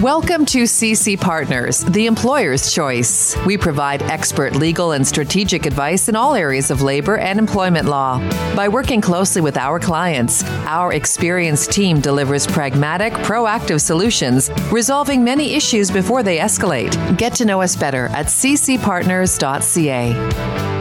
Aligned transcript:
Welcome 0.00 0.46
to 0.46 0.62
CC 0.62 1.20
Partners, 1.20 1.80
the 1.80 2.06
employer's 2.06 2.72
choice. 2.72 3.36
We 3.44 3.58
provide 3.58 4.00
expert 4.04 4.56
legal 4.56 4.92
and 4.92 5.06
strategic 5.06 5.66
advice 5.66 6.08
in 6.08 6.16
all 6.16 6.34
areas 6.34 6.70
of 6.70 6.80
labor 6.80 7.18
and 7.18 7.38
employment 7.38 7.86
law. 7.86 8.18
By 8.56 8.68
working 8.68 9.02
closely 9.02 9.42
with 9.42 9.58
our 9.58 9.78
clients, 9.78 10.42
our 10.64 10.94
experienced 10.94 11.70
team 11.70 12.00
delivers 12.00 12.46
pragmatic, 12.46 13.12
proactive 13.12 13.82
solutions, 13.82 14.50
resolving 14.72 15.22
many 15.22 15.54
issues 15.54 15.90
before 15.90 16.22
they 16.22 16.38
escalate. 16.38 17.18
Get 17.18 17.34
to 17.34 17.44
know 17.44 17.60
us 17.60 17.76
better 17.76 18.06
at 18.06 18.28
ccpartners.ca. 18.28 20.79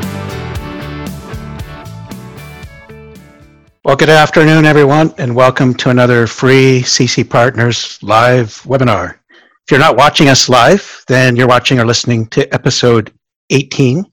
Well, 3.89 3.97
good 3.97 4.09
afternoon, 4.09 4.65
everyone, 4.65 5.15
and 5.17 5.35
welcome 5.35 5.73
to 5.73 5.89
another 5.89 6.27
free 6.27 6.83
CC 6.83 7.27
Partners 7.27 7.97
live 8.03 8.61
webinar. 8.61 9.15
If 9.31 9.71
you're 9.71 9.79
not 9.79 9.97
watching 9.97 10.29
us 10.29 10.47
live, 10.47 11.03
then 11.07 11.35
you're 11.35 11.47
watching 11.47 11.79
or 11.79 11.87
listening 11.87 12.27
to 12.27 12.53
episode 12.53 13.11
18 13.49 14.05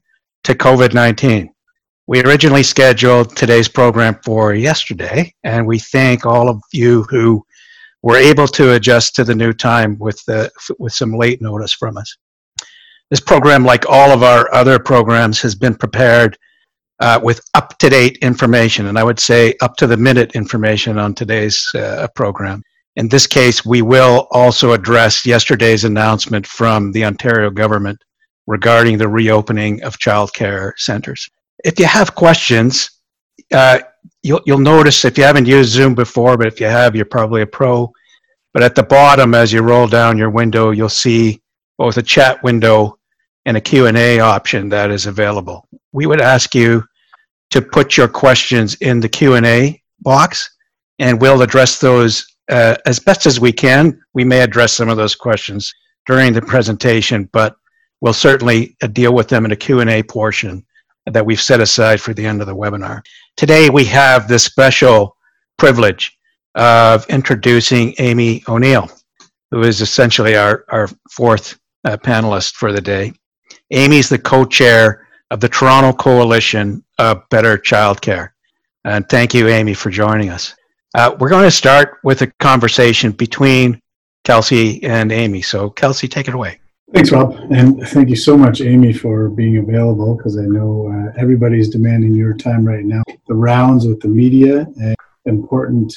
to 0.45 0.55
COVID 0.55 0.92
19. 0.92 1.48
We 2.06 2.23
originally 2.25 2.64
scheduled 2.64 3.36
today's 3.36 3.69
program 3.69 4.19
for 4.25 4.53
yesterday, 4.53 5.33
and 5.45 5.67
we 5.67 5.78
thank 5.78 6.27
all 6.27 6.48
of 6.48 6.61
you 6.73 7.05
who 7.05 7.47
were 8.03 8.17
able 8.17 8.48
to 8.48 8.73
adjust 8.73 9.14
to 9.14 9.25
the 9.25 9.34
new 9.34 9.53
time 9.53 9.97
with, 9.98 10.25
the, 10.25 10.51
with 10.78 10.92
some 10.92 11.12
late 11.12 11.41
notice 11.41 11.73
from 11.73 11.97
us. 11.97 12.17
This 13.11 13.20
program, 13.20 13.64
like 13.64 13.84
all 13.89 14.11
of 14.11 14.22
our 14.22 14.53
other 14.55 14.78
programs, 14.78 15.41
has 15.42 15.55
been 15.56 15.75
prepared 15.75 16.39
uh, 17.00 17.19
with 17.22 17.41
up 17.55 17.77
to 17.78 17.91
date 17.91 18.19
information, 18.22 18.86
and 18.86 18.98
I 18.98 19.02
would 19.02 19.19
say 19.19 19.55
up 19.62 19.77
to 19.77 19.86
the 19.89 19.97
minute 19.97 20.33
information 20.36 20.97
on 20.97 21.14
today's 21.14 21.69
uh, 21.75 22.06
program. 22.14 22.62
In 22.97 23.08
this 23.08 23.27
case, 23.27 23.64
we 23.64 23.83
will 23.83 24.28
also 24.30 24.72
address 24.72 25.27
yesterday's 25.27 25.84
announcement 25.84 26.47
from 26.47 26.92
the 26.92 27.05
Ontario 27.05 27.50
government 27.50 27.98
regarding 28.46 28.98
the 28.98 29.08
reopening 29.08 29.83
of 29.83 29.98
childcare 29.98 30.73
centres. 30.77 31.29
If 31.64 31.79
you 31.80 31.86
have 31.86 32.14
questions, 32.14 32.90
uh, 33.52 33.80
you'll, 34.23 34.42
you'll 34.46 34.58
notice 34.58 35.05
if 35.05 35.18
you 35.18 35.24
haven't 35.24 35.46
used 35.46 35.70
Zoom 35.70 35.95
before, 35.95 36.36
but 36.36 36.46
if 36.46 36.61
you 36.61 36.67
have, 36.67 36.95
you're 36.95 37.05
probably 37.05 37.42
a 37.42 37.46
pro. 37.46 37.90
But 38.52 38.63
at 38.63 38.74
the 38.74 38.83
bottom, 38.83 39.34
as 39.34 39.52
you 39.52 39.63
roll 39.63 39.89
down 39.89 40.18
your 40.18 40.30
window, 40.30 40.70
you'll 40.70 40.89
see 40.89 41.40
both 41.79 41.96
a 41.96 42.02
chat 42.02 42.42
window 42.42 42.98
and 43.50 43.56
a 43.56 43.61
Q&A 43.61 44.20
option 44.20 44.68
that 44.68 44.92
is 44.92 45.06
available. 45.06 45.66
We 45.92 46.06
would 46.06 46.20
ask 46.20 46.55
you 46.55 46.84
to 47.50 47.61
put 47.61 47.96
your 47.96 48.06
questions 48.06 48.77
in 48.77 49.00
the 49.00 49.08
Q&A 49.08 49.83
box 50.02 50.48
and 51.00 51.20
we'll 51.20 51.42
address 51.42 51.80
those 51.80 52.24
uh, 52.48 52.77
as 52.86 53.00
best 53.00 53.27
as 53.27 53.40
we 53.40 53.50
can. 53.50 54.00
We 54.14 54.22
may 54.22 54.42
address 54.42 54.72
some 54.74 54.89
of 54.89 54.96
those 54.96 55.16
questions 55.16 55.74
during 56.06 56.33
the 56.33 56.42
presentation, 56.42 57.28
but 57.33 57.56
we'll 58.00 58.12
certainly 58.12 58.77
uh, 58.84 58.86
deal 58.86 59.12
with 59.12 59.27
them 59.27 59.44
in 59.44 59.50
a 59.50 59.56
Q&A 59.56 60.05
portion 60.05 60.64
that 61.06 61.27
we've 61.27 61.42
set 61.42 61.60
aside 61.60 62.00
for 62.00 62.14
the 62.14 62.24
end 62.24 62.40
of 62.40 62.46
the 62.46 62.55
webinar. 62.55 63.02
Today 63.36 63.68
we 63.68 63.84
have 63.86 64.28
the 64.28 64.39
special 64.39 65.16
privilege 65.58 66.16
of 66.55 67.05
introducing 67.08 67.96
Amy 67.98 68.44
O'Neill, 68.46 68.89
who 69.50 69.62
is 69.62 69.80
essentially 69.80 70.36
our, 70.36 70.64
our 70.68 70.89
fourth 71.10 71.58
uh, 71.84 71.96
panelist 71.96 72.55
for 72.55 72.70
the 72.70 72.80
day. 72.80 73.12
Amy's 73.70 74.08
the 74.08 74.19
co-chair 74.19 75.07
of 75.31 75.41
the 75.41 75.48
Toronto 75.48 75.92
Coalition 75.92 76.83
of 76.98 77.29
Better 77.29 77.57
Childcare. 77.57 78.31
And 78.85 79.08
thank 79.08 79.35
you, 79.35 79.48
Amy, 79.48 79.75
for 79.75 79.91
joining 79.91 80.31
us. 80.31 80.55
Uh, 80.95 81.17
we're 81.20 81.29
going 81.29 81.45
to 81.45 81.51
start 81.51 81.98
with 82.03 82.23
a 82.23 82.27
conversation 82.41 83.13
between 83.13 83.81
Kelsey 84.25 84.83
and 84.83 85.13
Amy. 85.13 85.41
So, 85.42 85.70
Kelsey, 85.70 86.08
take 86.08 86.27
it 86.27 86.35
away. 86.35 86.58
Thanks, 86.92 87.13
Rob. 87.13 87.35
And 87.53 87.81
thank 87.89 88.08
you 88.08 88.17
so 88.17 88.36
much, 88.36 88.61
Amy, 88.61 88.92
for 88.92 89.29
being 89.29 89.58
available 89.58 90.17
because 90.17 90.37
I 90.37 90.42
know 90.42 90.91
uh, 90.92 91.13
everybody's 91.20 91.69
demanding 91.69 92.14
your 92.14 92.35
time 92.35 92.67
right 92.67 92.85
now. 92.85 93.02
The 93.29 93.35
rounds 93.35 93.87
with 93.87 94.01
the 94.01 94.08
media 94.08 94.67
and 94.83 94.97
important 95.27 95.95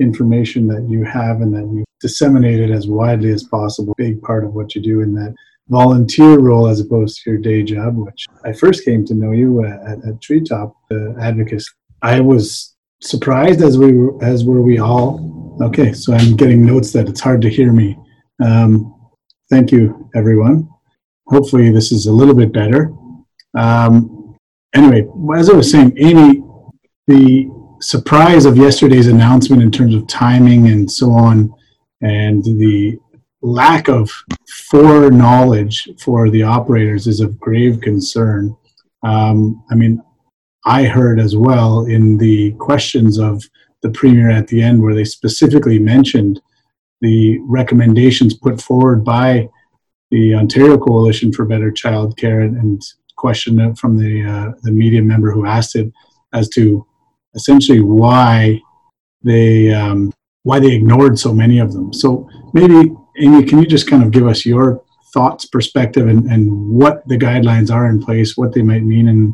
information 0.00 0.66
that 0.66 0.88
you 0.90 1.04
have 1.04 1.40
and 1.40 1.54
that 1.54 1.72
you 1.72 1.84
disseminate 2.00 2.58
it 2.58 2.70
as 2.72 2.88
widely 2.88 3.30
as 3.30 3.44
possible, 3.44 3.94
big 3.96 4.20
part 4.22 4.44
of 4.44 4.54
what 4.54 4.74
you 4.74 4.82
do 4.82 5.02
in 5.02 5.14
that 5.14 5.32
volunteer 5.68 6.38
role 6.38 6.66
as 6.66 6.80
opposed 6.80 7.22
to 7.22 7.30
your 7.30 7.38
day 7.38 7.62
job, 7.62 7.96
which 7.96 8.26
I 8.44 8.52
first 8.52 8.84
came 8.84 9.04
to 9.06 9.14
know 9.14 9.32
you 9.32 9.64
at, 9.64 10.04
at 10.06 10.20
Treetop 10.20 10.76
uh, 10.90 11.18
Advocacy. 11.18 11.70
I 12.02 12.20
was 12.20 12.76
surprised 13.02 13.62
as 13.62 13.78
we 13.78 13.92
were, 13.92 14.24
as 14.24 14.44
were 14.44 14.60
we 14.60 14.78
all. 14.78 15.58
Okay, 15.62 15.92
so 15.92 16.12
I'm 16.12 16.36
getting 16.36 16.64
notes 16.66 16.92
that 16.92 17.08
it's 17.08 17.20
hard 17.20 17.40
to 17.42 17.48
hear 17.48 17.72
me. 17.72 17.96
Um, 18.44 18.94
thank 19.50 19.70
you, 19.70 20.10
everyone. 20.14 20.68
Hopefully, 21.28 21.70
this 21.70 21.92
is 21.92 22.06
a 22.06 22.12
little 22.12 22.34
bit 22.34 22.52
better. 22.52 22.92
Um, 23.56 24.36
anyway, 24.74 25.06
as 25.36 25.48
I 25.48 25.54
was 25.54 25.70
saying, 25.70 25.96
Amy, 25.98 26.42
the 27.06 27.48
surprise 27.80 28.44
of 28.46 28.56
yesterday's 28.56 29.06
announcement 29.06 29.62
in 29.62 29.70
terms 29.70 29.94
of 29.94 30.06
timing 30.08 30.68
and 30.68 30.90
so 30.90 31.12
on, 31.12 31.54
and 32.02 32.42
the 32.44 32.98
lack 33.44 33.88
of 33.88 34.10
foreknowledge 34.70 35.88
for 36.00 36.30
the 36.30 36.42
operators 36.42 37.06
is 37.06 37.20
of 37.20 37.38
grave 37.38 37.80
concern. 37.82 38.56
Um, 39.02 39.62
I 39.70 39.74
mean, 39.74 40.02
I 40.64 40.84
heard 40.84 41.20
as 41.20 41.36
well 41.36 41.84
in 41.84 42.16
the 42.16 42.52
questions 42.52 43.18
of 43.18 43.44
the 43.82 43.90
premier 43.90 44.30
at 44.30 44.48
the 44.48 44.62
end 44.62 44.82
where 44.82 44.94
they 44.94 45.04
specifically 45.04 45.78
mentioned 45.78 46.40
the 47.02 47.38
recommendations 47.42 48.32
put 48.32 48.62
forward 48.62 49.04
by 49.04 49.46
the 50.10 50.34
Ontario 50.34 50.78
Coalition 50.78 51.30
for 51.30 51.44
Better 51.44 51.70
Childcare 51.70 52.44
and, 52.44 52.56
and 52.56 52.82
question 53.16 53.74
from 53.76 53.98
the 53.98 54.24
uh, 54.24 54.52
the 54.62 54.72
media 54.72 55.02
member 55.02 55.30
who 55.30 55.46
asked 55.46 55.76
it 55.76 55.92
as 56.32 56.48
to 56.48 56.86
essentially 57.34 57.80
why 57.80 58.58
they 59.22 59.72
um, 59.72 60.12
why 60.44 60.58
they 60.60 60.74
ignored 60.74 61.18
so 61.18 61.34
many 61.34 61.58
of 61.58 61.72
them. 61.74 61.92
So 61.92 62.28
maybe 62.54 62.94
Amy, 63.18 63.44
can 63.44 63.58
you 63.58 63.66
just 63.66 63.88
kind 63.88 64.02
of 64.02 64.10
give 64.10 64.26
us 64.26 64.44
your 64.44 64.82
thoughts, 65.12 65.44
perspective, 65.44 66.08
and, 66.08 66.26
and 66.30 66.50
what 66.68 67.06
the 67.06 67.16
guidelines 67.16 67.70
are 67.70 67.88
in 67.88 68.02
place, 68.02 68.36
what 68.36 68.52
they 68.52 68.62
might 68.62 68.82
mean, 68.82 69.08
and 69.08 69.32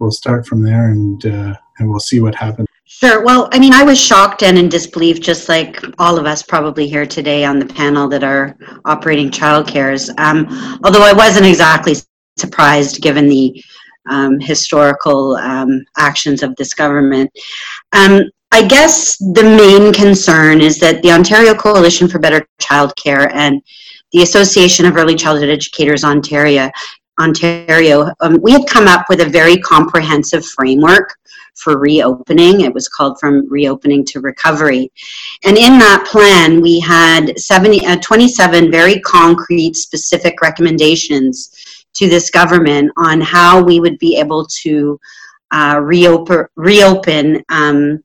we'll 0.00 0.10
start 0.10 0.46
from 0.46 0.62
there 0.62 0.90
and 0.90 1.24
uh, 1.26 1.54
and 1.78 1.88
we'll 1.88 2.00
see 2.00 2.20
what 2.20 2.34
happens. 2.34 2.66
Sure. 2.84 3.24
Well, 3.24 3.48
I 3.52 3.58
mean, 3.60 3.72
I 3.72 3.84
was 3.84 4.00
shocked 4.00 4.42
and 4.42 4.58
in 4.58 4.68
disbelief, 4.68 5.20
just 5.20 5.48
like 5.48 5.80
all 5.98 6.18
of 6.18 6.26
us 6.26 6.42
probably 6.42 6.88
here 6.88 7.06
today 7.06 7.44
on 7.44 7.60
the 7.60 7.66
panel 7.66 8.08
that 8.08 8.24
are 8.24 8.56
operating 8.84 9.30
childcares. 9.30 10.10
Um, 10.18 10.46
although 10.84 11.02
I 11.02 11.12
wasn't 11.12 11.46
exactly 11.46 11.94
surprised 12.36 13.00
given 13.00 13.28
the 13.28 13.62
um, 14.10 14.40
historical 14.40 15.36
um, 15.36 15.84
actions 15.96 16.42
of 16.42 16.56
this 16.56 16.74
government. 16.74 17.30
Um, 17.92 18.22
I 18.52 18.66
guess 18.66 19.16
the 19.16 19.44
main 19.44 19.92
concern 19.92 20.60
is 20.60 20.78
that 20.80 21.02
the 21.02 21.12
Ontario 21.12 21.54
Coalition 21.54 22.08
for 22.08 22.18
Better 22.18 22.46
Childcare 22.60 23.30
and 23.32 23.62
the 24.12 24.22
Association 24.22 24.86
of 24.86 24.96
Early 24.96 25.14
Childhood 25.14 25.50
Educators 25.50 26.02
Ontario, 26.02 26.68
Ontario, 27.20 28.12
um, 28.20 28.40
we 28.42 28.50
had 28.50 28.66
come 28.66 28.88
up 28.88 29.06
with 29.08 29.20
a 29.20 29.28
very 29.28 29.56
comprehensive 29.58 30.44
framework 30.44 31.14
for 31.54 31.78
reopening. 31.78 32.62
It 32.62 32.74
was 32.74 32.88
called 32.88 33.20
From 33.20 33.48
Reopening 33.48 34.04
to 34.06 34.20
Recovery. 34.20 34.90
And 35.44 35.56
in 35.56 35.78
that 35.78 36.06
plan, 36.10 36.60
we 36.60 36.80
had 36.80 37.38
70, 37.38 37.86
uh, 37.86 37.96
27 38.00 38.70
very 38.70 38.98
concrete, 39.00 39.76
specific 39.76 40.40
recommendations 40.40 41.84
to 41.94 42.08
this 42.08 42.30
government 42.30 42.90
on 42.96 43.20
how 43.20 43.62
we 43.62 43.78
would 43.78 43.98
be 43.98 44.18
able 44.18 44.46
to 44.62 44.98
uh, 45.52 45.80
reopen, 45.82 46.46
reopen 46.56 47.44
um, 47.48 48.02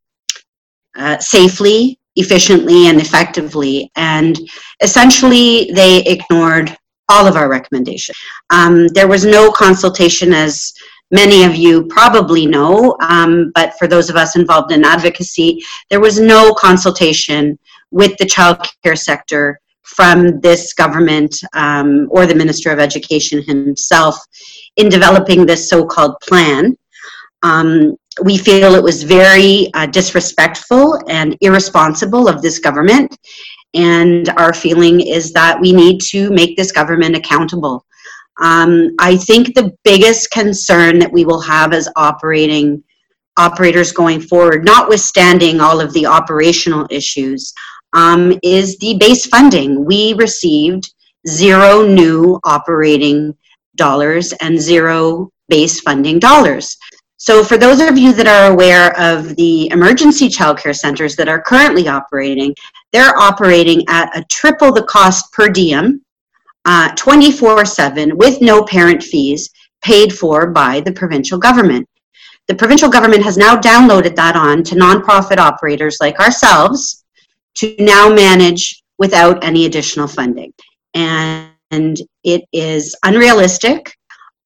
uh, 0.95 1.17
safely, 1.19 1.99
efficiently, 2.15 2.87
and 2.87 2.99
effectively. 2.99 3.91
And 3.95 4.39
essentially, 4.81 5.71
they 5.73 6.03
ignored 6.05 6.75
all 7.09 7.27
of 7.27 7.35
our 7.35 7.49
recommendations. 7.49 8.17
Um, 8.49 8.87
there 8.89 9.07
was 9.07 9.25
no 9.25 9.51
consultation, 9.51 10.33
as 10.33 10.73
many 11.11 11.43
of 11.43 11.55
you 11.55 11.85
probably 11.85 12.45
know, 12.45 12.97
um, 13.01 13.51
but 13.53 13.77
for 13.77 13.87
those 13.87 14.09
of 14.09 14.15
us 14.15 14.35
involved 14.35 14.71
in 14.71 14.83
advocacy, 14.83 15.63
there 15.89 15.99
was 15.99 16.19
no 16.19 16.53
consultation 16.53 17.57
with 17.91 18.17
the 18.17 18.25
child 18.25 18.57
care 18.83 18.95
sector 18.95 19.59
from 19.83 20.39
this 20.41 20.73
government 20.73 21.35
um, 21.53 22.07
or 22.09 22.25
the 22.25 22.33
Minister 22.35 22.71
of 22.71 22.79
Education 22.79 23.43
himself 23.43 24.17
in 24.77 24.89
developing 24.89 25.45
this 25.45 25.69
so 25.69 25.85
called 25.85 26.15
plan. 26.21 26.75
Um, 27.43 27.95
we 28.23 28.37
feel 28.37 28.75
it 28.75 28.83
was 28.83 29.03
very 29.03 29.69
uh, 29.73 29.85
disrespectful 29.87 30.99
and 31.09 31.37
irresponsible 31.41 32.27
of 32.27 32.41
this 32.41 32.59
government. 32.59 33.17
And 33.73 34.29
our 34.37 34.53
feeling 34.53 35.01
is 35.01 35.33
that 35.33 35.59
we 35.59 35.73
need 35.73 35.99
to 36.11 36.29
make 36.31 36.55
this 36.55 36.71
government 36.71 37.15
accountable. 37.15 37.85
Um, 38.41 38.95
I 38.99 39.17
think 39.17 39.53
the 39.53 39.73
biggest 39.83 40.31
concern 40.31 40.99
that 40.99 41.11
we 41.11 41.25
will 41.25 41.41
have 41.41 41.73
as 41.73 41.89
operating 41.95 42.83
operators 43.37 43.91
going 43.91 44.21
forward, 44.21 44.63
notwithstanding 44.63 45.59
all 45.59 45.81
of 45.81 45.91
the 45.93 46.05
operational 46.05 46.87
issues, 46.89 47.53
um, 47.93 48.37
is 48.43 48.77
the 48.77 48.97
base 48.97 49.25
funding. 49.25 49.85
We 49.85 50.13
received 50.13 50.93
zero 51.27 51.85
new 51.85 52.39
operating 52.43 53.35
dollars 53.75 54.31
and 54.33 54.59
zero 54.59 55.31
base 55.49 55.79
funding 55.81 56.19
dollars. 56.19 56.77
So, 57.17 57.43
for 57.43 57.57
those 57.57 57.79
of 57.79 57.97
you 57.97 58.11
that 58.13 58.27
are 58.27 58.51
aware 58.51 58.97
of 58.99 59.35
the 59.37 59.69
emergency 59.71 60.27
childcare 60.27 60.75
centers 60.75 61.15
that 61.15 61.29
are 61.29 61.41
currently 61.41 61.87
operating, 61.87 62.53
they're 62.91 63.17
operating 63.17 63.83
at 63.87 64.15
a 64.17 64.23
triple 64.29 64.73
the 64.73 64.83
cost 64.83 65.31
per 65.31 65.47
diem, 65.47 66.01
uh, 66.65 66.93
24 66.95 67.61
uh, 67.61 67.65
7, 67.65 68.17
with 68.17 68.41
no 68.41 68.63
parent 68.65 69.01
fees 69.01 69.49
paid 69.81 70.13
for 70.13 70.47
by 70.47 70.81
the 70.81 70.91
provincial 70.91 71.37
government. 71.37 71.87
The 72.47 72.55
provincial 72.55 72.89
government 72.89 73.23
has 73.23 73.37
now 73.37 73.55
downloaded 73.55 74.15
that 74.15 74.35
on 74.35 74.63
to 74.63 74.75
nonprofit 74.75 75.37
operators 75.37 75.97
like 76.01 76.19
ourselves 76.19 77.05
to 77.55 77.75
now 77.79 78.09
manage 78.09 78.83
without 78.97 79.43
any 79.43 79.65
additional 79.65 80.07
funding. 80.07 80.53
And 80.93 81.97
it 82.23 82.43
is 82.51 82.95
unrealistic 83.03 83.95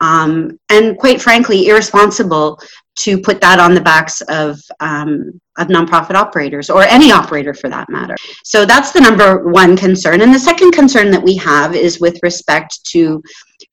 um, 0.01 0.59
and 0.69 0.97
quite 0.97 1.21
frankly 1.21 1.67
irresponsible 1.67 2.59
to 2.99 3.17
put 3.19 3.39
that 3.41 3.59
on 3.59 3.73
the 3.73 3.81
backs 3.81 4.21
of 4.21 4.59
um, 4.79 5.39
of 5.57 5.67
nonprofit 5.67 6.15
operators 6.15 6.69
or 6.69 6.83
any 6.83 7.11
operator 7.11 7.53
for 7.53 7.69
that 7.69 7.89
matter. 7.89 8.15
So 8.43 8.65
that's 8.65 8.91
the 8.91 9.01
number 9.01 9.49
one 9.49 9.75
concern. 9.75 10.21
And 10.21 10.33
the 10.33 10.39
second 10.39 10.71
concern 10.71 11.11
that 11.11 11.23
we 11.23 11.35
have 11.37 11.75
is 11.75 11.99
with 11.99 12.17
respect 12.23 12.79
to 12.91 13.21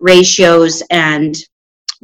ratios 0.01 0.83
and 0.91 1.37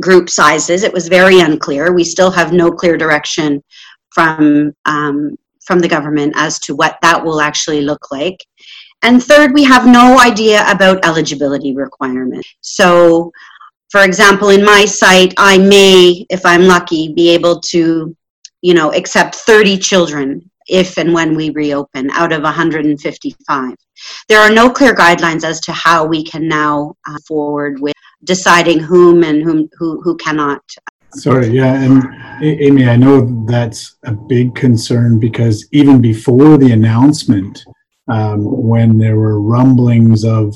group 0.01 0.31
sizes. 0.31 0.83
It 0.83 0.93
was 0.93 1.09
very 1.09 1.41
unclear. 1.41 1.93
We 1.93 2.05
still 2.05 2.31
have 2.31 2.53
no 2.53 2.71
clear 2.71 2.97
direction 2.97 3.63
from 4.11 4.73
um, 4.85 5.37
from 5.65 5.79
the 5.79 5.89
government 5.89 6.33
as 6.37 6.59
to 6.61 6.75
what 6.75 6.99
that 7.03 7.25
will 7.25 7.41
actually 7.41 7.83
look 7.83 8.11
like. 8.11 8.45
And 9.03 9.23
third, 9.23 9.53
we 9.53 9.65
have 9.65 9.87
no 9.87 10.21
idea 10.21 10.65
about 10.71 11.05
eligibility 11.05 11.75
requirements. 11.75 12.49
So 12.61 13.33
for 13.93 14.05
example, 14.05 14.49
in 14.49 14.65
my 14.65 14.87
site, 14.87 15.35
I 15.37 15.59
may, 15.59 16.25
if 16.31 16.47
I'm 16.47 16.63
lucky, 16.63 17.13
be 17.13 17.29
able 17.29 17.61
to, 17.61 18.17
you 18.63 18.75
know, 18.75 18.91
accept 18.95 19.35
30 19.35 19.77
children 19.77 20.51
if 20.67 20.97
and 20.97 21.13
when 21.13 21.37
we 21.37 21.51
reopen 21.51 22.11
out 22.13 22.33
of 22.33 22.43
155. 22.43 23.75
There 24.31 24.41
are 24.41 24.51
no 24.51 24.71
clear 24.71 24.95
guidelines 24.95 25.45
as 25.45 25.61
to 25.63 25.73
how 25.73 26.07
we 26.07 26.25
can 26.25 26.49
now 26.49 26.95
uh, 27.07 27.19
forward 27.29 27.83
with 27.83 27.93
deciding 28.25 28.79
whom 28.79 29.25
and 29.25 29.43
whom 29.43 29.69
who, 29.79 30.01
who 30.01 30.17
cannot. 30.17 30.63
Sorry, 31.17 31.49
yeah, 31.49 31.75
and 31.75 32.03
Amy, 32.43 32.89
I 32.89 32.97
know 32.97 33.45
that's 33.47 33.97
a 34.05 34.13
big 34.13 34.55
concern 34.55 35.21
because 35.21 35.69
even 35.73 36.01
before 36.01 36.57
the 36.57 36.73
announcement, 36.73 37.63
um, 38.09 38.41
when 38.43 38.97
there 38.97 39.17
were 39.17 39.39
rumblings 39.39 40.25
of 40.25 40.55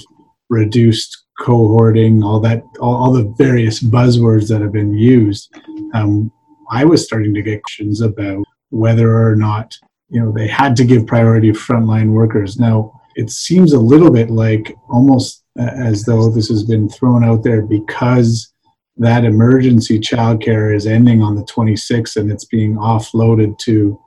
reduced 0.49 1.26
cohorting, 1.39 2.23
all 2.25 2.41
that, 2.41 2.63
all, 2.81 2.95
all 2.95 3.13
the 3.13 3.35
various 3.37 3.83
buzzwords 3.83 4.49
that 4.49 4.61
have 4.61 4.73
been 4.73 4.95
used, 4.95 5.55
um, 5.95 6.33
I 6.71 6.85
was 6.85 7.05
starting 7.05 7.35
to 7.35 7.43
get 7.43 7.63
questions 7.63 8.01
about 8.01 8.45
whether 8.71 9.25
or 9.25 9.37
not 9.37 9.77
you 10.09 10.21
know 10.21 10.33
they 10.33 10.47
had 10.47 10.77
to 10.77 10.85
give 10.85 11.07
priority 11.07 11.53
to 11.53 11.59
frontline 11.59 12.11
workers. 12.11 12.59
Now 12.59 12.93
it 13.15 13.31
seems 13.31 13.73
a 13.73 13.79
little 13.79 14.11
bit 14.11 14.31
like 14.31 14.75
almost 14.89 15.45
as 15.59 16.03
though 16.05 16.31
this 16.31 16.49
has 16.49 16.65
been 16.65 16.89
thrown 16.89 17.25
out 17.25 17.43
there 17.43 17.63
because 17.63 18.53
that 18.99 19.25
emergency 19.25 19.99
childcare 19.99 20.75
is 20.75 20.87
ending 20.87 21.23
on 21.23 21.35
the 21.35 21.45
26th 21.45 22.17
and 22.17 22.31
it's 22.31 22.45
being 22.45 22.77
offloaded 22.77 23.59
to 23.59 23.99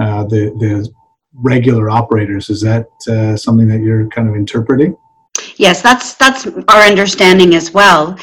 uh, 0.00 0.24
the 0.24 0.50
the 0.58 0.88
regular 1.34 1.90
operators. 1.90 2.48
Is 2.48 2.60
that 2.62 2.86
uh, 3.08 3.36
something 3.36 3.68
that 3.68 3.80
you're 3.80 4.08
kind 4.08 4.28
of 4.28 4.36
interpreting? 4.36 4.96
Yes, 5.56 5.82
that's 5.82 6.14
that's 6.14 6.46
our 6.46 6.82
understanding 6.82 7.54
as 7.54 7.72
well. 7.72 8.18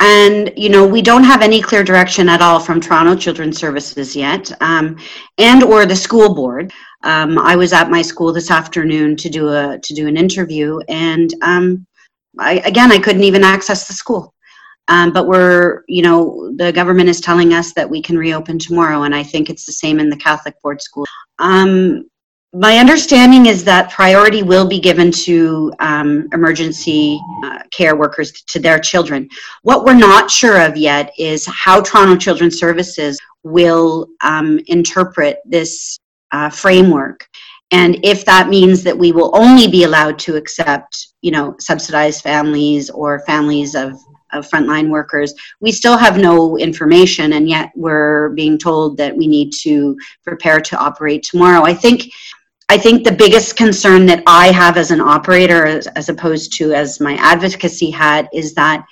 And 0.00 0.52
you 0.56 0.68
know, 0.68 0.86
we 0.86 1.02
don't 1.02 1.24
have 1.24 1.40
any 1.40 1.60
clear 1.62 1.84
direction 1.84 2.28
at 2.28 2.42
all 2.42 2.60
from 2.60 2.80
Toronto 2.80 3.16
Children's 3.16 3.58
Services 3.58 4.14
yet, 4.14 4.50
um, 4.60 4.98
and 5.38 5.62
or 5.62 5.86
the 5.86 5.96
school 5.96 6.34
board. 6.34 6.72
Um, 7.04 7.38
I 7.38 7.56
was 7.56 7.72
at 7.72 7.90
my 7.90 8.02
school 8.02 8.32
this 8.32 8.50
afternoon 8.50 9.16
to 9.16 9.28
do 9.28 9.48
a 9.48 9.78
to 9.78 9.94
do 9.94 10.06
an 10.06 10.16
interview, 10.16 10.80
and 10.88 11.32
um, 11.42 11.86
I, 12.38 12.54
again, 12.60 12.92
I 12.92 12.98
couldn't 12.98 13.24
even 13.24 13.44
access 13.44 13.86
the 13.86 13.94
school. 13.94 14.34
Um, 14.88 15.12
but 15.12 15.26
we're, 15.26 15.82
you 15.88 16.02
know, 16.02 16.52
the 16.56 16.70
government 16.70 17.08
is 17.08 17.20
telling 17.20 17.54
us 17.54 17.72
that 17.72 17.88
we 17.88 18.02
can 18.02 18.18
reopen 18.18 18.58
tomorrow, 18.58 19.04
and 19.04 19.14
I 19.14 19.22
think 19.22 19.48
it's 19.48 19.64
the 19.64 19.72
same 19.72 19.98
in 19.98 20.10
the 20.10 20.16
Catholic 20.16 20.60
board 20.60 20.82
school. 20.82 21.06
Um, 21.38 22.04
my 22.54 22.78
understanding 22.78 23.46
is 23.46 23.64
that 23.64 23.90
priority 23.90 24.44
will 24.44 24.66
be 24.66 24.78
given 24.78 25.10
to 25.10 25.72
um, 25.80 26.28
emergency 26.32 27.20
uh, 27.42 27.58
care 27.72 27.96
workers 27.96 28.30
to 28.30 28.60
their 28.60 28.78
children. 28.78 29.28
What 29.62 29.84
we're 29.84 29.94
not 29.94 30.30
sure 30.30 30.62
of 30.62 30.76
yet 30.76 31.12
is 31.18 31.44
how 31.46 31.80
Toronto 31.80 32.16
Children's 32.16 32.58
Services 32.58 33.20
will 33.42 34.06
um, 34.22 34.60
interpret 34.68 35.38
this 35.44 35.98
uh, 36.30 36.48
framework. 36.48 37.26
And 37.72 37.98
if 38.04 38.24
that 38.26 38.48
means 38.48 38.84
that 38.84 38.96
we 38.96 39.10
will 39.10 39.36
only 39.36 39.66
be 39.66 39.82
allowed 39.82 40.16
to 40.20 40.36
accept, 40.36 41.08
you 41.22 41.32
know, 41.32 41.56
subsidized 41.58 42.22
families 42.22 42.88
or 42.88 43.24
families 43.26 43.74
of, 43.74 43.98
of 44.32 44.48
frontline 44.48 44.90
workers, 44.90 45.34
we 45.60 45.72
still 45.72 45.96
have 45.96 46.18
no 46.18 46.56
information, 46.56 47.32
and 47.32 47.48
yet 47.48 47.72
we're 47.74 48.28
being 48.30 48.58
told 48.58 48.96
that 48.98 49.16
we 49.16 49.26
need 49.26 49.52
to 49.62 49.96
prepare 50.22 50.60
to 50.60 50.76
operate 50.76 51.24
tomorrow. 51.24 51.64
I 51.64 51.74
think 51.74 52.12
I 52.68 52.78
think 52.78 53.04
the 53.04 53.12
biggest 53.12 53.56
concern 53.56 54.06
that 54.06 54.22
I 54.26 54.50
have 54.52 54.76
as 54.76 54.90
an 54.90 55.00
operator, 55.00 55.66
as, 55.66 55.86
as 55.88 56.08
opposed 56.08 56.52
to 56.54 56.72
as 56.72 57.00
my 57.00 57.14
advocacy 57.16 57.90
had, 57.90 58.28
is 58.32 58.54
that 58.54 58.84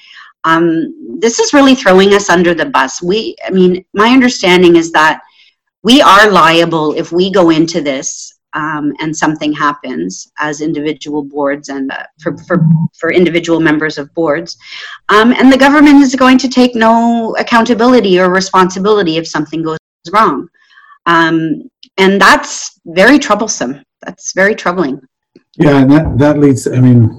um, 0.44 1.18
this 1.20 1.38
is 1.38 1.52
really 1.52 1.74
throwing 1.74 2.14
us 2.14 2.28
under 2.28 2.54
the 2.54 2.66
bus. 2.66 3.02
We, 3.02 3.36
I 3.46 3.50
mean, 3.50 3.84
my 3.94 4.08
understanding 4.08 4.76
is 4.76 4.92
that 4.92 5.20
we 5.82 6.02
are 6.02 6.30
liable 6.30 6.92
if 6.92 7.12
we 7.12 7.30
go 7.30 7.50
into 7.50 7.80
this 7.80 8.34
um, 8.54 8.92
and 9.00 9.16
something 9.16 9.52
happens 9.52 10.30
as 10.38 10.60
individual 10.60 11.24
boards 11.24 11.68
and 11.68 11.90
uh, 11.90 12.04
for, 12.20 12.36
for, 12.38 12.64
for 12.98 13.10
individual 13.10 13.60
members 13.60 13.98
of 13.98 14.12
boards. 14.14 14.56
Um, 15.08 15.32
and 15.32 15.50
the 15.50 15.56
government 15.56 16.02
is 16.02 16.14
going 16.14 16.38
to 16.38 16.48
take 16.48 16.74
no 16.74 17.34
accountability 17.38 18.20
or 18.20 18.30
responsibility 18.30 19.16
if 19.16 19.26
something 19.26 19.62
goes 19.62 19.78
wrong. 20.12 20.48
Um, 21.06 21.70
and 21.98 22.20
that's 22.20 22.80
very 22.86 23.18
troublesome. 23.18 23.82
That's 24.04 24.32
very 24.32 24.54
troubling. 24.54 25.00
Yeah, 25.56 25.82
and 25.82 25.90
that 25.90 26.18
that 26.18 26.38
leads. 26.38 26.66
I 26.66 26.80
mean, 26.80 27.10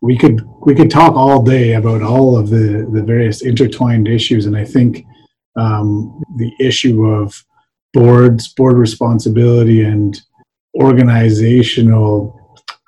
we 0.00 0.16
could 0.18 0.42
we 0.66 0.74
could 0.74 0.90
talk 0.90 1.14
all 1.14 1.42
day 1.42 1.74
about 1.74 2.02
all 2.02 2.36
of 2.36 2.50
the 2.50 2.88
the 2.92 3.02
various 3.02 3.42
intertwined 3.42 4.08
issues, 4.08 4.46
and 4.46 4.56
I 4.56 4.64
think 4.64 5.04
um, 5.56 6.22
the 6.36 6.52
issue 6.60 7.06
of 7.06 7.44
boards, 7.94 8.52
board 8.54 8.76
responsibility, 8.76 9.84
and 9.84 10.20
organizational. 10.74 12.34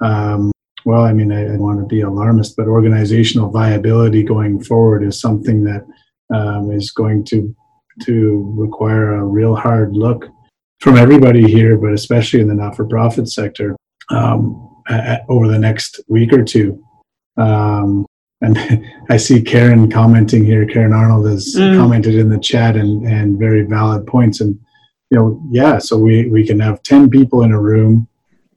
Um, 0.01 0.51
well, 0.85 1.03
I 1.03 1.13
mean, 1.13 1.31
I, 1.31 1.55
I 1.55 1.57
want 1.57 1.79
to 1.79 1.87
be 1.87 2.01
alarmist, 2.01 2.57
but 2.57 2.67
organizational 2.67 3.51
viability 3.51 4.23
going 4.23 4.63
forward 4.65 5.05
is 5.05 5.21
something 5.21 5.63
that 5.65 5.87
um, 6.35 6.71
is 6.73 6.91
going 6.91 7.25
to 7.27 7.55
to 8.03 8.53
require 8.57 9.17
a 9.17 9.25
real 9.25 9.55
hard 9.55 9.95
look 9.95 10.27
from 10.81 10.97
everybody 10.97 11.43
here, 11.47 11.77
but 11.77 11.93
especially 11.93 12.41
in 12.41 12.49
the 12.49 12.55
not-for-profit 12.55 13.29
sector 13.29 13.77
um, 14.11 14.83
at, 14.89 15.25
over 15.29 15.47
the 15.47 15.59
next 15.59 16.01
week 16.09 16.33
or 16.33 16.43
two. 16.43 16.83
Um, 17.37 18.07
and 18.41 18.59
I 19.11 19.17
see 19.19 19.43
Karen 19.43 19.91
commenting 19.91 20.45
here. 20.45 20.67
Karen 20.67 20.93
Arnold 20.93 21.29
has 21.29 21.55
mm. 21.55 21.77
commented 21.77 22.15
in 22.15 22.31
the 22.31 22.39
chat 22.39 22.77
and, 22.77 23.07
and 23.07 23.39
very 23.39 23.63
valid 23.63 24.07
points. 24.07 24.41
And, 24.41 24.59
you 25.11 25.19
know, 25.19 25.43
yeah, 25.51 25.79
so 25.79 25.99
we, 25.99 26.29
we 26.29 26.47
can 26.47 26.59
have 26.61 26.83
10 26.83 27.11
people 27.11 27.43
in 27.43 27.53
a 27.53 27.61
room, 27.61 28.09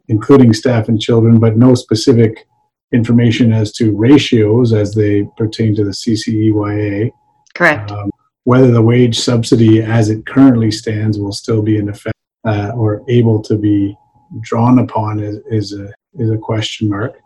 including 0.08 0.54
staff 0.54 0.88
and 0.88 1.02
children, 1.02 1.40
but 1.40 1.58
no 1.58 1.76
specific 1.76 2.48
information 2.94 3.52
as 3.52 3.74
to 3.74 3.96
ratios 3.98 4.72
as 4.72 4.94
they 4.94 5.28
pertain 5.36 5.76
to 5.76 5.84
the 5.84 5.92
CCEYA. 5.92 7.12
Correct. 7.54 7.92
Um, 7.92 8.12
whether 8.46 8.72
the 8.72 8.82
wage 8.82 9.20
subsidy 9.20 9.82
as 9.82 10.10
it 10.10 10.26
currently 10.26 10.70
stands 10.70 11.18
will 11.18 11.32
still 11.32 11.62
be 11.62 11.78
in 11.78 11.90
effect 11.90 12.13
uh, 12.46 12.72
or 12.76 13.04
able 13.08 13.42
to 13.44 13.58
be 13.58 13.98
drawn 14.42 14.80
upon 14.80 15.20
is, 15.20 15.40
is, 15.50 15.80
a, 15.80 15.90
is 16.22 16.32
a 16.32 16.38
question 16.38 16.90
mark. 16.90 17.20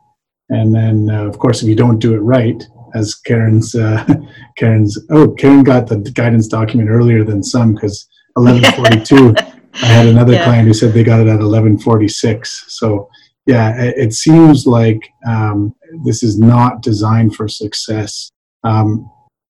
And 0.49 0.73
then, 0.73 1.09
uh, 1.09 1.25
of 1.25 1.37
course, 1.39 1.61
if 1.61 1.67
you 1.67 1.75
don't 1.75 1.99
do 1.99 2.13
it 2.13 2.19
right, 2.19 2.63
as 2.95 3.15
Karen's, 3.15 3.75
uh, 3.75 4.05
Karen's, 4.57 4.97
oh, 5.09 5.29
Karen 5.29 5.63
got 5.63 5.87
the 5.87 5.97
guidance 5.97 6.47
document 6.47 6.89
earlier 6.89 7.23
than 7.23 7.43
some 7.43 7.73
because 7.73 8.07
1142, 8.35 9.35
I 9.73 9.85
had 9.85 10.07
another 10.07 10.33
yeah. 10.33 10.43
client 10.45 10.67
who 10.67 10.73
said 10.73 10.93
they 10.93 11.03
got 11.03 11.19
it 11.19 11.27
at 11.27 11.39
1146. 11.39 12.65
So, 12.69 13.09
yeah, 13.45 13.81
it, 13.81 13.95
it 13.97 14.13
seems 14.13 14.65
like 14.65 15.01
um, 15.27 15.73
this 16.05 16.23
is 16.23 16.39
not 16.39 16.81
designed 16.81 17.35
for 17.35 17.47
success. 17.47 18.31
Um, 18.63 19.09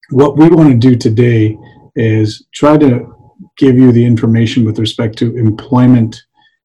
what 0.09 0.37
we 0.37 0.49
want 0.49 0.69
to 0.69 0.77
do 0.77 0.95
today 0.95 1.57
is 1.95 2.45
try 2.53 2.77
to 2.77 3.16
give 3.57 3.77
you 3.77 3.91
the 3.91 4.05
information 4.05 4.65
with 4.65 4.79
respect 4.79 5.17
to 5.19 5.37
employment 5.37 6.23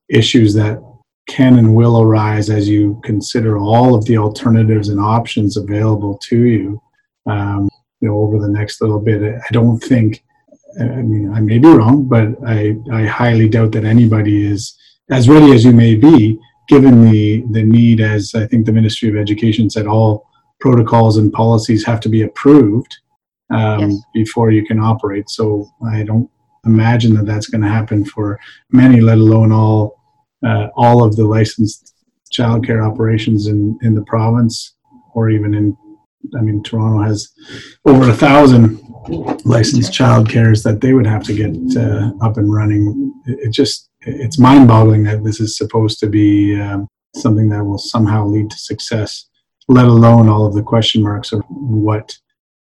issues 0.08 0.54
that 0.54 0.78
can 1.28 1.56
and 1.58 1.74
will 1.74 2.00
arise 2.00 2.50
as 2.50 2.68
you 2.68 3.00
consider 3.04 3.58
all 3.58 3.94
of 3.94 4.04
the 4.06 4.18
alternatives 4.18 4.88
and 4.88 5.00
options 5.00 5.56
available 5.56 6.18
to 6.18 6.44
you. 6.44 6.82
Um, 7.26 7.68
you 8.00 8.08
know, 8.08 8.18
over 8.18 8.38
the 8.38 8.48
next 8.48 8.80
little 8.80 9.00
bit, 9.00 9.22
I 9.22 9.52
don't 9.52 9.78
think. 9.78 10.24
I 10.80 10.84
mean, 10.84 11.32
I 11.32 11.40
may 11.40 11.58
be 11.58 11.68
wrong, 11.68 12.08
but 12.08 12.28
I, 12.46 12.76
I 12.90 13.04
highly 13.04 13.46
doubt 13.46 13.72
that 13.72 13.84
anybody 13.84 14.46
is 14.46 14.74
as 15.10 15.28
ready 15.28 15.52
as 15.52 15.66
you 15.66 15.72
may 15.72 15.94
be, 15.94 16.38
given 16.66 17.10
the 17.10 17.44
the 17.50 17.62
need. 17.62 18.00
As 18.00 18.34
I 18.34 18.46
think 18.46 18.66
the 18.66 18.72
Ministry 18.72 19.08
of 19.10 19.16
Education 19.16 19.68
said, 19.70 19.86
all 19.86 20.26
protocols 20.60 21.18
and 21.18 21.32
policies 21.32 21.84
have 21.84 22.00
to 22.00 22.08
be 22.08 22.22
approved 22.22 22.96
um, 23.50 23.90
yes. 23.90 24.00
before 24.14 24.50
you 24.50 24.64
can 24.64 24.80
operate. 24.80 25.28
So 25.28 25.68
I 25.92 26.02
don't 26.02 26.30
imagine 26.64 27.14
that 27.14 27.26
that's 27.26 27.48
going 27.48 27.62
to 27.62 27.68
happen 27.68 28.04
for 28.04 28.38
many, 28.70 29.00
let 29.00 29.18
alone 29.18 29.52
all 29.52 30.00
uh, 30.44 30.68
all 30.74 31.04
of 31.04 31.16
the 31.16 31.24
licensed 31.24 31.94
childcare 32.32 32.84
operations 32.84 33.46
in 33.46 33.78
in 33.82 33.94
the 33.94 34.02
province 34.02 34.74
or 35.14 35.30
even 35.30 35.54
in. 35.54 35.76
I 36.38 36.40
mean, 36.40 36.62
Toronto 36.62 37.02
has 37.02 37.32
over 37.84 38.08
a 38.08 38.14
thousand 38.14 38.80
licensed 39.44 39.92
childcares 39.92 40.62
that 40.62 40.80
they 40.80 40.92
would 40.92 41.06
have 41.06 41.24
to 41.24 41.34
get 41.34 41.76
uh, 41.76 42.12
up 42.20 42.36
and 42.36 42.52
running. 42.52 43.12
It, 43.26 43.48
it 43.48 43.50
just 43.50 43.90
it's 44.02 44.38
mind-boggling 44.38 45.02
that 45.04 45.24
this 45.24 45.40
is 45.40 45.56
supposed 45.56 45.98
to 46.00 46.06
be 46.06 46.60
um, 46.60 46.86
something 47.16 47.48
that 47.50 47.64
will 47.64 47.78
somehow 47.78 48.26
lead 48.26 48.50
to 48.50 48.56
success, 48.56 49.28
let 49.68 49.86
alone 49.86 50.28
all 50.28 50.46
of 50.46 50.54
the 50.54 50.62
question 50.62 51.02
marks 51.02 51.32
of 51.32 51.42
what 51.48 52.16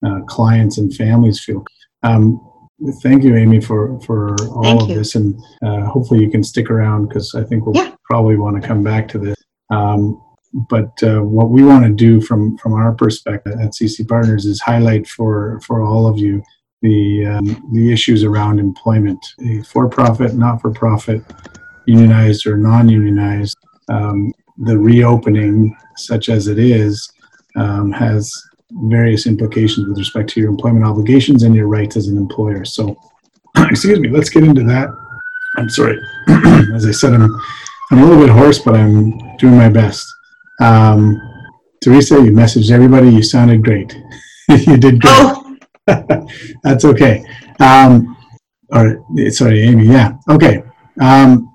uh, 0.05 0.21
clients 0.27 0.79
and 0.79 0.95
families 0.95 1.43
feel. 1.43 1.65
Um, 2.03 2.41
thank 3.03 3.25
you, 3.25 3.37
Amy, 3.37 3.61
for 3.61 4.01
for 4.01 4.37
all 4.49 4.63
thank 4.63 4.83
of 4.83 4.89
you. 4.89 4.95
this, 4.97 5.15
and 5.15 5.41
uh, 5.63 5.85
hopefully 5.85 6.21
you 6.21 6.31
can 6.31 6.43
stick 6.43 6.71
around 6.71 7.09
because 7.09 7.35
I 7.35 7.45
think 7.45 7.67
we'll 7.67 7.77
yeah. 7.77 7.95
probably 8.05 8.37
want 8.37 8.61
to 8.61 8.67
come 8.67 8.83
back 8.83 9.09
to 9.09 9.19
this. 9.19 9.37
Um, 9.71 10.23
but 10.53 10.91
uh, 11.03 11.21
what 11.21 11.51
we 11.51 11.63
want 11.63 11.85
to 11.85 11.91
do 11.91 12.21
from 12.21 12.57
from 12.59 12.73
our 12.73 12.93
perspective 12.93 13.53
at 13.61 13.73
CC 13.73 14.07
Partners 14.07 14.47
is 14.47 14.61
highlight 14.61 15.07
for 15.07 15.61
for 15.61 15.83
all 15.83 16.07
of 16.07 16.19
you 16.19 16.43
the 16.83 17.27
um, 17.27 17.71
the 17.73 17.93
issues 17.93 18.25
around 18.25 18.59
employment, 18.59 19.25
for-profit, 19.67 20.35
not-for-profit, 20.35 21.23
unionized 21.87 22.47
or 22.47 22.57
non-unionized. 22.57 23.57
Um, 23.89 24.33
the 24.59 24.79
reopening, 24.79 25.77
such 25.97 26.29
as 26.29 26.47
it 26.47 26.59
is, 26.59 27.11
um, 27.57 27.93
has 27.93 28.31
various 28.71 29.27
implications 29.27 29.89
with 29.89 29.99
respect 29.99 30.31
to 30.31 30.41
your 30.41 30.51
employment 30.51 30.85
obligations 30.85 31.43
and 31.43 31.55
your 31.55 31.67
rights 31.67 31.97
as 31.97 32.09
an 32.09 32.17
employer. 32.17 32.65
So, 32.65 32.97
excuse 33.57 33.99
me, 33.99 34.09
let's 34.09 34.31
get 34.31 34.45
into 34.45 34.63
that. 34.65 34.89
I'm 35.57 35.69
sorry. 35.69 35.99
as 36.75 36.87
I 36.87 36.93
said, 36.93 37.15
I'm, 37.15 37.31
I'm 37.91 37.99
a 37.99 38.05
little 38.05 38.21
bit 38.21 38.31
hoarse, 38.31 38.59
but 38.59 38.75
I'm 38.75 39.37
doing 39.37 39.57
my 39.57 39.69
best. 39.69 40.07
Um, 40.61 41.21
Teresa, 41.83 42.17
you 42.17 42.31
messaged 42.31 42.71
everybody. 42.71 43.11
You 43.11 43.23
sounded 43.23 43.65
great. 43.65 43.97
you 44.49 44.77
did 44.77 45.01
great. 45.01 45.13
Oh. 45.13 45.57
That's 46.63 46.85
okay. 46.85 47.25
Um, 47.59 48.17
or 48.73 49.05
sorry, 49.31 49.63
Amy. 49.63 49.87
Yeah. 49.87 50.13
Okay. 50.29 50.63
Um, 51.01 51.53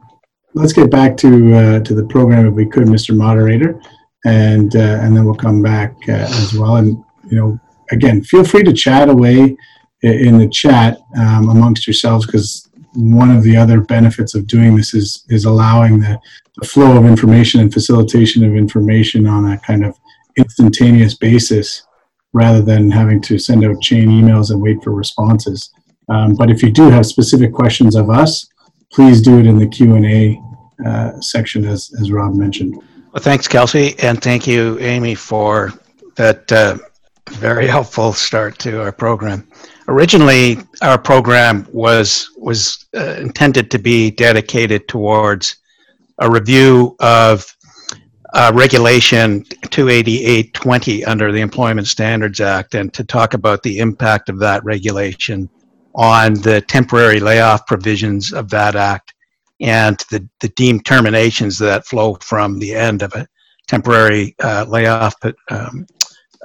let's 0.56 0.74
get 0.74 0.90
back 0.90 1.16
to 1.18 1.54
uh, 1.54 1.80
to 1.82 1.94
the 1.94 2.06
program 2.08 2.48
if 2.48 2.54
we 2.54 2.66
could, 2.66 2.88
Mr. 2.88 3.16
Moderator, 3.16 3.80
and 4.26 4.76
uh, 4.76 5.00
and 5.02 5.16
then 5.16 5.26
we'll 5.26 5.36
come 5.36 5.62
back 5.62 5.96
uh, 6.10 6.14
as 6.14 6.54
well. 6.54 6.78
And 6.78 7.04
you 7.30 7.38
know, 7.38 7.60
again, 7.92 8.24
feel 8.24 8.44
free 8.44 8.64
to 8.64 8.74
chat 8.74 9.10
away 9.10 9.56
in 10.02 10.38
the 10.38 10.50
chat 10.50 11.00
um, 11.18 11.50
amongst 11.50 11.88
yourselves 11.88 12.26
because 12.26 12.70
one 12.94 13.36
of 13.36 13.44
the 13.44 13.58
other 13.58 13.82
benefits 13.82 14.36
of 14.36 14.48
doing 14.48 14.76
this 14.76 14.94
is 14.94 15.26
is 15.30 15.46
allowing 15.46 16.00
the, 16.00 16.20
the, 16.58 16.68
flow 16.68 16.98
of 16.98 17.06
information 17.06 17.60
and 17.60 17.74
facilitation 17.74 18.44
of 18.44 18.56
information 18.56 19.28
on 19.28 19.52
a 19.52 19.58
kind 19.60 19.86
of 19.86 19.98
instantaneous 20.38 21.16
basis 21.16 21.84
rather 22.34 22.62
than 22.62 22.92
having 22.92 23.22
to 23.22 23.38
send 23.38 23.66
out 23.66 23.82
chain 23.82 24.10
emails 24.10 24.52
and 24.52 24.62
wait 24.62 24.82
for 24.84 24.92
responses. 24.92 25.72
Um, 26.10 26.36
but 26.36 26.50
if 26.50 26.62
you 26.62 26.72
do 26.72 26.90
have 26.90 27.06
specific 27.06 27.54
questions 27.54 27.96
of 27.96 28.10
us, 28.10 28.48
please 28.92 29.22
do 29.22 29.40
it 29.40 29.46
in 29.46 29.58
the 29.58 29.68
Q 29.68 29.96
and 29.96 30.06
A 30.06 30.40
uh, 30.86 31.20
section, 31.22 31.66
as 31.66 31.92
as 32.00 32.12
Rob 32.12 32.36
mentioned. 32.36 32.76
Well, 33.12 33.24
thanks, 33.24 33.48
Kelsey, 33.48 33.96
and 34.00 34.22
thank 34.22 34.46
you, 34.46 34.78
Amy, 34.80 35.16
for 35.16 35.74
that 36.16 36.52
uh, 36.52 36.78
very 37.32 37.68
helpful 37.68 38.14
start 38.14 38.58
to 38.60 38.82
our 38.82 38.92
program. 38.92 39.48
Originally, 39.88 40.58
our 40.82 40.98
program 40.98 41.68
was 41.72 42.30
was 42.38 42.86
uh, 42.96 43.16
intended 43.20 43.70
to 43.72 43.80
be 43.80 44.12
dedicated 44.12 44.88
towards 44.88 45.58
a 46.20 46.30
review 46.30 46.96
of 47.00 47.46
uh, 48.34 48.52
Regulation 48.54 49.44
28820 49.70 51.06
under 51.06 51.32
the 51.32 51.42
Employment 51.42 51.88
Standards 51.88 52.40
Act, 52.40 52.76
and 52.76 52.94
to 52.94 53.04
talk 53.04 53.34
about 53.34 53.64
the 53.64 53.80
impact 53.80 54.30
of 54.30 54.40
that 54.40 54.64
regulation 54.64 55.50
on 55.94 56.34
the 56.34 56.62
temporary 56.62 57.20
layoff 57.20 57.66
provisions 57.66 58.34
of 58.34 58.50
that 58.50 58.76
act 58.76 59.14
and 59.62 59.98
the, 60.12 60.28
the 60.42 60.50
deemed 60.50 60.86
terminations 60.86 61.58
that 61.58 61.88
flow 61.88 62.16
from 62.16 62.60
the 62.60 62.76
end 62.76 63.02
of 63.02 63.14
a 63.14 63.26
temporary 63.68 64.36
uh, 64.44 64.66
layoff 64.68 65.16
um, 65.50 65.88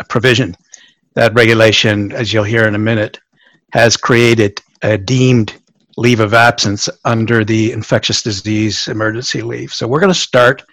provision 0.08 0.54
that 1.14 1.34
regulation, 1.34 2.12
as 2.12 2.32
you'll 2.32 2.44
hear 2.44 2.66
in 2.66 2.74
a 2.74 2.78
minute, 2.78 3.18
has 3.72 3.96
created 3.96 4.60
a 4.82 4.96
deemed 4.96 5.60
leave 5.96 6.20
of 6.20 6.34
absence 6.34 6.88
under 7.04 7.44
the 7.44 7.72
infectious 7.72 8.22
disease 8.22 8.88
emergency 8.88 9.42
leave. 9.42 9.72
So 9.72 9.86
we're 9.86 10.00
going 10.00 10.12
to 10.12 10.18
start 10.18 10.64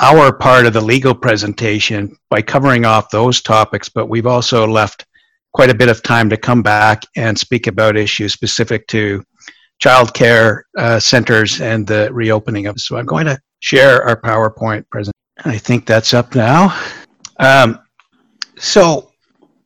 our 0.00 0.32
part 0.32 0.66
of 0.66 0.72
the 0.74 0.80
legal 0.80 1.14
presentation 1.14 2.16
by 2.28 2.42
covering 2.42 2.84
off 2.84 3.10
those 3.10 3.40
topics, 3.40 3.88
but 3.88 4.08
we've 4.08 4.26
also 4.26 4.66
left 4.66 5.06
quite 5.54 5.70
a 5.70 5.74
bit 5.74 5.88
of 5.88 6.02
time 6.02 6.28
to 6.28 6.36
come 6.36 6.62
back 6.62 7.02
and 7.16 7.38
speak 7.38 7.66
about 7.66 7.96
issues 7.96 8.34
specific 8.34 8.86
to 8.88 9.22
child 9.78 10.12
care 10.12 10.64
uh, 10.76 11.00
centers 11.00 11.60
and 11.60 11.86
the 11.86 12.12
reopening 12.12 12.66
of. 12.66 12.78
So 12.78 12.98
I'm 12.98 13.06
going 13.06 13.26
to 13.26 13.38
share 13.60 14.02
our 14.02 14.20
PowerPoint 14.20 14.84
presentation. 14.90 15.12
I 15.44 15.56
think 15.56 15.86
that's 15.86 16.12
up 16.12 16.34
now. 16.34 16.78
Um, 17.38 17.78
so 18.58 19.12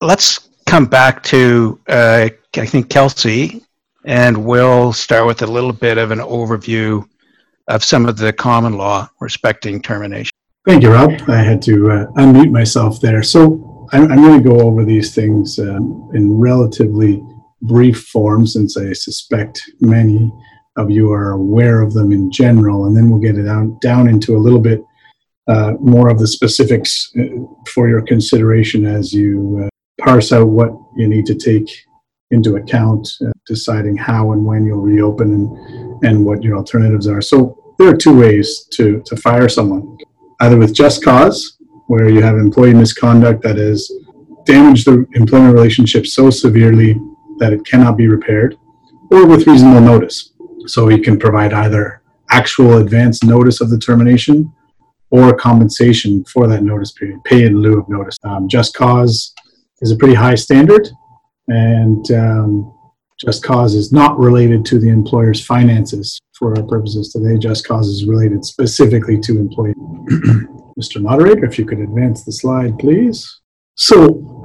let's 0.01 0.49
come 0.67 0.87
back 0.87 1.23
to, 1.25 1.79
uh, 1.89 2.29
I 2.57 2.67
think, 2.67 2.89
Kelsey, 2.89 3.63
and 4.05 4.45
we'll 4.45 4.93
start 4.93 5.27
with 5.27 5.43
a 5.43 5.47
little 5.47 5.73
bit 5.73 5.99
of 5.99 6.11
an 6.11 6.21
overview 6.21 7.07
of 7.69 7.85
some 7.85 8.07
of 8.07 8.17
the 8.17 8.33
common 8.33 8.75
law 8.75 9.09
respecting 9.21 9.81
termination. 9.81 10.33
Thank 10.67 10.83
you, 10.83 10.93
Rob. 10.93 11.13
I 11.29 11.39
had 11.43 11.63
to 11.63 11.91
uh, 11.91 12.07
unmute 12.13 12.51
myself 12.51 13.01
there. 13.01 13.23
So 13.23 13.89
I'm, 13.93 14.11
I'm 14.11 14.23
going 14.23 14.43
to 14.43 14.49
go 14.49 14.61
over 14.61 14.85
these 14.85 15.15
things 15.15 15.59
um, 15.59 16.11
in 16.15 16.39
relatively 16.39 17.23
brief 17.63 18.07
form 18.07 18.47
since 18.47 18.77
I 18.77 18.93
suspect 18.93 19.61
many 19.81 20.33
of 20.77 20.91
you 20.91 21.13
are 21.13 21.33
aware 21.33 21.83
of 21.83 21.93
them 21.93 22.13
in 22.13 22.31
general, 22.31 22.87
and 22.87 22.97
then 22.97 23.11
we'll 23.11 23.21
get 23.21 23.37
it 23.37 23.43
down, 23.43 23.79
down 23.81 24.09
into 24.09 24.37
a 24.37 24.39
little 24.39 24.61
bit 24.61 24.83
uh, 25.49 25.73
more 25.81 26.09
of 26.09 26.19
the 26.19 26.27
specifics 26.27 27.11
uh, 27.19 27.25
for 27.69 27.89
your 27.89 28.03
consideration 28.03 28.87
as 28.87 29.13
you 29.13 29.65
uh, 29.65 29.69
parse 30.01 30.33
out 30.33 30.49
what 30.49 30.71
you 30.97 31.09
need 31.09 31.27
to 31.27 31.35
take 31.35 31.69
into 32.31 32.57
account, 32.57 33.09
uh, 33.27 33.31
deciding 33.47 33.97
how 33.97 34.33
and 34.33 34.45
when 34.45 34.65
you'll 34.65 34.81
reopen 34.81 35.33
and, 35.33 36.05
and 36.05 36.25
what 36.25 36.43
your 36.43 36.57
alternatives 36.57 37.07
are. 37.07 37.21
So 37.21 37.75
there 37.79 37.89
are 37.89 37.97
two 37.97 38.17
ways 38.17 38.67
to, 38.73 39.03
to 39.07 39.17
fire 39.17 39.49
someone 39.49 39.99
either 40.41 40.57
with 40.57 40.75
just 40.75 41.05
cause, 41.05 41.59
where 41.87 42.09
you 42.09 42.23
have 42.23 42.37
employee 42.37 42.73
misconduct 42.73 43.43
that 43.43 43.57
has 43.57 43.91
damaged 44.45 44.87
the 44.87 45.07
employment 45.15 45.55
relationship 45.55 46.07
so 46.07 46.31
severely 46.31 46.99
that 47.39 47.53
it 47.53 47.65
cannot 47.67 47.97
be 47.97 48.09
repaired, 48.09 48.57
or 49.11 49.27
with 49.27 49.47
reasonable 49.47 49.81
notice. 49.81 50.33
So 50.67 50.89
you 50.89 51.03
can 51.03 51.19
provide 51.19 51.53
either 51.53 52.03
actual 52.31 52.79
advance 52.79 53.25
notice 53.25 53.61
of 53.61 53.71
the 53.71 53.79
termination 53.79 54.53
or 55.11 55.35
compensation 55.35 56.25
for 56.25 56.47
that 56.47 56.63
notice 56.63 56.93
period, 56.93 57.23
pay 57.25 57.45
in 57.45 57.61
lieu 57.61 57.81
of 57.81 57.89
notice. 57.89 58.17
Um, 58.23 58.49
just 58.49 58.75
cause 58.75 59.35
is 59.81 59.91
a 59.91 59.97
pretty 59.97 60.15
high 60.15 60.35
standard, 60.35 60.89
and 61.49 62.11
um, 62.13 62.75
just 63.19 63.43
cause 63.43 63.75
is 63.75 63.93
not 63.93 64.19
related 64.19 64.65
to 64.67 64.79
the 64.79 64.89
employer's 64.89 65.45
finances 65.45 66.19
for 66.39 66.57
our 66.57 66.67
purposes 66.67 67.13
today. 67.13 67.39
Just 67.39 67.67
cause 67.67 67.89
is 67.89 68.07
related 68.07 68.45
specifically 68.45 69.19
to 69.21 69.39
employee. 69.39 69.75
Mr. 70.79 71.03
Moderator, 71.03 71.45
if 71.45 71.59
you 71.59 71.67
could 71.67 71.81
advance 71.81 72.25
the 72.25 72.33
slide, 72.33 72.79
please. 72.79 73.41
So 73.75 74.43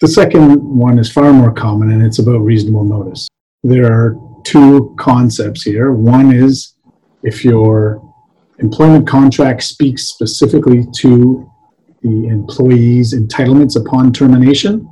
the 0.00 0.08
second 0.08 0.62
one 0.62 0.98
is 0.98 1.10
far 1.10 1.32
more 1.32 1.52
common, 1.52 1.90
and 1.90 2.02
it's 2.02 2.18
about 2.18 2.38
reasonable 2.38 2.84
notice. 2.84 3.28
There 3.62 3.92
are 3.92 4.16
two 4.44 4.94
concepts 4.98 5.62
here. 5.62 5.92
One 5.92 6.32
is 6.32 6.74
if 7.22 7.44
your 7.44 8.02
employment 8.58 9.08
contract 9.08 9.62
speaks 9.62 10.04
specifically 10.04 10.86
to 10.98 11.50
the 12.06 12.28
employee's 12.28 13.12
entitlements 13.14 13.76
upon 13.76 14.12
termination, 14.12 14.88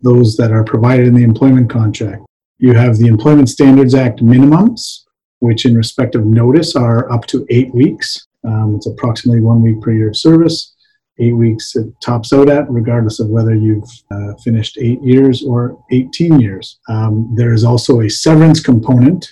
those 0.00 0.36
that 0.36 0.50
are 0.50 0.64
provided 0.64 1.06
in 1.06 1.14
the 1.14 1.22
employment 1.22 1.70
contract. 1.70 2.22
You 2.58 2.72
have 2.74 2.96
the 2.96 3.06
Employment 3.06 3.48
Standards 3.48 3.94
Act 3.94 4.20
minimums, 4.20 5.02
which 5.38 5.64
in 5.64 5.76
respect 5.76 6.14
of 6.14 6.26
notice 6.26 6.74
are 6.74 7.10
up 7.12 7.26
to 7.26 7.46
eight 7.50 7.72
weeks. 7.74 8.26
Um, 8.44 8.74
it's 8.76 8.86
approximately 8.86 9.40
one 9.40 9.62
week 9.62 9.80
per 9.80 9.92
year 9.92 10.08
of 10.08 10.16
service. 10.16 10.74
Eight 11.18 11.34
weeks 11.34 11.76
it 11.76 11.86
tops 12.02 12.32
out 12.32 12.48
at, 12.48 12.70
regardless 12.70 13.20
of 13.20 13.28
whether 13.28 13.54
you've 13.54 13.88
uh, 14.10 14.34
finished 14.42 14.76
eight 14.80 15.02
years 15.02 15.44
or 15.44 15.78
18 15.92 16.40
years. 16.40 16.78
Um, 16.88 17.32
there 17.36 17.54
is 17.54 17.64
also 17.64 18.00
a 18.00 18.10
severance 18.10 18.60
component 18.60 19.26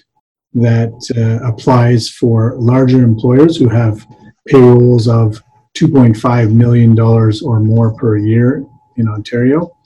that 0.55 0.95
uh, 1.17 1.47
applies 1.47 2.09
for 2.09 2.55
larger 2.59 3.03
employers 3.03 3.57
who 3.57 3.69
have 3.69 4.07
payrolls 4.47 5.09
of 5.09 5.43
$2.5 5.77 6.53
million 6.53 6.99
or 6.99 7.61
more 7.61 7.95
per 7.95 8.17
year 8.17 8.65
in 8.97 9.09
Ontario. 9.09 9.77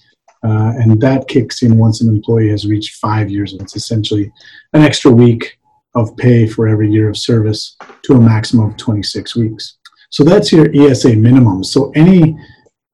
Uh, 0.45 0.73
and 0.77 1.01
that 1.01 1.27
kicks 1.27 1.63
in 1.63 1.79
once 1.79 2.01
an 2.01 2.09
employee 2.09 2.51
has 2.51 2.67
reached 2.67 2.97
five 2.97 3.29
years. 3.29 3.55
It's 3.55 3.75
essentially 3.75 4.31
an 4.73 4.83
extra 4.83 5.11
week 5.11 5.59
of 5.95 6.17
pay 6.17 6.47
for 6.47 6.69
every 6.69 6.91
year 6.91 7.09
of 7.09 7.17
service 7.17 7.77
to 8.03 8.15
a 8.15 8.21
maximum 8.21 8.71
of 8.71 8.77
26 8.77 9.35
weeks. 9.37 9.79
So 10.11 10.23
that's 10.25 10.53
your 10.53 10.69
ESA 10.75 11.17
minimum. 11.17 11.65
So 11.65 11.91
any 11.95 12.37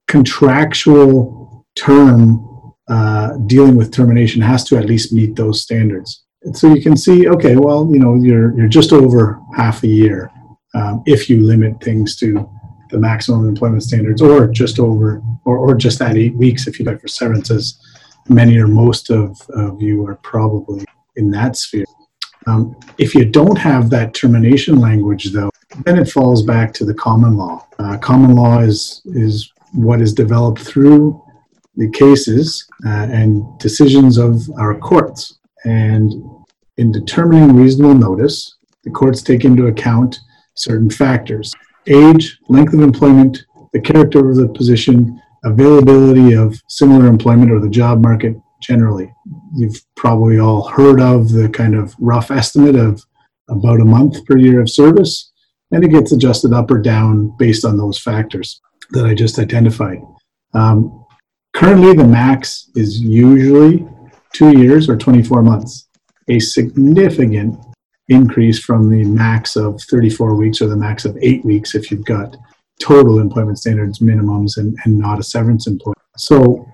contractual 0.08 1.66
term 1.76 2.72
uh, 2.88 3.36
dealing 3.46 3.76
with 3.76 3.92
termination 3.92 4.40
has 4.42 4.64
to 4.64 4.76
at 4.76 4.86
least 4.86 5.12
meet 5.12 5.36
those 5.36 5.62
standards. 5.62 6.24
And 6.42 6.56
so 6.56 6.72
you 6.72 6.82
can 6.82 6.96
see, 6.96 7.28
okay, 7.28 7.56
well, 7.56 7.88
you 7.90 7.98
know, 7.98 8.14
you're 8.14 8.54
you're 8.56 8.68
just 8.68 8.92
over 8.92 9.40
half 9.56 9.82
a 9.82 9.86
year 9.86 10.30
um, 10.74 11.02
if 11.06 11.30
you 11.30 11.42
limit 11.42 11.82
things 11.82 12.16
to 12.16 12.48
the 12.94 13.00
maximum 13.00 13.48
employment 13.48 13.82
standards, 13.82 14.22
or 14.22 14.46
just 14.46 14.78
over, 14.78 15.20
or, 15.44 15.58
or 15.58 15.74
just 15.74 15.98
that 15.98 16.16
eight 16.16 16.36
weeks 16.36 16.68
if 16.68 16.78
you 16.78 16.84
like 16.84 17.00
for 17.00 17.08
severances. 17.08 17.80
Many 18.28 18.56
or 18.56 18.68
most 18.68 19.10
of, 19.10 19.36
of 19.50 19.82
you 19.82 20.06
are 20.06 20.14
probably 20.22 20.84
in 21.16 21.28
that 21.32 21.56
sphere. 21.56 21.84
Um, 22.46 22.76
if 22.96 23.12
you 23.14 23.24
don't 23.24 23.58
have 23.58 23.90
that 23.90 24.14
termination 24.14 24.78
language, 24.78 25.32
though, 25.32 25.50
then 25.84 25.98
it 25.98 26.08
falls 26.08 26.44
back 26.44 26.72
to 26.74 26.84
the 26.84 26.94
common 26.94 27.36
law. 27.36 27.66
Uh, 27.80 27.98
common 27.98 28.36
law 28.36 28.60
is 28.60 29.02
is 29.06 29.52
what 29.72 30.00
is 30.00 30.14
developed 30.14 30.60
through 30.60 31.20
the 31.74 31.90
cases 31.90 32.64
uh, 32.86 33.08
and 33.10 33.42
decisions 33.58 34.18
of 34.18 34.48
our 34.56 34.78
courts. 34.78 35.38
And 35.64 36.12
in 36.76 36.92
determining 36.92 37.56
reasonable 37.56 37.94
notice, 37.94 38.56
the 38.84 38.90
courts 38.90 39.20
take 39.20 39.44
into 39.44 39.66
account 39.66 40.20
certain 40.54 40.90
factors 40.90 41.52
age, 41.86 42.38
length 42.48 42.74
of 42.74 42.80
employment, 42.80 43.44
the 43.72 43.80
character 43.80 44.28
of 44.28 44.36
the 44.36 44.48
position, 44.48 45.20
availability 45.44 46.34
of 46.34 46.60
similar 46.68 47.06
employment 47.06 47.50
or 47.50 47.60
the 47.60 47.68
job 47.68 48.00
market 48.00 48.36
generally. 48.62 49.12
You've 49.54 49.80
probably 49.96 50.38
all 50.38 50.68
heard 50.68 51.00
of 51.00 51.30
the 51.30 51.48
kind 51.48 51.74
of 51.74 51.94
rough 51.98 52.30
estimate 52.30 52.76
of 52.76 53.02
about 53.48 53.80
a 53.80 53.84
month 53.84 54.24
per 54.24 54.38
year 54.38 54.60
of 54.60 54.70
service, 54.70 55.32
and 55.70 55.84
it 55.84 55.88
gets 55.88 56.12
adjusted 56.12 56.52
up 56.52 56.70
or 56.70 56.78
down 56.78 57.34
based 57.38 57.64
on 57.64 57.76
those 57.76 57.98
factors 57.98 58.60
that 58.90 59.06
I 59.06 59.14
just 59.14 59.38
identified. 59.38 60.00
Um, 60.54 61.04
currently, 61.52 61.94
the 61.94 62.06
max 62.06 62.70
is 62.74 63.00
usually 63.00 63.86
two 64.32 64.58
years 64.58 64.88
or 64.88 64.96
24 64.96 65.42
months, 65.42 65.88
a 66.28 66.38
significant 66.38 67.58
increase 68.08 68.58
from 68.58 68.90
the 68.90 69.04
max 69.04 69.56
of 69.56 69.80
34 69.82 70.34
weeks 70.34 70.60
or 70.60 70.66
the 70.66 70.76
max 70.76 71.04
of 71.04 71.16
eight 71.22 71.44
weeks 71.44 71.74
if 71.74 71.90
you've 71.90 72.04
got 72.04 72.36
total 72.80 73.18
employment 73.18 73.58
standards 73.58 74.00
minimums 74.00 74.56
and, 74.56 74.76
and 74.84 74.98
not 74.98 75.18
a 75.18 75.22
severance 75.22 75.66
employee. 75.66 75.94
So, 76.16 76.68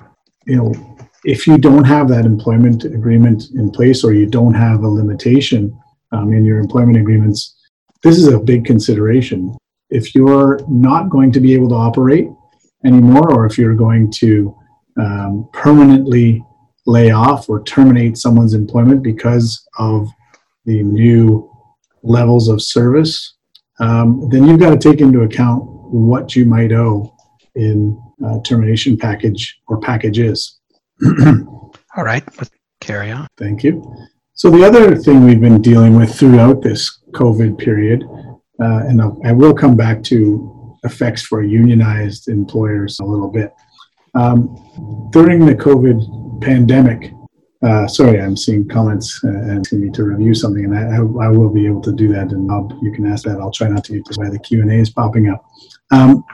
you 0.47 0.57
know, 0.57 0.99
if 1.25 1.47
you 1.47 1.59
don't 1.59 1.85
have 1.85 2.09
that 2.09 2.25
employment 2.25 2.85
agreement 2.85 3.45
in 3.55 3.71
place 3.71 4.03
or 4.03 4.13
you 4.13 4.27
don't 4.27 4.55
have 4.55 4.83
a 4.83 4.89
limitation 4.89 5.79
um, 6.13 6.33
in 6.33 6.45
your 6.45 6.59
employment 6.59 6.97
agreements, 6.97 7.57
this 8.03 8.17
is 8.17 8.29
a 8.29 8.39
big 8.39 8.65
consideration. 8.65 9.57
If 9.91 10.15
you're 10.15 10.61
not 10.69 11.11
going 11.11 11.33
to 11.33 11.41
be 11.41 11.55
able 11.55 11.69
to 11.69 11.75
operate 11.75 12.29
anymore, 12.85 13.35
or 13.35 13.47
if 13.47 13.59
you're 13.59 13.75
going 13.75 14.11
to 14.13 14.57
um, 14.99 15.49
permanently 15.53 16.43
lay 16.87 17.11
off 17.11 17.49
or 17.49 17.63
terminate 17.63 18.17
someone's 18.17 18.55
employment 18.55 19.03
because 19.03 19.67
of 19.79 20.09
the 20.71 20.83
new 20.85 21.51
levels 22.03 22.49
of 22.49 22.63
service, 22.63 23.35
um, 23.81 24.29
then 24.31 24.47
you've 24.47 24.61
got 24.61 24.71
to 24.71 24.79
take 24.79 25.01
into 25.01 25.23
account 25.23 25.65
what 25.65 26.37
you 26.37 26.45
might 26.47 26.73
owe 26.73 27.13
in 27.57 28.01
uh, 28.25 28.39
termination 28.45 28.97
package 28.97 29.59
or 29.67 29.81
packages. 29.81 30.61
All 31.97 32.05
right, 32.05 32.23
let's 32.39 32.51
carry 32.81 33.11
on. 33.11 33.27
Thank 33.37 33.65
you. 33.65 33.83
So 34.35 34.49
the 34.49 34.65
other 34.65 34.95
thing 34.95 35.25
we've 35.25 35.41
been 35.41 35.61
dealing 35.61 35.97
with 35.97 36.15
throughout 36.15 36.63
this 36.63 37.01
COVID 37.13 37.59
period, 37.59 38.05
uh, 38.63 38.81
and 38.89 39.03
I'll, 39.03 39.21
I 39.25 39.33
will 39.33 39.55
come 39.55 39.77
back 39.77 40.05
to 40.05 40.79
effects 40.85 41.23
for 41.23 41.43
unionized 41.43 42.29
employers 42.29 43.01
a 43.01 43.05
little 43.05 43.29
bit. 43.29 43.53
Um, 44.15 45.11
during 45.13 45.45
the 45.47 45.55
COVID 45.55 46.41
pandemic, 46.43 47.13
uh, 47.63 47.87
sorry, 47.87 48.21
I'm 48.21 48.37
seeing 48.37 48.67
comments 48.67 49.23
uh, 49.23 49.59
asking 49.59 49.83
me 49.83 49.91
to 49.91 50.05
review 50.05 50.35
something, 50.35 50.65
and 50.65 50.75
I, 50.75 50.97
I, 51.27 51.29
will 51.29 51.51
be 51.51 51.67
able 51.67 51.83
to 51.83 51.93
do 51.93 52.11
that. 52.13 52.33
And 52.33 52.51
you 52.83 52.91
can 52.91 53.07
ask 53.07 53.25
that. 53.25 53.39
I'll 53.39 53.51
try 53.51 53.69
not 53.69 53.85
to 53.85 54.03
why 54.17 54.31
the 54.31 54.39
Q 54.39 54.63
and 54.63 54.73
A 54.73 54.77
is 54.77 54.89
popping 54.89 55.29
up. 55.29 55.45
Um, 55.91 56.25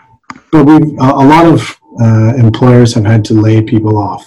but 0.53 0.65
we, 0.65 0.75
a, 0.99 1.03
a 1.03 1.27
lot 1.27 1.47
of 1.47 1.81
uh, 2.01 2.35
employers 2.37 2.95
have 2.95 3.05
had 3.05 3.25
to 3.25 3.35
lay 3.35 3.61
people 3.61 3.99
off, 3.99 4.25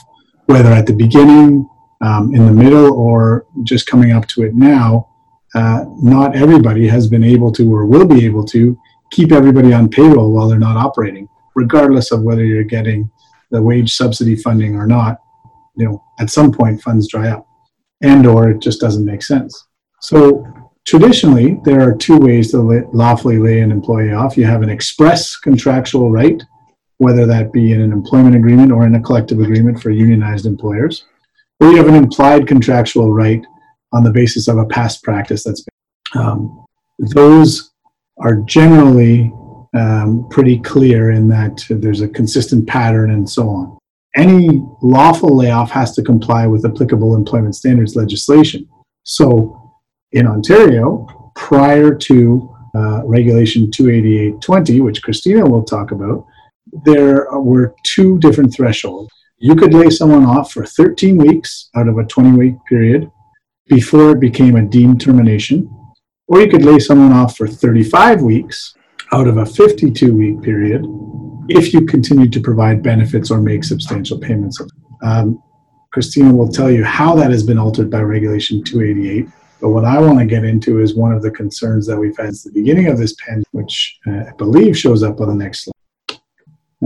whether 0.48 0.72
at 0.72 0.88
the 0.88 0.94
beginning, 0.94 1.70
um, 2.02 2.36
in 2.36 2.46
the 2.46 2.52
middle, 2.52 2.94
or 2.94 3.46
just 3.64 3.88
coming 3.88 4.12
up 4.12 4.28
to 4.28 4.44
it 4.44 4.54
now. 4.54 5.08
Uh, 5.56 5.86
not 6.02 6.36
everybody 6.36 6.86
has 6.88 7.08
been 7.08 7.24
able 7.24 7.52
to, 7.54 7.74
or 7.74 7.86
will 7.86 8.06
be 8.06 8.26
able 8.26 8.44
to, 8.46 8.78
keep 9.10 9.32
everybody 9.32 9.74
on 9.74 9.90
payroll 9.90 10.32
while 10.32 10.48
they're 10.48 10.60
not 10.60 10.78
operating, 10.78 11.28
regardless 11.56 12.12
of 12.12 12.22
whether 12.22 12.44
you're 12.44 12.64
getting 12.64 13.10
the 13.52 13.62
wage 13.62 13.96
subsidy 13.96 14.36
funding 14.36 14.76
or 14.76 14.86
not 14.86 15.22
you 15.80 15.86
know, 15.86 16.04
at 16.20 16.30
some 16.30 16.52
point 16.52 16.82
funds 16.82 17.08
dry 17.08 17.30
up 17.30 17.48
and 18.02 18.28
or 18.28 18.50
it 18.52 18.60
just 18.60 18.82
doesn't 18.82 19.06
make 19.06 19.24
sense. 19.24 19.68
So 20.02 20.46
traditionally, 20.86 21.60
there 21.64 21.82
are 21.82 21.96
two 21.96 22.18
ways 22.18 22.52
to 22.52 22.88
lawfully 22.94 23.38
lay 23.38 23.62
an 23.62 23.72
employee 23.72 24.14
off. 24.14 24.38
You 24.38 24.46
have 24.46 24.62
an 24.62 24.70
express 24.70 25.38
contractual 25.38 26.12
right, 26.12 26.42
whether 26.98 27.26
that 27.26 27.54
be 27.54 27.72
in 27.72 27.82
an 27.82 27.92
employment 27.92 28.36
agreement 28.36 28.72
or 28.72 28.86
in 28.86 28.96
a 28.96 29.02
collective 29.02 29.40
agreement 29.40 29.82
for 29.82 29.90
unionized 29.90 30.46
employers, 30.46 31.06
or 31.60 31.72
you 31.72 31.78
have 31.78 31.88
an 31.88 31.96
implied 31.96 32.48
contractual 32.48 33.14
right 33.14 33.46
on 33.94 34.04
the 34.04 34.12
basis 34.12 34.48
of 34.48 34.58
a 34.58 34.66
past 34.66 35.04
practice 35.04 35.44
that's 35.44 35.64
been. 35.64 36.22
Um, 36.22 36.66
those 37.00 37.72
are 38.18 38.36
generally 38.42 39.32
um, 39.74 40.28
pretty 40.30 40.60
clear 40.60 41.12
in 41.12 41.30
that 41.30 41.64
there's 41.70 42.02
a 42.02 42.08
consistent 42.10 42.68
pattern 42.68 43.12
and 43.12 43.30
so 43.30 43.48
on 43.48 43.79
any 44.16 44.62
lawful 44.82 45.36
layoff 45.36 45.72
has 45.72 45.94
to 45.94 46.04
comply 46.04 46.48
with 46.48 46.66
applicable 46.66 47.16
employment 47.16 47.56
standards 47.56 47.96
legislation. 47.96 48.68
So 49.04 49.74
in 50.12 50.28
Ontario, 50.28 51.32
prior 51.36 51.94
to 51.94 52.56
uh, 52.76 53.02
Regulation 53.06 53.68
288.20, 53.68 54.82
which 54.82 55.04
Christina 55.04 55.46
will 55.46 55.64
talk 55.64 55.92
about, 55.92 56.26
there 56.86 57.28
were 57.32 57.76
two 57.84 58.20
different 58.20 58.54
thresholds. 58.54 59.12
you 59.42 59.56
could 59.56 59.74
lay 59.74 59.90
someone 59.90 60.26
off 60.26 60.52
for 60.52 60.66
13 60.66 61.18
weeks 61.18 61.70
out 61.76 61.88
of 61.88 61.98
a 61.98 62.04
20 62.04 62.38
week 62.38 62.56
period 62.68 63.10
before 63.68 64.12
it 64.12 64.20
became 64.20 64.56
a 64.56 64.62
deemed 64.62 65.00
termination, 65.00 65.70
or 66.28 66.42
you 66.42 66.50
could 66.50 66.66
lay 66.66 66.80
someone 66.80 67.14
off 67.14 67.38
for 67.38 67.48
35 67.48 68.22
weeks 68.22 68.76
out 69.14 69.28
of 69.28 69.38
a 69.38 69.46
52 69.46 70.14
week 70.14 70.42
period 70.42 70.84
if 71.50 71.74
you 71.74 71.86
continue 71.86 72.30
to 72.30 72.40
provide 72.40 72.84
benefits 72.84 73.32
or 73.32 73.42
make 73.42 73.64
substantial 73.64 74.20
payments. 74.20 74.62
Um, 75.02 75.42
Christina 75.92 76.34
will 76.34 76.52
tell 76.52 76.70
you 76.70 76.84
how 76.84 77.16
that 77.16 77.32
has 77.32 77.44
been 77.44 77.58
altered 77.58 77.90
by 77.90 78.02
Regulation 78.02 78.64
288. 78.64 79.28
But 79.60 79.70
what 79.70 79.84
I 79.84 80.00
want 80.00 80.20
to 80.20 80.26
get 80.26 80.46
into 80.46 80.80
is 80.80 80.96
one 80.96 81.12
of 81.12 81.22
the 81.22 81.32
concerns 81.32 81.86
that 81.88 81.98
we've 81.98 82.16
had 82.16 82.28
since 82.28 82.44
the 82.44 82.52
beginning 82.52 82.88
of 82.88 82.98
this 82.98 83.16
pandemic, 83.16 83.48
which 83.52 84.00
uh, 84.08 84.26
I 84.30 84.32
believe 84.38 84.78
shows 84.78 85.04
up 85.04 85.20
on 85.20 85.28
the 85.28 85.36
next 85.36 85.66
slide. 85.66 86.20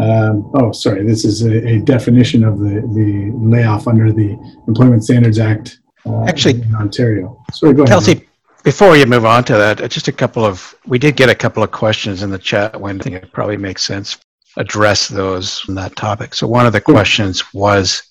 Um, 0.01 0.51
oh, 0.55 0.71
sorry, 0.71 1.05
this 1.05 1.23
is 1.23 1.43
a, 1.43 1.67
a, 1.67 1.79
definition 1.81 2.43
of 2.43 2.57
the, 2.57 2.81
the 2.95 3.31
layoff 3.35 3.87
under 3.87 4.11
the 4.11 4.35
Employment 4.67 5.03
Standards 5.03 5.37
Act 5.37 5.81
uh, 6.07 6.23
Actually, 6.23 6.63
in 6.63 6.73
Ontario. 6.73 7.39
Sorry, 7.53 7.73
go 7.73 7.83
ahead. 7.83 7.89
Kelsey, 7.89 8.27
before 8.63 8.97
you 8.97 9.05
move 9.05 9.23
on 9.23 9.43
to 9.43 9.53
that, 9.53 9.91
just 9.91 10.07
a 10.07 10.11
couple 10.11 10.43
of, 10.43 10.73
we 10.87 10.97
did 10.97 11.15
get 11.15 11.29
a 11.29 11.35
couple 11.35 11.61
of 11.61 11.69
questions 11.69 12.23
in 12.23 12.31
the 12.31 12.39
chat 12.39 12.81
when 12.81 12.99
I 12.99 13.03
think 13.03 13.17
it 13.17 13.31
probably 13.31 13.57
makes 13.57 13.83
sense 13.83 14.17
address 14.57 15.07
those 15.07 15.67
on 15.67 15.75
that 15.75 15.95
topic. 15.95 16.33
So 16.33 16.47
one 16.47 16.65
of 16.65 16.73
the 16.73 16.81
questions 16.81 17.53
was 17.53 18.03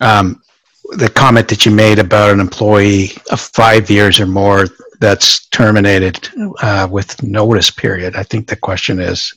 um, 0.00 0.42
the 0.90 1.08
comment 1.08 1.48
that 1.48 1.66
you 1.66 1.72
made 1.72 1.98
about 1.98 2.30
an 2.30 2.40
employee 2.40 3.12
of 3.30 3.40
five 3.40 3.90
years 3.90 4.20
or 4.20 4.26
more 4.26 4.66
that's 5.00 5.46
terminated 5.48 6.28
uh, 6.62 6.86
with 6.90 7.22
notice 7.22 7.70
period. 7.70 8.16
I 8.16 8.22
think 8.22 8.46
the 8.46 8.56
question 8.56 9.00
is 9.00 9.32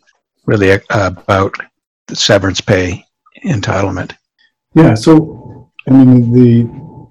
really 0.46 0.72
uh, 0.72 0.80
about 0.90 1.56
the 2.08 2.16
severance 2.16 2.62
pay 2.62 3.06
entitlement. 3.46 4.14
Yeah. 4.76 4.94
So 4.94 5.72
I 5.88 5.92
mean 5.92 6.32
the, 6.34 6.64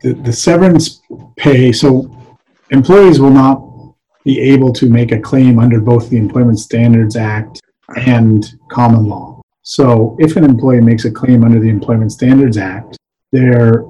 the 0.02 0.14
the 0.22 0.32
severance 0.32 1.00
pay. 1.36 1.72
So 1.72 2.10
employees 2.70 3.20
will 3.20 3.30
not 3.30 3.62
be 4.24 4.38
able 4.40 4.72
to 4.72 4.88
make 4.88 5.12
a 5.12 5.20
claim 5.20 5.58
under 5.58 5.80
both 5.80 6.08
the 6.10 6.16
Employment 6.16 6.58
Standards 6.58 7.16
Act 7.16 7.60
and 7.96 8.58
common 8.70 9.06
law. 9.06 9.31
So 9.62 10.16
if 10.18 10.36
an 10.36 10.44
employee 10.44 10.80
makes 10.80 11.04
a 11.04 11.10
claim 11.10 11.44
under 11.44 11.60
the 11.60 11.68
Employment 11.68 12.12
Standards 12.12 12.56
Act, 12.56 12.96
their 13.30 13.84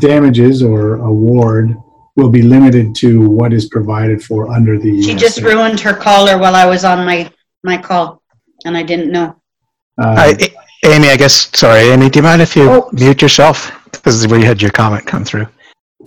damages 0.00 0.62
or 0.62 0.96
award 0.96 1.76
will 2.16 2.30
be 2.30 2.42
limited 2.42 2.94
to 2.96 3.28
what 3.28 3.52
is 3.52 3.68
provided 3.68 4.22
for 4.22 4.50
under 4.52 4.78
the. 4.78 5.02
She 5.02 5.14
just 5.14 5.40
ruined 5.40 5.80
her 5.80 5.94
caller 5.94 6.38
while 6.38 6.54
I 6.54 6.66
was 6.66 6.84
on 6.84 7.04
my, 7.04 7.30
my 7.62 7.78
call, 7.78 8.22
and 8.64 8.76
I 8.76 8.82
didn't 8.82 9.10
know. 9.10 9.36
Uh, 10.00 10.14
I, 10.16 10.54
Amy, 10.84 11.08
I 11.08 11.16
guess, 11.16 11.56
sorry, 11.56 11.82
Amy, 11.88 12.10
do 12.10 12.18
you 12.18 12.22
mind 12.22 12.42
if 12.42 12.56
you 12.56 12.68
oh. 12.68 12.90
mute 12.92 13.22
yourself? 13.22 13.72
Because 13.90 14.26
we 14.26 14.42
had 14.42 14.60
your 14.60 14.70
comment 14.70 15.06
come 15.06 15.24
through. 15.24 15.46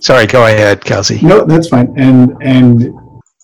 Sorry, 0.00 0.26
go 0.26 0.46
ahead, 0.46 0.84
Kelsey. 0.84 1.20
No, 1.22 1.44
that's 1.44 1.68
fine. 1.68 1.92
And, 1.96 2.36
and 2.42 2.94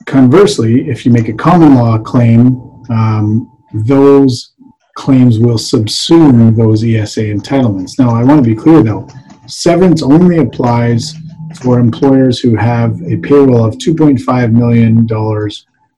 conversely, 0.06 0.88
if 0.88 1.04
you 1.04 1.10
make 1.10 1.28
a 1.28 1.32
common 1.32 1.74
law 1.74 1.98
claim, 1.98 2.60
um, 2.90 3.50
those 3.72 4.53
claims 4.94 5.38
will 5.38 5.56
subsume 5.56 6.56
those 6.56 6.84
ESA 6.84 7.22
entitlements. 7.22 7.98
Now, 7.98 8.14
I 8.14 8.24
want 8.24 8.44
to 8.44 8.54
be 8.54 8.56
clear 8.56 8.82
though, 8.82 9.08
severance 9.46 10.02
only 10.02 10.38
applies 10.38 11.14
for 11.60 11.78
employers 11.78 12.40
who 12.40 12.56
have 12.56 13.00
a 13.02 13.16
payroll 13.18 13.64
of 13.64 13.74
$2.5 13.74 14.52
million 14.52 15.08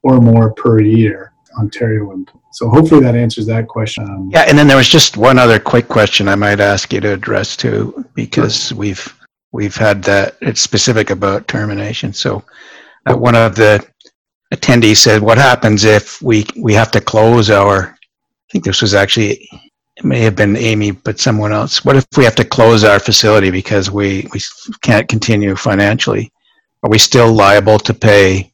or 0.03 0.21
more 0.21 0.53
per 0.55 0.81
year, 0.81 1.33
Ontario 1.59 2.13
employees. 2.13 2.43
So 2.53 2.71
hopefully 2.71 3.03
that 3.03 3.15
answers 3.15 3.47
that 3.47 3.69
question. 3.69 4.05
Um, 4.05 4.31
yeah, 4.33 4.45
and 4.49 4.57
then 4.57 4.67
there 4.67 4.79
was 4.79 4.89
just 4.89 5.19
one 5.19 5.39
other 5.39 5.59
quick 5.59 5.89
question 5.89 6.27
I 6.27 6.37
might 6.37 6.59
ask 6.59 6.93
you 6.93 7.01
to 7.01 7.13
address 7.13 7.55
too, 7.57 8.05
because 8.15 8.69
sure. 8.69 8.79
we've 8.79 9.25
we've 9.53 9.77
had 9.77 10.03
that. 10.05 10.37
It's 10.41 10.63
specific 10.63 11.11
about 11.11 11.49
termination. 11.49 12.15
So 12.15 12.43
uh, 13.05 13.15
one 13.15 13.35
of 13.35 13.57
the 13.57 13.87
attendees 14.55 14.97
said, 14.97 15.21
"What 15.21 15.37
happens 15.37 15.85
if 15.85 16.23
we 16.23 16.47
we 16.57 16.73
have 16.73 16.91
to 16.93 17.01
close 17.01 17.51
our 17.51 17.96
I 18.49 18.53
think 18.53 18.65
this 18.65 18.81
was 18.83 18.95
actually 18.95 19.49
it 19.97 20.05
may 20.05 20.21
have 20.21 20.37
been 20.37 20.57
Amy, 20.57 20.91
but 20.91 21.19
someone 21.19 21.53
else. 21.53 21.85
What 21.85 21.97
if 21.97 22.07
we 22.17 22.25
have 22.25 22.35
to 22.37 22.45
close 22.45 22.85
our 22.85 23.01
facility 23.01 23.51
because 23.51 23.91
we, 23.91 24.29
we 24.33 24.41
can't 24.83 25.09
continue 25.09 25.57
financially? 25.57 26.31
Are 26.83 26.91
we 26.91 26.99
still 26.99 27.33
liable 27.33 27.79
to 27.79 27.95
pay 27.95 28.53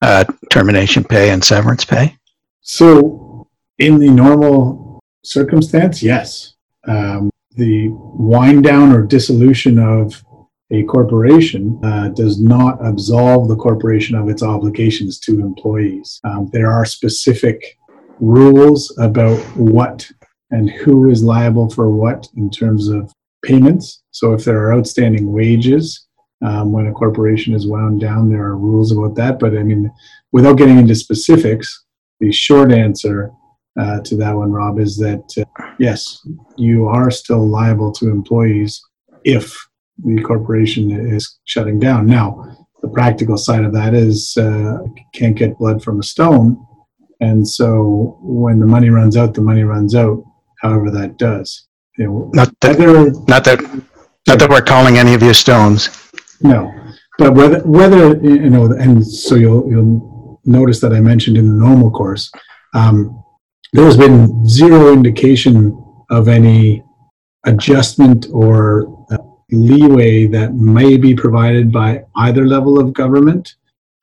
uh, 0.00 0.24
termination 0.48 1.02
pay 1.02 1.30
and 1.30 1.44
severance 1.44 1.84
pay? 1.84 2.16
So, 2.60 3.48
in 3.78 3.98
the 3.98 4.08
normal 4.08 5.00
circumstance, 5.24 6.02
yes. 6.02 6.54
Um, 6.86 7.30
the 7.56 7.88
wind 7.90 8.62
down 8.62 8.92
or 8.92 9.02
dissolution 9.02 9.78
of 9.78 10.22
a 10.70 10.84
corporation 10.84 11.80
uh, 11.84 12.08
does 12.08 12.40
not 12.40 12.78
absolve 12.84 13.48
the 13.48 13.56
corporation 13.56 14.14
of 14.16 14.28
its 14.28 14.42
obligations 14.42 15.18
to 15.20 15.40
employees. 15.40 16.20
Um, 16.24 16.48
there 16.52 16.70
are 16.70 16.84
specific 16.84 17.78
rules 18.20 18.94
about 18.98 19.38
what 19.56 20.08
and 20.50 20.70
who 20.70 21.10
is 21.10 21.22
liable 21.22 21.68
for 21.68 21.90
what 21.90 22.28
in 22.36 22.50
terms 22.50 22.88
of 22.88 23.12
payments. 23.44 24.02
So 24.10 24.32
if 24.32 24.44
there 24.44 24.60
are 24.62 24.74
outstanding 24.74 25.32
wages 25.32 26.06
um, 26.44 26.72
when 26.72 26.86
a 26.86 26.92
corporation 26.92 27.54
is 27.54 27.66
wound 27.66 28.00
down, 28.00 28.30
there 28.30 28.44
are 28.44 28.56
rules 28.56 28.92
about 28.92 29.14
that. 29.16 29.38
But 29.38 29.56
I 29.56 29.62
mean, 29.62 29.90
without 30.32 30.58
getting 30.58 30.78
into 30.78 30.94
specifics, 30.94 31.84
the 32.20 32.32
short 32.32 32.72
answer 32.72 33.30
uh, 33.78 34.00
to 34.00 34.16
that 34.16 34.34
one, 34.34 34.52
Rob, 34.52 34.78
is 34.78 34.96
that 34.98 35.24
uh, 35.38 35.66
yes, 35.78 36.26
you 36.56 36.86
are 36.86 37.10
still 37.10 37.46
liable 37.46 37.92
to 37.92 38.10
employees 38.10 38.80
if 39.24 39.56
the 40.04 40.22
corporation 40.22 40.90
is 40.90 41.38
shutting 41.44 41.78
down. 41.78 42.06
Now, 42.06 42.56
the 42.82 42.88
practical 42.88 43.36
side 43.36 43.64
of 43.64 43.72
that 43.72 43.94
is 43.94 44.36
uh, 44.36 44.78
can't 45.14 45.36
get 45.36 45.58
blood 45.58 45.82
from 45.82 46.00
a 46.00 46.02
stone. 46.02 46.64
And 47.20 47.46
so 47.46 48.18
when 48.20 48.60
the 48.60 48.66
money 48.66 48.90
runs 48.90 49.16
out, 49.16 49.34
the 49.34 49.40
money 49.40 49.64
runs 49.64 49.94
out 49.94 50.22
however 50.60 50.90
that 50.90 51.16
does. 51.16 51.66
You 51.98 52.06
know, 52.06 52.30
not 52.34 52.52
that, 52.60 52.78
whether, 52.78 53.10
not 53.26 53.44
that, 53.44 53.60
not 54.26 54.38
that 54.38 54.50
we're 54.50 54.60
calling 54.60 54.98
any 54.98 55.14
of 55.14 55.22
you 55.22 55.32
stones. 55.32 56.10
No, 56.42 56.72
but 57.18 57.34
whether 57.34 57.60
whether 57.60 58.16
you 58.18 58.50
know, 58.50 58.66
and 58.72 59.06
so 59.06 59.36
you'll 59.36 59.70
you'll 59.70 60.40
notice 60.44 60.80
that 60.80 60.92
I 60.92 61.00
mentioned 61.00 61.38
in 61.38 61.48
the 61.48 61.54
normal 61.54 61.90
course, 61.90 62.30
um, 62.74 63.24
there 63.72 63.84
has 63.84 63.96
been 63.96 64.46
zero 64.46 64.92
indication 64.92 65.82
of 66.10 66.28
any 66.28 66.84
adjustment 67.46 68.26
or 68.32 69.06
uh, 69.10 69.18
leeway 69.50 70.26
that 70.26 70.54
may 70.54 70.96
be 70.96 71.14
provided 71.14 71.72
by 71.72 72.04
either 72.16 72.46
level 72.46 72.78
of 72.78 72.92
government. 72.92 73.54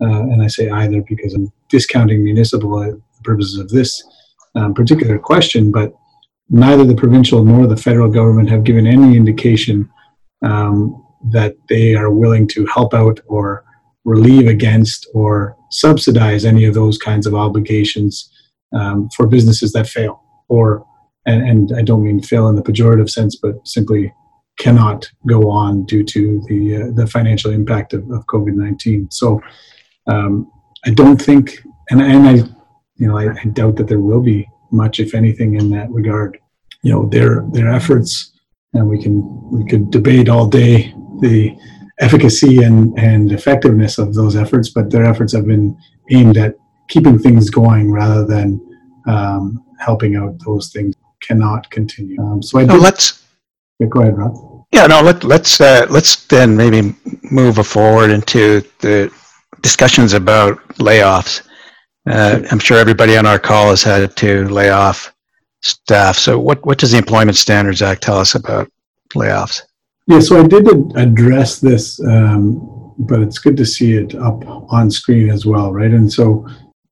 Uh, 0.01 0.23
and 0.23 0.41
I 0.41 0.47
say 0.47 0.69
either 0.69 1.01
because 1.07 1.33
I'm 1.33 1.51
discounting 1.75 2.23
municipal 2.23 2.71
purposes 3.23 3.57
of 3.59 3.67
this 3.69 3.91
um, 4.55 4.73
particular 4.73 5.17
question, 5.17 5.71
but 5.71 5.89
neither 6.49 6.85
the 6.85 7.01
provincial 7.03 7.43
nor 7.43 7.65
the 7.65 7.83
federal 7.87 8.09
government 8.19 8.47
have 8.49 8.63
given 8.63 8.85
any 8.85 9.17
indication 9.17 9.89
um, 10.49 10.77
that 11.31 11.53
they 11.69 11.95
are 11.95 12.11
willing 12.11 12.47
to 12.47 12.61
help 12.75 12.93
out 12.93 13.19
or 13.27 13.65
relieve 14.05 14.47
against 14.47 15.07
or 15.13 15.55
subsidize 15.71 16.45
any 16.45 16.63
of 16.65 16.73
those 16.75 16.97
kinds 16.97 17.25
of 17.25 17.33
obligations 17.33 18.13
um, 18.79 19.09
for 19.15 19.25
businesses 19.27 19.71
that 19.73 19.87
fail 19.87 20.21
or 20.49 20.85
and, 21.25 21.41
and, 21.49 21.63
I 21.79 21.81
don't 21.81 22.03
mean 22.03 22.21
fail 22.21 22.49
in 22.49 22.55
the 22.57 22.61
pejorative 22.61 23.09
sense, 23.09 23.37
but 23.43 23.55
simply 23.65 24.13
cannot 24.59 25.09
go 25.25 25.49
on 25.49 25.85
due 25.85 26.03
to 26.03 26.21
the 26.49 26.61
uh, 26.75 26.87
the 26.99 27.07
financial 27.07 27.51
impact 27.59 27.93
of, 27.93 28.01
of 28.11 28.25
COVID 28.33 28.55
nineteen. 28.63 29.09
So 29.09 29.39
um, 30.13 30.51
I 30.85 30.91
don't 30.91 31.21
think, 31.21 31.63
and, 31.89 32.01
and 32.01 32.27
I, 32.27 32.33
you 32.95 33.07
know, 33.07 33.17
I, 33.17 33.31
I 33.33 33.45
doubt 33.53 33.77
that 33.77 33.87
there 33.87 33.99
will 33.99 34.21
be 34.21 34.47
much, 34.71 34.99
if 34.99 35.13
anything, 35.13 35.55
in 35.55 35.69
that 35.71 35.89
regard. 35.91 36.37
You 36.81 36.91
know, 36.91 37.07
their 37.07 37.45
their 37.51 37.69
efforts, 37.69 38.33
and 38.73 38.89
we 38.89 39.01
can 39.01 39.23
we 39.49 39.65
could 39.65 39.89
debate 39.89 40.27
all 40.27 40.47
day 40.47 40.93
the 41.21 41.55
efficacy 41.99 42.63
and 42.63 42.97
and 42.99 43.31
effectiveness 43.31 43.97
of 43.97 44.13
those 44.13 44.35
efforts, 44.35 44.69
but 44.69 44.89
their 44.89 45.05
efforts 45.05 45.31
have 45.33 45.47
been 45.47 45.77
aimed 46.11 46.37
at 46.37 46.55
keeping 46.89 47.17
things 47.17 47.49
going 47.49 47.89
rather 47.89 48.25
than 48.25 48.59
um, 49.07 49.63
helping 49.79 50.15
out 50.17 50.37
those 50.45 50.71
things 50.71 50.95
cannot 51.21 51.69
continue. 51.69 52.21
Um, 52.21 52.43
so 52.43 52.59
I 52.59 52.67
so 52.67 52.75
let's 52.75 53.23
yeah, 53.79 53.87
go 53.87 54.01
ahead, 54.01 54.17
Rob. 54.17 54.65
Yeah, 54.73 54.87
no. 54.87 55.01
Let, 55.01 55.23
let's 55.23 55.61
uh, 55.61 55.85
let's 55.89 56.25
then 56.27 56.57
maybe 56.57 56.95
move 57.31 57.55
forward 57.65 58.09
into 58.09 58.61
the 58.79 59.11
discussions 59.63 60.13
about 60.13 60.59
layoffs. 60.77 61.41
Uh, 62.07 62.41
I'm 62.51 62.59
sure 62.59 62.77
everybody 62.77 63.17
on 63.17 63.25
our 63.25 63.39
call 63.39 63.69
has 63.69 63.81
had 63.81 64.15
to 64.17 64.47
lay 64.49 64.69
off 64.69 65.11
staff. 65.61 66.17
So, 66.17 66.37
what, 66.37 66.63
what 66.65 66.77
does 66.77 66.91
the 66.91 66.99
Employment 66.99 67.37
Standards 67.37 67.81
Act 67.81 68.03
tell 68.03 68.19
us 68.19 68.35
about 68.35 68.69
layoffs? 69.15 69.63
Yeah, 70.05 70.19
so 70.19 70.39
I 70.39 70.47
did 70.47 70.67
address 70.95 71.59
this, 71.59 71.99
um, 72.05 72.93
but 72.99 73.21
it's 73.21 73.39
good 73.39 73.57
to 73.57 73.65
see 73.65 73.93
it 73.93 74.13
up 74.15 74.43
on 74.45 74.91
screen 74.91 75.29
as 75.29 75.45
well, 75.45 75.73
right? 75.73 75.91
And 75.91 76.11
so, 76.11 76.45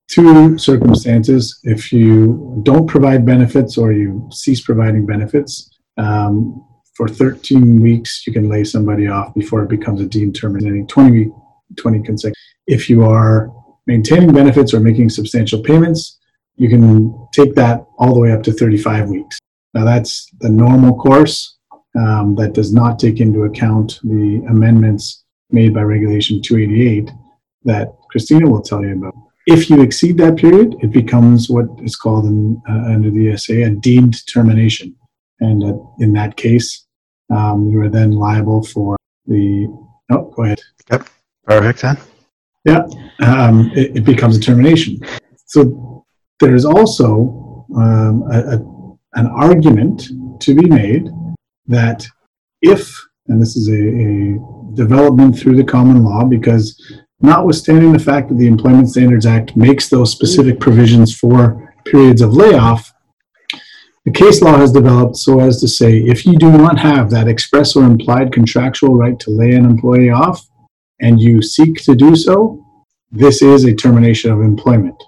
two 0.07 0.57
circumstances 0.57 1.59
if 1.63 1.91
you 1.91 2.61
don't 2.63 2.87
provide 2.87 3.25
benefits 3.25 3.77
or 3.77 3.91
you 3.91 4.27
cease 4.31 4.61
providing 4.61 5.05
benefits, 5.05 5.69
um, 5.97 6.65
for 6.95 7.07
13 7.07 7.81
weeks, 7.81 8.25
you 8.27 8.33
can 8.33 8.49
lay 8.49 8.63
somebody 8.63 9.07
off 9.07 9.33
before 9.33 9.63
it 9.63 9.69
becomes 9.69 10.01
a 10.01 10.05
deemed 10.05 10.35
terminating 10.35 10.87
20, 10.87 11.31
20 11.77 12.03
consecutive. 12.03 12.35
If 12.71 12.89
you 12.89 13.03
are 13.03 13.51
maintaining 13.85 14.31
benefits 14.31 14.73
or 14.73 14.79
making 14.79 15.09
substantial 15.09 15.61
payments, 15.61 16.17
you 16.55 16.69
can 16.69 17.27
take 17.33 17.53
that 17.55 17.85
all 17.97 18.13
the 18.13 18.19
way 18.21 18.31
up 18.31 18.43
to 18.43 18.53
35 18.53 19.09
weeks. 19.09 19.39
Now, 19.73 19.83
that's 19.83 20.29
the 20.39 20.49
normal 20.49 20.95
course. 20.95 21.57
Um, 21.99 22.35
that 22.35 22.53
does 22.53 22.73
not 22.73 22.97
take 22.97 23.19
into 23.19 23.43
account 23.43 23.99
the 24.03 24.41
amendments 24.47 25.25
made 25.49 25.73
by 25.73 25.81
Regulation 25.81 26.41
288 26.41 27.11
that 27.65 27.93
Christina 28.09 28.49
will 28.49 28.61
tell 28.61 28.81
you 28.85 28.93
about. 28.93 29.15
If 29.47 29.69
you 29.69 29.81
exceed 29.81 30.17
that 30.19 30.37
period, 30.37 30.77
it 30.79 30.93
becomes 30.93 31.49
what 31.49 31.65
is 31.83 31.97
called 31.97 32.25
in, 32.25 32.61
uh, 32.69 32.93
under 32.93 33.11
the 33.11 33.31
ESA 33.33 33.63
a 33.63 33.69
deemed 33.71 34.25
termination. 34.31 34.95
And 35.41 35.61
uh, 35.61 35.77
in 35.99 36.13
that 36.13 36.37
case, 36.37 36.85
um, 37.29 37.67
you 37.69 37.81
are 37.81 37.89
then 37.89 38.13
liable 38.13 38.63
for 38.63 38.95
the. 39.25 39.67
Oh, 40.09 40.31
go 40.33 40.43
ahead. 40.43 40.61
Yep. 40.89 41.09
Perfect 41.45 41.81
then. 41.81 41.97
Yeah, 42.65 42.83
um, 43.25 43.71
it, 43.73 43.97
it, 43.97 44.05
becomes 44.05 44.37
a 44.37 44.39
termination. 44.39 44.99
So 45.45 46.05
there 46.39 46.53
is 46.53 46.63
also 46.63 47.65
um, 47.75 48.23
a, 48.31 48.55
a, 48.55 49.19
an 49.19 49.27
argument 49.27 50.09
to 50.41 50.53
be 50.53 50.67
made 50.67 51.09
that 51.67 52.05
if, 52.61 52.95
and 53.27 53.41
this 53.41 53.55
is 53.55 53.67
a, 53.67 53.73
a 53.73 54.75
development 54.75 55.37
through 55.37 55.55
the 55.55 55.63
common 55.63 56.03
law, 56.03 56.23
because 56.23 56.79
notwithstanding 57.21 57.93
the 57.93 57.99
fact 57.99 58.29
that 58.29 58.37
the 58.37 58.47
Employment 58.47 58.89
Standards 58.89 59.25
Act 59.25 59.57
makes 59.57 59.89
those 59.89 60.11
specific 60.11 60.59
provisions 60.59 61.17
for 61.17 61.73
periods 61.85 62.21
of 62.21 62.33
layoff, 62.33 62.93
the 64.05 64.11
case 64.11 64.41
law 64.41 64.57
has 64.57 64.71
developed 64.71 65.15
so 65.15 65.39
as 65.39 65.59
to 65.61 65.67
say 65.67 65.97
if 65.97 66.25
you 66.25 66.35
do 66.35 66.51
not 66.51 66.79
have 66.79 67.11
that 67.11 67.27
express 67.27 67.75
or 67.75 67.83
implied 67.83 68.33
contractual 68.33 68.95
right 68.95 69.19
to 69.19 69.29
lay 69.29 69.51
an 69.51 69.65
employee 69.65 70.09
off 70.09 70.47
and 71.01 71.19
you 71.19 71.41
seek 71.41 71.75
to 71.83 71.95
do 71.95 72.15
so, 72.15 72.63
this 73.11 73.41
is 73.41 73.65
a 73.65 73.73
termination 73.73 74.31
of 74.31 74.41
employment. 74.41 75.01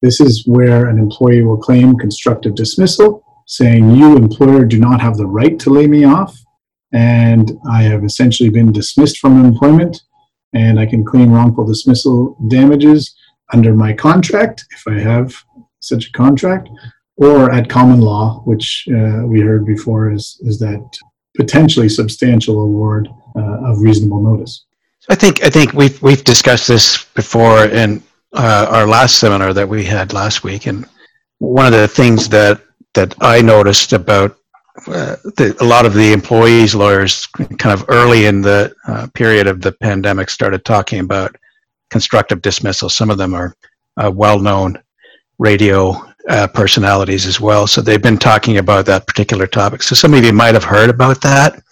This 0.00 0.20
is 0.20 0.46
where 0.46 0.88
an 0.88 0.98
employee 0.98 1.42
will 1.42 1.58
claim 1.58 1.98
constructive 1.98 2.54
dismissal, 2.54 3.22
saying, 3.46 3.90
You, 3.90 4.16
employer, 4.16 4.64
do 4.64 4.78
not 4.78 5.00
have 5.00 5.16
the 5.16 5.26
right 5.26 5.58
to 5.58 5.70
lay 5.70 5.86
me 5.86 6.04
off, 6.04 6.38
and 6.92 7.52
I 7.70 7.82
have 7.82 8.04
essentially 8.04 8.48
been 8.48 8.72
dismissed 8.72 9.18
from 9.18 9.44
employment, 9.44 10.02
and 10.54 10.80
I 10.80 10.86
can 10.86 11.04
claim 11.04 11.32
wrongful 11.32 11.66
dismissal 11.66 12.36
damages 12.48 13.14
under 13.52 13.74
my 13.74 13.92
contract, 13.92 14.64
if 14.70 14.84
I 14.86 14.98
have 15.00 15.34
such 15.80 16.08
a 16.08 16.12
contract, 16.12 16.68
or 17.16 17.52
at 17.52 17.68
common 17.68 18.00
law, 18.00 18.40
which 18.46 18.88
uh, 18.88 19.26
we 19.26 19.40
heard 19.40 19.66
before 19.66 20.10
is, 20.10 20.40
is 20.42 20.58
that 20.60 20.82
potentially 21.36 21.88
substantial 21.88 22.60
award 22.60 23.08
uh, 23.36 23.70
of 23.70 23.80
reasonable 23.80 24.22
notice. 24.22 24.64
I 25.08 25.14
think 25.14 25.42
I 25.42 25.50
think 25.50 25.72
we've 25.72 26.00
we've 26.02 26.24
discussed 26.24 26.68
this 26.68 27.04
before 27.14 27.64
in 27.64 28.02
uh, 28.34 28.66
our 28.70 28.86
last 28.86 29.18
seminar 29.18 29.52
that 29.54 29.68
we 29.68 29.84
had 29.84 30.12
last 30.12 30.44
week, 30.44 30.66
and 30.66 30.86
one 31.38 31.66
of 31.66 31.72
the 31.72 31.88
things 31.88 32.28
that 32.28 32.60
that 32.94 33.14
I 33.20 33.40
noticed 33.40 33.92
about 33.92 34.36
uh, 34.86 35.16
the, 35.36 35.56
a 35.60 35.64
lot 35.64 35.86
of 35.86 35.94
the 35.94 36.12
employees 36.12 36.74
lawyers 36.74 37.26
kind 37.26 37.72
of 37.72 37.84
early 37.88 38.26
in 38.26 38.40
the 38.40 38.74
uh, 38.86 39.06
period 39.14 39.46
of 39.46 39.60
the 39.60 39.72
pandemic 39.72 40.30
started 40.30 40.64
talking 40.64 41.00
about 41.00 41.34
constructive 41.90 42.40
dismissal. 42.42 42.88
Some 42.88 43.10
of 43.10 43.18
them 43.18 43.34
are 43.34 43.54
uh, 43.96 44.10
well-known 44.10 44.80
radio 45.38 45.94
uh, 46.28 46.46
personalities 46.48 47.26
as 47.26 47.40
well. 47.40 47.66
So 47.66 47.80
they've 47.80 48.02
been 48.02 48.18
talking 48.18 48.58
about 48.58 48.86
that 48.86 49.06
particular 49.06 49.46
topic. 49.46 49.82
So 49.82 49.94
some 49.94 50.14
of 50.14 50.24
you 50.24 50.32
might 50.32 50.54
have 50.54 50.64
heard 50.64 50.90
about 50.90 51.20
that. 51.22 51.62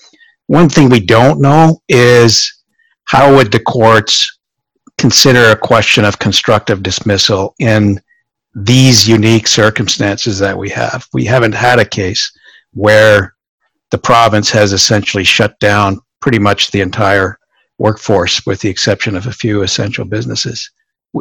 One 0.47 0.69
thing 0.69 0.89
we 0.89 1.01
don't 1.01 1.41
know 1.41 1.81
is 1.89 2.58
how 3.09 3.35
would 3.35 3.51
the 3.51 3.61
courts 3.61 4.39
consider 4.99 5.51
a 5.51 5.57
question 5.57 6.05
of 6.05 6.19
constructive 6.19 6.83
dismissal 6.83 7.55
in 7.59 7.99
these 8.55 9.09
unique 9.09 9.47
circumstances 9.47 10.39
that 10.39 10.57
we 10.57 10.69
have? 10.69 11.07
We 11.15 11.25
haven't 11.25 11.55
had 11.55 11.79
a 11.79 11.87
case 11.87 12.31
where 12.73 13.35
the 13.91 13.99
province 13.99 14.51
has 14.51 14.75
essentially 14.75 15.25
shut 15.25 15.59
down 15.59 16.01
pretty 16.21 16.39
much 16.39 16.71
the 16.71 16.83
entire 16.83 17.39
workforce 17.79 18.45
with 18.45 18.61
the 18.61 18.69
exception 18.69 19.17
of 19.17 19.27
a 19.27 19.33
few 19.33 19.63
essential 19.63 20.05
businesses. 20.05 20.71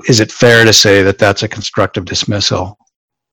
Is 0.09 0.19
it 0.19 0.29
fair 0.29 0.65
to 0.65 0.73
say 0.73 1.03
that 1.03 1.17
that's 1.17 1.43
a 1.43 1.47
constructive 1.47 2.03
dismissal 2.03 2.77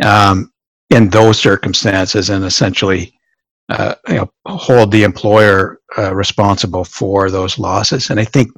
um, 0.04 0.52
in 0.90 1.08
those 1.08 1.40
circumstances 1.40 2.30
and 2.30 2.44
essentially 2.44 3.18
uh, 3.68 3.94
you 4.08 4.14
know, 4.14 4.30
hold 4.46 4.90
the 4.90 5.04
employer 5.04 5.80
uh, 5.96 6.14
responsible 6.14 6.84
for 6.84 7.30
those 7.30 7.58
losses. 7.58 8.10
And 8.10 8.20
I 8.20 8.24
think 8.24 8.50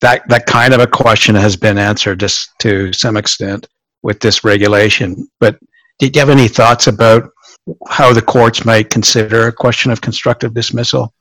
that 0.00 0.26
that 0.28 0.46
kind 0.46 0.74
of 0.74 0.80
a 0.80 0.86
question 0.86 1.34
has 1.34 1.56
been 1.56 1.78
answered 1.78 2.20
just 2.20 2.50
to 2.60 2.92
some 2.92 3.16
extent 3.16 3.68
with 4.02 4.20
this 4.20 4.44
regulation. 4.44 5.28
But 5.40 5.58
did 5.98 6.16
you 6.16 6.20
have 6.20 6.30
any 6.30 6.48
thoughts 6.48 6.86
about 6.86 7.30
how 7.88 8.12
the 8.12 8.22
courts 8.22 8.64
might 8.64 8.90
consider 8.90 9.48
a 9.48 9.52
question 9.52 9.92
of 9.92 10.00
constructive 10.00 10.54
dismissal 10.54 11.12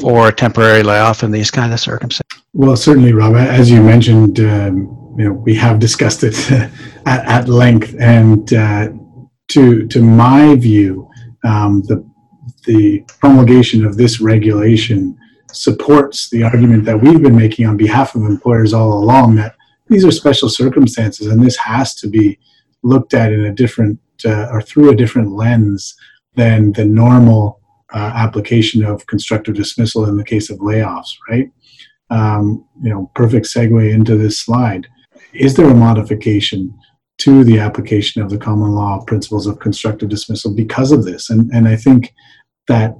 for 0.00 0.28
a 0.28 0.32
temporary 0.32 0.82
layoff 0.82 1.22
in 1.22 1.30
these 1.30 1.50
kind 1.50 1.72
of 1.72 1.78
circumstances? 1.78 2.42
Well, 2.52 2.76
certainly, 2.76 3.12
Rob. 3.12 3.36
As 3.36 3.70
you 3.70 3.82
mentioned, 3.82 4.40
um, 4.40 5.14
you 5.16 5.28
know, 5.28 5.32
we 5.32 5.54
have 5.54 5.78
discussed 5.78 6.24
it 6.24 6.34
at, 7.06 7.24
at 7.26 7.48
length, 7.48 7.94
and 8.00 8.52
uh, 8.52 8.88
to 9.48 9.86
to 9.86 10.02
my 10.02 10.56
view, 10.56 11.08
um, 11.44 11.82
the 11.82 12.04
the 12.64 13.04
promulgation 13.20 13.84
of 13.84 13.96
this 13.96 14.20
regulation 14.20 15.16
supports 15.52 16.30
the 16.30 16.42
argument 16.42 16.84
that 16.84 17.00
we've 17.00 17.22
been 17.22 17.36
making 17.36 17.66
on 17.66 17.76
behalf 17.76 18.14
of 18.14 18.22
employers 18.22 18.72
all 18.72 18.92
along 18.92 19.36
that 19.36 19.54
these 19.88 20.04
are 20.04 20.10
special 20.10 20.48
circumstances 20.48 21.26
and 21.26 21.44
this 21.44 21.56
has 21.56 21.94
to 21.94 22.08
be 22.08 22.38
looked 22.82 23.14
at 23.14 23.32
in 23.32 23.44
a 23.44 23.52
different 23.52 23.98
uh, 24.24 24.48
or 24.50 24.62
through 24.62 24.90
a 24.90 24.96
different 24.96 25.32
lens 25.32 25.94
than 26.34 26.72
the 26.72 26.84
normal 26.84 27.60
uh, 27.92 28.12
application 28.14 28.84
of 28.84 29.06
constructive 29.06 29.54
dismissal 29.54 30.06
in 30.06 30.16
the 30.16 30.24
case 30.24 30.50
of 30.50 30.58
layoffs, 30.58 31.16
right? 31.28 31.50
Um, 32.10 32.66
you 32.82 32.90
know, 32.90 33.10
perfect 33.14 33.46
segue 33.46 33.92
into 33.92 34.16
this 34.16 34.38
slide. 34.38 34.86
Is 35.32 35.54
there 35.54 35.68
a 35.68 35.74
modification 35.74 36.76
to 37.18 37.44
the 37.44 37.58
application 37.58 38.22
of 38.22 38.30
the 38.30 38.38
common 38.38 38.72
law 38.72 39.02
principles 39.06 39.46
of 39.46 39.60
constructive 39.60 40.08
dismissal 40.08 40.54
because 40.54 40.92
of 40.92 41.04
this? 41.04 41.30
And 41.30 41.50
and 41.52 41.68
I 41.68 41.76
think 41.76 42.12
that 42.68 42.96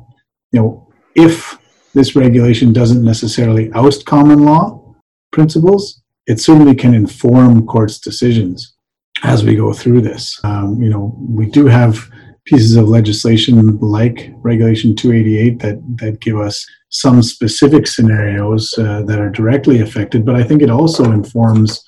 you 0.53 0.61
know 0.61 0.89
if 1.15 1.59
this 1.95 2.17
regulation 2.17 2.73
doesn't 2.73 3.05
necessarily 3.05 3.71
oust 3.73 4.05
common 4.05 4.45
law 4.45 4.95
principles, 5.33 6.03
it 6.27 6.41
certainly 6.41 6.75
can 6.75 6.95
inform 6.95 7.67
courts' 7.67 7.99
decisions 7.99 8.75
as 9.23 9.45
we 9.45 9.55
go 9.55 9.73
through 9.73 10.01
this. 10.01 10.41
Um, 10.45 10.83
you 10.83 10.91
know, 10.91 11.17
we 11.19 11.47
do 11.47 11.67
have 11.67 12.11
pieces 12.45 12.77
of 12.77 12.89
legislation 12.89 13.79
like 13.79 14.33
Regulation 14.43 14.95
288 14.95 15.59
that 15.61 15.97
that 15.99 16.21
give 16.21 16.39
us 16.39 16.67
some 16.91 17.23
specific 17.23 17.87
scenarios 17.87 18.73
uh, 18.79 19.03
that 19.03 19.19
are 19.19 19.31
directly 19.31 19.81
affected, 19.81 20.25
but 20.25 20.37
I 20.37 20.45
think 20.45 20.63
it 20.63 20.71
also 20.71 21.11
informs 21.11 21.83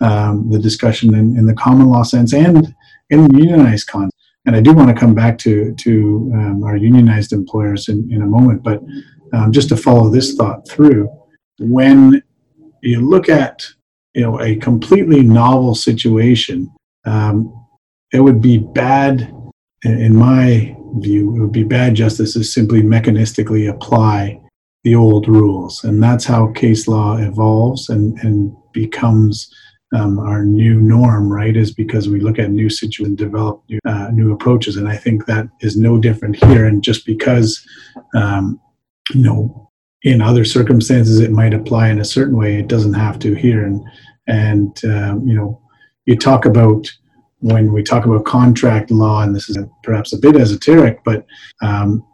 um, 0.00 0.50
the 0.50 0.58
discussion 0.58 1.14
in, 1.14 1.36
in, 1.36 1.46
the 1.46 1.54
common 1.54 1.88
law 1.88 2.02
sense 2.02 2.32
and 2.32 2.74
in 3.10 3.24
the 3.24 3.38
unionized 3.38 3.88
context. 3.88 4.16
And 4.44 4.56
I 4.56 4.60
do 4.60 4.72
want 4.72 4.88
to 4.88 4.94
come 4.94 5.14
back 5.14 5.38
to 5.38 5.74
to 5.74 6.32
um, 6.34 6.64
our 6.64 6.76
unionized 6.76 7.32
employers 7.32 7.88
in, 7.88 8.10
in 8.12 8.22
a 8.22 8.26
moment, 8.26 8.62
but 8.62 8.82
um, 9.32 9.52
just 9.52 9.68
to 9.70 9.76
follow 9.76 10.10
this 10.10 10.34
thought 10.34 10.68
through, 10.68 11.08
when 11.60 12.22
you 12.82 13.00
look 13.00 13.28
at 13.28 13.64
you 14.14 14.22
know 14.22 14.40
a 14.40 14.56
completely 14.56 15.22
novel 15.22 15.74
situation, 15.74 16.68
um, 17.04 17.66
it 18.12 18.20
would 18.20 18.42
be 18.42 18.58
bad, 18.58 19.32
in 19.84 20.14
my 20.14 20.76
view, 20.98 21.36
it 21.36 21.40
would 21.40 21.52
be 21.52 21.64
bad 21.64 21.94
justice 21.94 22.34
to 22.34 22.42
simply 22.42 22.82
mechanistically 22.82 23.70
apply 23.70 24.40
the 24.84 24.96
old 24.96 25.28
rules, 25.28 25.84
and 25.84 26.02
that's 26.02 26.24
how 26.24 26.52
case 26.52 26.88
law 26.88 27.16
evolves 27.16 27.88
and 27.88 28.18
and 28.24 28.54
becomes 28.72 29.54
um, 29.92 30.18
our 30.18 30.44
new 30.44 30.80
norm, 30.80 31.32
right, 31.32 31.56
is 31.56 31.72
because 31.72 32.08
we 32.08 32.20
look 32.20 32.38
at 32.38 32.50
new 32.50 32.68
situations 32.70 33.08
and 33.08 33.18
develop 33.18 33.62
new, 33.68 33.78
uh, 33.84 34.08
new 34.12 34.32
approaches. 34.32 34.76
And 34.76 34.88
I 34.88 34.96
think 34.96 35.26
that 35.26 35.48
is 35.60 35.76
no 35.76 35.98
different 35.98 36.36
here. 36.36 36.66
And 36.66 36.82
just 36.82 37.04
because, 37.06 37.66
um, 38.14 38.60
you 39.14 39.22
know, 39.22 39.70
in 40.02 40.20
other 40.20 40.44
circumstances 40.44 41.20
it 41.20 41.30
might 41.30 41.54
apply 41.54 41.88
in 41.88 42.00
a 42.00 42.04
certain 42.04 42.36
way, 42.36 42.56
it 42.56 42.68
doesn't 42.68 42.94
have 42.94 43.18
to 43.20 43.34
here. 43.34 43.64
And, 43.64 43.84
and 44.26 44.84
um, 44.84 45.26
you 45.26 45.34
know, 45.34 45.60
you 46.06 46.16
talk 46.16 46.44
about 46.44 46.90
when 47.38 47.72
we 47.72 47.82
talk 47.82 48.04
about 48.04 48.24
contract 48.24 48.90
law, 48.90 49.22
and 49.22 49.34
this 49.34 49.48
is 49.48 49.58
perhaps 49.82 50.12
a 50.12 50.18
bit 50.18 50.36
esoteric, 50.36 51.02
but 51.04 51.26
um, 51.60 52.04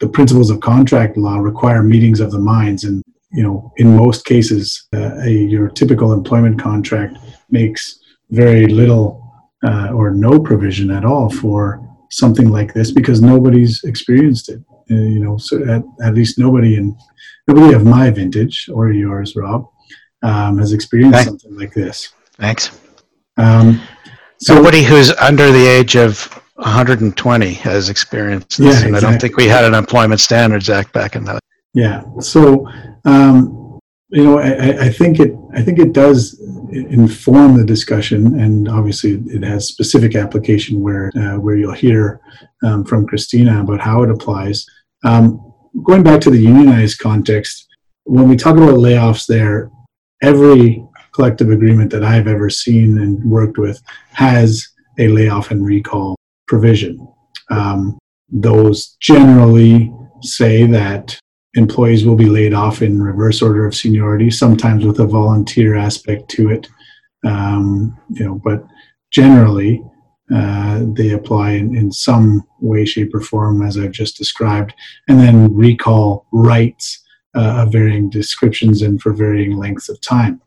the 0.00 0.08
principles 0.08 0.50
of 0.50 0.60
contract 0.60 1.16
law 1.16 1.36
require 1.36 1.82
meetings 1.82 2.20
of 2.20 2.32
the 2.32 2.38
minds. 2.38 2.84
And 2.84 3.02
you 3.32 3.42
know, 3.42 3.72
in 3.76 3.96
most 3.96 4.24
cases, 4.24 4.88
uh, 4.94 5.20
a, 5.22 5.30
your 5.30 5.68
typical 5.68 6.12
employment 6.12 6.60
contract 6.60 7.16
makes 7.50 7.98
very 8.30 8.66
little 8.66 9.26
uh, 9.64 9.88
or 9.92 10.10
no 10.10 10.40
provision 10.40 10.90
at 10.90 11.04
all 11.04 11.30
for 11.30 11.86
something 12.10 12.48
like 12.48 12.74
this 12.74 12.90
because 12.90 13.22
nobody's 13.22 13.84
experienced 13.84 14.48
it 14.48 14.60
uh, 14.90 14.94
you 14.94 15.20
know, 15.20 15.36
so 15.38 15.62
at, 15.68 15.82
at 16.04 16.14
least 16.14 16.38
nobody 16.38 16.76
in 16.76 16.96
nobody 17.46 17.74
of 17.74 17.84
my 17.84 18.10
vintage 18.10 18.68
or 18.72 18.90
yours, 18.90 19.36
Rob, 19.36 19.68
um, 20.22 20.58
has 20.58 20.72
experienced 20.72 21.14
Thanks. 21.14 21.28
something 21.30 21.56
like 21.56 21.72
this. 21.72 22.12
Thanks. 22.34 22.80
Um, 23.36 23.80
so 24.40 24.54
Somebody 24.54 24.82
who's 24.82 25.10
under 25.12 25.52
the 25.52 25.66
age 25.66 25.96
of 25.96 26.24
120 26.54 27.52
has 27.54 27.88
experienced 27.88 28.58
this, 28.58 28.80
Yeah, 28.80 28.88
and 28.88 28.96
I 28.96 29.00
don't 29.00 29.20
think 29.20 29.36
we 29.36 29.46
had 29.46 29.64
an 29.64 29.74
Employment 29.74 30.20
Standards 30.20 30.68
Act 30.68 30.92
back 30.92 31.14
in 31.14 31.24
the. 31.24 31.38
Yeah. 31.72 32.02
So, 32.18 32.66
um, 33.04 33.78
you 34.08 34.24
know, 34.24 34.38
I, 34.38 34.86
I- 34.86 34.90
think 34.90 35.20
it, 35.20 35.32
I 35.54 35.62
think 35.62 35.78
it 35.78 35.92
does 35.92 36.38
inform 36.72 37.56
the 37.56 37.64
discussion, 37.64 38.40
and 38.40 38.68
obviously 38.68 39.22
it 39.26 39.42
has 39.42 39.68
specific 39.68 40.14
application 40.14 40.80
where 40.80 41.10
uh, 41.16 41.38
where 41.38 41.56
you'll 41.56 41.72
hear 41.72 42.20
um, 42.64 42.84
from 42.84 43.06
Christina 43.06 43.60
about 43.60 43.80
how 43.80 44.02
it 44.02 44.10
applies. 44.10 44.66
Um, 45.04 45.52
going 45.84 46.02
back 46.02 46.20
to 46.22 46.30
the 46.30 46.38
unionized 46.40 46.98
context, 46.98 47.66
when 48.04 48.28
we 48.28 48.36
talk 48.36 48.56
about 48.56 48.74
layoffs, 48.74 49.26
there, 49.26 49.70
every 50.22 50.84
collective 51.12 51.50
agreement 51.50 51.90
that 51.90 52.04
I've 52.04 52.28
ever 52.28 52.50
seen 52.50 52.98
and 52.98 53.24
worked 53.24 53.58
with 53.58 53.80
has 54.12 54.66
a 54.98 55.08
layoff 55.08 55.50
and 55.50 55.64
recall 55.64 56.16
provision. 56.46 57.06
Um, 57.50 57.98
those 58.28 58.96
generally 59.00 59.92
say 60.22 60.66
that 60.66 61.18
employees 61.54 62.04
will 62.04 62.16
be 62.16 62.28
laid 62.28 62.54
off 62.54 62.82
in 62.82 63.02
reverse 63.02 63.42
order 63.42 63.66
of 63.66 63.74
seniority, 63.74 64.30
sometimes 64.30 64.84
with 64.84 65.00
a 65.00 65.06
volunteer 65.06 65.76
aspect 65.76 66.28
to 66.30 66.50
it. 66.50 66.68
Um, 67.24 67.98
you 68.10 68.24
know, 68.24 68.40
but 68.42 68.64
generally, 69.10 69.82
uh, 70.32 70.84
they 70.92 71.10
apply 71.10 71.52
in, 71.52 71.76
in 71.76 71.90
some 71.90 72.46
way, 72.60 72.84
shape, 72.84 73.14
or 73.14 73.20
form, 73.20 73.62
as 73.62 73.76
I've 73.76 73.90
just 73.90 74.16
described, 74.16 74.72
and 75.08 75.18
then 75.18 75.52
recall 75.52 76.26
rights 76.32 77.02
uh, 77.36 77.64
of 77.64 77.72
varying 77.72 78.10
descriptions 78.10 78.82
and 78.82 79.00
for 79.02 79.12
varying 79.12 79.56
lengths 79.56 79.88
of 79.88 80.00
time. 80.00 80.40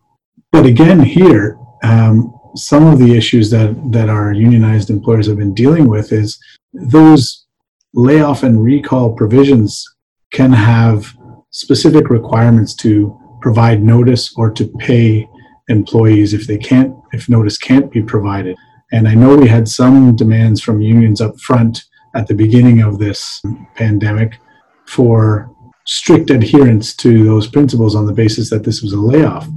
But 0.51 0.65
again, 0.65 1.01
here, 1.01 1.57
um, 1.83 2.33
some 2.55 2.87
of 2.87 2.99
the 2.99 3.15
issues 3.15 3.49
that, 3.51 3.75
that 3.91 4.09
our 4.09 4.31
unionized 4.31 4.89
employers 4.89 5.27
have 5.27 5.37
been 5.37 5.53
dealing 5.53 5.89
with 5.89 6.13
is 6.13 6.39
those 6.73 7.45
layoff 7.93 8.43
and 8.43 8.63
recall 8.63 9.13
provisions 9.13 9.85
can 10.33 10.51
have 10.51 11.15
specific 11.51 12.09
requirements 12.09 12.75
to 12.75 13.17
provide 13.41 13.81
notice 13.81 14.33
or 14.35 14.51
to 14.51 14.67
pay 14.79 15.29
employees 15.69 16.33
if 16.33 16.45
they 16.45 16.57
can't 16.57 16.93
if 17.13 17.29
notice 17.29 17.57
can't 17.57 17.89
be 17.91 18.01
provided. 18.01 18.57
And 18.91 19.07
i 19.07 19.13
know 19.13 19.37
we 19.37 19.47
had 19.47 19.67
some 19.67 20.15
demands 20.15 20.61
from 20.61 20.81
unions 20.81 21.21
up 21.21 21.39
front 21.39 21.83
at 22.15 22.27
the 22.27 22.33
beginning 22.33 22.81
of 22.81 22.99
this 22.99 23.41
pandemic 23.75 24.39
for 24.87 25.49
strict 25.85 26.29
adherence 26.29 26.95
to 26.95 27.23
those 27.25 27.47
principles 27.47 27.95
on 27.95 28.05
the 28.05 28.13
basis 28.13 28.49
that 28.49 28.63
this 28.63 28.81
was 28.81 28.93
a 28.93 28.99
layoff. 28.99 29.47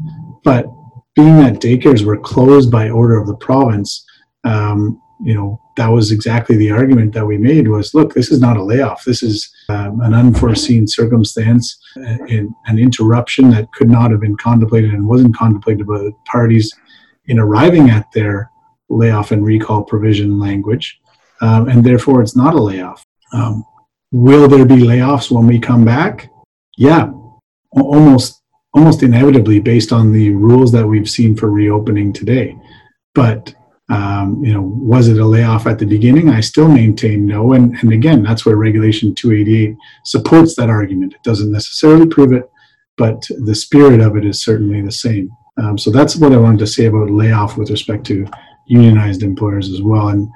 But 0.45 0.67
being 1.15 1.37
that 1.39 1.61
daycares 1.61 2.05
were 2.05 2.19
closed 2.19 2.71
by 2.71 2.91
order 2.91 3.19
of 3.19 3.27
the 3.27 3.37
province 3.37 4.05
um, 4.45 5.01
you 5.21 5.35
know 5.35 5.61
that 5.77 5.89
was 5.89 6.13
exactly 6.13 6.57
the 6.57 6.71
argument 6.71 7.13
that 7.15 7.27
we 7.27 7.39
made 7.39 7.69
was 7.69 7.95
look 7.95 8.15
this 8.15 8.31
is 8.31 8.41
not 8.41 8.57
a 8.57 8.63
layoff. 8.63 9.05
This 9.05 9.23
is 9.23 9.51
um, 9.69 10.01
an 10.01 10.15
unforeseen 10.15 10.87
circumstance 10.87 11.79
uh, 11.97 12.25
in, 12.27 12.55
an 12.67 12.79
interruption 12.79 13.51
that 13.51 13.73
could 13.73 13.91
not 13.91 14.11
have 14.11 14.21
been 14.21 14.37
contemplated 14.37 14.93
and 14.93 15.07
wasn't 15.07 15.37
contemplated 15.37 15.87
by 15.87 15.99
the 15.99 16.13
parties 16.27 16.73
in 17.27 17.39
arriving 17.39 17.91
at 17.91 18.11
their 18.13 18.51
layoff 18.89 19.33
and 19.33 19.45
recall 19.45 19.83
provision 19.83 20.39
language. 20.39 20.99
Um, 21.41 21.69
and 21.69 21.85
therefore 21.85 22.23
it's 22.23 22.37
not 22.37 22.55
a 22.55 22.63
layoff. 22.63 23.05
Um, 23.33 23.65
will 24.13 24.49
there 24.49 24.65
be 24.65 24.77
layoffs 24.77 25.31
when 25.31 25.47
we 25.47 25.59
come 25.59 25.85
back? 25.85 26.31
Yeah. 26.77 27.11
Almost 27.73 28.43
almost 28.73 29.03
inevitably 29.03 29.59
based 29.59 29.91
on 29.91 30.13
the 30.13 30.31
rules 30.31 30.71
that 30.71 30.87
we've 30.87 31.09
seen 31.09 31.35
for 31.35 31.51
reopening 31.51 32.13
today. 32.13 32.57
But 33.15 33.55
um, 33.89 34.43
you 34.45 34.53
know, 34.53 34.63
was 34.63 35.09
it 35.09 35.19
a 35.19 35.25
layoff 35.25 35.67
at 35.67 35.79
the 35.79 35.87
beginning? 35.87 36.29
I 36.29 36.41
still 36.41 36.69
maintain 36.69 37.25
no. 37.25 37.53
And, 37.53 37.77
and 37.77 37.93
again, 37.93 38.23
that's 38.23 38.45
where 38.45 38.57
Regulation 38.57 39.15
288 39.15 39.77
supports 40.05 40.57
that 40.57 40.71
argument. 40.71 41.15
It 41.15 41.23
doesn't 41.23 41.53
necessarily 41.53 42.07
prove 42.07 42.33
it, 42.33 42.51
but 42.97 43.25
the 43.45 43.55
spirit 43.55 44.01
of 44.01 44.17
it 44.17 44.25
is 44.25 44.43
certainly 44.43 44.83
the 44.83 44.91
same. 44.93 45.31
Um, 45.63 45.79
so 45.79 45.91
that's 45.91 46.17
what 46.17 46.33
I 46.33 46.37
wanted 46.37 46.59
to 46.61 46.67
say 46.67 46.87
about 46.87 47.11
layoff 47.11 47.57
with 47.57 47.71
respect 47.71 48.05
to 48.07 48.27
unionized 48.67 49.23
employers 49.23 49.71
as 49.71 49.83
well. 49.83 50.09
And 50.09 50.29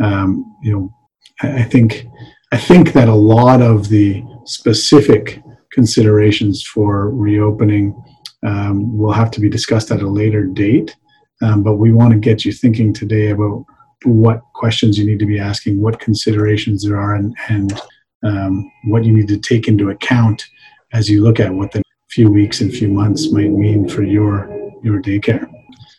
um, 0.00 0.56
you 0.62 0.72
know, 0.72 0.94
I, 1.42 1.62
think 1.62 2.06
I 2.52 2.58
think 2.58 2.92
that 2.92 3.08
a 3.08 3.14
lot 3.14 3.62
of 3.62 3.88
the 3.88 4.24
specific 4.44 5.42
considerations 5.72 6.62
for 6.62 7.10
reopening 7.10 8.00
um, 8.44 8.96
will 8.96 9.12
have 9.12 9.30
to 9.32 9.40
be 9.40 9.48
discussed 9.48 9.90
at 9.90 10.02
a 10.02 10.08
later 10.08 10.44
date. 10.44 10.96
Um, 11.42 11.62
but 11.62 11.76
we 11.76 11.92
want 11.92 12.12
to 12.12 12.18
get 12.18 12.44
you 12.44 12.52
thinking 12.52 12.92
today 12.92 13.30
about 13.30 13.64
what 14.04 14.42
questions 14.54 14.98
you 14.98 15.06
need 15.06 15.18
to 15.18 15.26
be 15.26 15.38
asking, 15.38 15.80
what 15.80 15.98
considerations 15.98 16.84
there 16.84 16.98
are, 16.98 17.14
and, 17.14 17.34
and 17.48 17.80
um, 18.22 18.70
what 18.84 19.04
you 19.04 19.12
need 19.12 19.28
to 19.28 19.38
take 19.38 19.68
into 19.68 19.90
account 19.90 20.44
as 20.92 21.08
you 21.08 21.22
look 21.22 21.40
at 21.40 21.52
what 21.52 21.72
the 21.72 21.82
few 22.10 22.30
weeks 22.30 22.60
and 22.60 22.72
few 22.72 22.88
months 22.88 23.32
might 23.32 23.50
mean 23.50 23.88
for 23.88 24.02
your 24.02 24.48
your 24.82 25.00
daycare. 25.00 25.50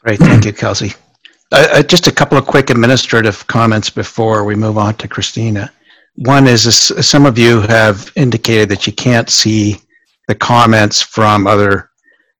Great, 0.01 0.19
thank 0.19 0.45
you, 0.45 0.53
Kelsey. 0.53 0.93
Uh, 1.51 1.67
uh, 1.71 1.83
just 1.83 2.07
a 2.07 2.11
couple 2.11 2.37
of 2.37 2.45
quick 2.45 2.69
administrative 2.69 3.45
comments 3.47 3.89
before 3.89 4.45
we 4.45 4.55
move 4.55 4.77
on 4.77 4.95
to 4.95 5.07
Christina. 5.07 5.71
One 6.15 6.47
is, 6.47 6.65
is 6.65 7.07
some 7.07 7.25
of 7.25 7.37
you 7.37 7.61
have 7.61 8.11
indicated 8.15 8.69
that 8.69 8.87
you 8.87 8.93
can't 8.93 9.29
see 9.29 9.77
the 10.27 10.35
comments 10.35 11.01
from 11.01 11.47
other 11.47 11.89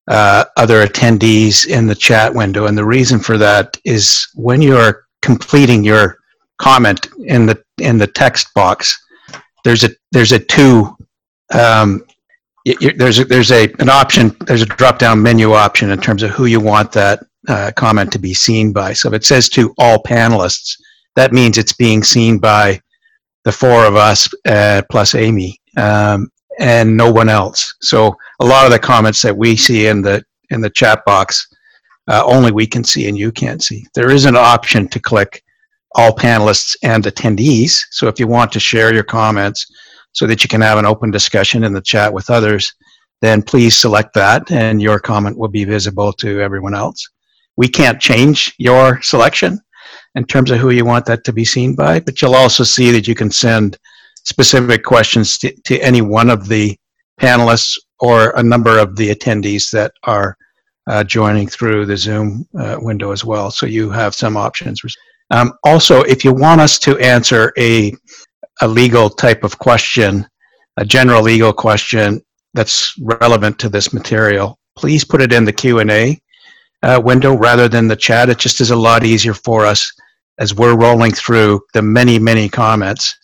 uh, 0.07 0.45
other 0.57 0.85
attendees 0.85 1.67
in 1.67 1.87
the 1.87 1.95
chat 1.95 2.33
window, 2.33 2.67
and 2.67 2.77
the 2.77 2.85
reason 2.85 3.19
for 3.19 3.37
that 3.37 3.77
is 3.85 4.27
when 4.35 4.61
you're 4.61 5.05
completing 5.21 5.83
your 5.83 6.17
comment 6.57 7.07
in 7.25 7.45
the 7.45 7.61
in 7.79 7.97
the 7.97 8.07
text 8.07 8.53
box, 8.53 8.97
there's 9.63 9.83
a 9.83 9.89
there's 10.11 10.31
a 10.31 10.39
two 10.39 10.95
um, 11.53 12.05
there's 12.97 13.19
a, 13.19 13.25
there's 13.25 13.51
a 13.51 13.71
an 13.79 13.89
option 13.89 14.35
there's 14.47 14.61
a 14.61 14.65
drop 14.65 14.99
down 14.99 15.21
menu 15.21 15.53
option 15.53 15.91
in 15.91 15.99
terms 15.99 16.23
of 16.23 16.31
who 16.31 16.45
you 16.45 16.59
want 16.59 16.91
that 16.91 17.23
uh, 17.47 17.71
comment 17.75 18.11
to 18.11 18.19
be 18.19 18.33
seen 18.33 18.71
by. 18.71 18.93
So 18.93 19.09
if 19.09 19.13
it 19.13 19.25
says 19.25 19.49
to 19.49 19.73
all 19.77 20.01
panelists, 20.01 20.77
that 21.15 21.33
means 21.33 21.57
it's 21.57 21.73
being 21.73 22.03
seen 22.03 22.39
by 22.39 22.81
the 23.43 23.51
four 23.51 23.85
of 23.85 23.95
us 23.95 24.29
uh, 24.45 24.81
plus 24.89 25.15
Amy 25.15 25.59
um, 25.77 26.29
and 26.59 26.95
no 26.95 27.11
one 27.11 27.29
else. 27.29 27.75
So 27.81 28.15
a 28.39 28.45
lot 28.45 28.65
of 28.65 28.71
the 28.71 28.79
comments 28.79 29.21
that 29.21 29.35
we 29.35 29.55
see 29.55 29.87
in 29.87 30.01
the 30.01 30.23
in 30.49 30.61
the 30.61 30.69
chat 30.69 31.03
box 31.05 31.47
uh, 32.07 32.23
only 32.25 32.51
we 32.51 32.67
can 32.67 32.83
see 32.83 33.07
and 33.07 33.17
you 33.17 33.31
can't 33.31 33.63
see. 33.63 33.85
There 33.95 34.11
is 34.11 34.25
an 34.25 34.35
option 34.35 34.87
to 34.89 34.99
click 34.99 35.43
all 35.95 36.11
panelists 36.11 36.75
and 36.83 37.03
attendees. 37.03 37.81
So 37.91 38.07
if 38.07 38.19
you 38.19 38.27
want 38.27 38.51
to 38.51 38.59
share 38.59 38.93
your 38.93 39.03
comments 39.03 39.65
so 40.11 40.27
that 40.27 40.43
you 40.43 40.47
can 40.47 40.61
have 40.61 40.77
an 40.77 40.85
open 40.85 41.09
discussion 41.09 41.63
in 41.63 41.73
the 41.73 41.81
chat 41.81 42.13
with 42.13 42.29
others, 42.29 42.73
then 43.21 43.41
please 43.41 43.77
select 43.77 44.13
that 44.13 44.51
and 44.51 44.81
your 44.81 44.99
comment 44.99 45.37
will 45.37 45.47
be 45.47 45.63
visible 45.63 46.13
to 46.13 46.41
everyone 46.41 46.75
else. 46.75 47.07
We 47.57 47.67
can't 47.67 48.01
change 48.01 48.53
your 48.57 49.01
selection 49.01 49.59
in 50.15 50.25
terms 50.25 50.51
of 50.51 50.59
who 50.59 50.71
you 50.71 50.85
want 50.85 51.05
that 51.05 51.23
to 51.23 51.33
be 51.33 51.45
seen 51.45 51.75
by, 51.75 52.01
but 52.01 52.21
you'll 52.21 52.35
also 52.35 52.63
see 52.63 52.91
that 52.91 53.07
you 53.07 53.15
can 53.15 53.31
send 53.31 53.77
specific 54.25 54.83
questions 54.83 55.37
to, 55.37 55.53
to 55.63 55.79
any 55.79 56.01
one 56.01 56.29
of 56.29 56.47
the 56.47 56.77
panelists 57.19 57.77
or 57.99 58.31
a 58.31 58.43
number 58.43 58.77
of 58.77 58.95
the 58.95 59.13
attendees 59.13 59.71
that 59.71 59.91
are 60.03 60.35
uh, 60.87 61.03
joining 61.03 61.47
through 61.47 61.85
the 61.85 61.97
Zoom 61.97 62.45
uh, 62.59 62.77
window 62.79 63.11
as 63.11 63.23
well. 63.23 63.49
So 63.49 63.65
you 63.65 63.89
have 63.89 64.13
some 64.13 64.37
options. 64.37 64.81
Um, 65.31 65.53
also, 65.63 66.01
if 66.01 66.23
you 66.23 66.33
want 66.33 66.61
us 66.61 66.77
to 66.79 66.97
answer 66.99 67.51
a, 67.57 67.93
a 68.61 68.67
legal 68.67 69.09
type 69.09 69.43
of 69.43 69.57
question, 69.57 70.27
a 70.77 70.85
general 70.85 71.21
legal 71.21 71.53
question 71.53 72.21
that's 72.53 72.95
relevant 72.99 73.57
to 73.59 73.69
this 73.69 73.93
material, 73.93 74.59
please 74.77 75.03
put 75.03 75.21
it 75.21 75.33
in 75.33 75.45
the 75.45 75.53
Q&A 75.53 76.19
uh, 76.83 77.01
window 77.03 77.35
rather 77.35 77.67
than 77.67 77.87
the 77.87 77.95
chat. 77.95 78.29
It 78.29 78.37
just 78.37 78.61
is 78.61 78.71
a 78.71 78.75
lot 78.75 79.03
easier 79.03 79.33
for 79.33 79.65
us 79.65 79.91
as 80.37 80.53
we're 80.53 80.77
rolling 80.77 81.13
through 81.13 81.61
the 81.73 81.81
many, 81.81 82.19
many 82.19 82.49
comments 82.49 83.15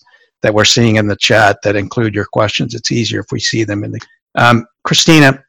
that 0.42 0.54
we're 0.54 0.66
seeing 0.66 0.96
in 0.96 1.08
the 1.08 1.16
chat 1.16 1.60
that 1.64 1.76
include 1.76 2.16
your 2.16 2.26
questions. 2.26 2.74
It's 2.74 2.92
easier 2.92 3.20
if 3.20 3.32
we 3.32 3.40
see 3.40 3.64
them 3.64 3.84
in 3.84 3.92
the. 3.92 4.00
Um, 4.36 4.66
Christina, 4.84 5.44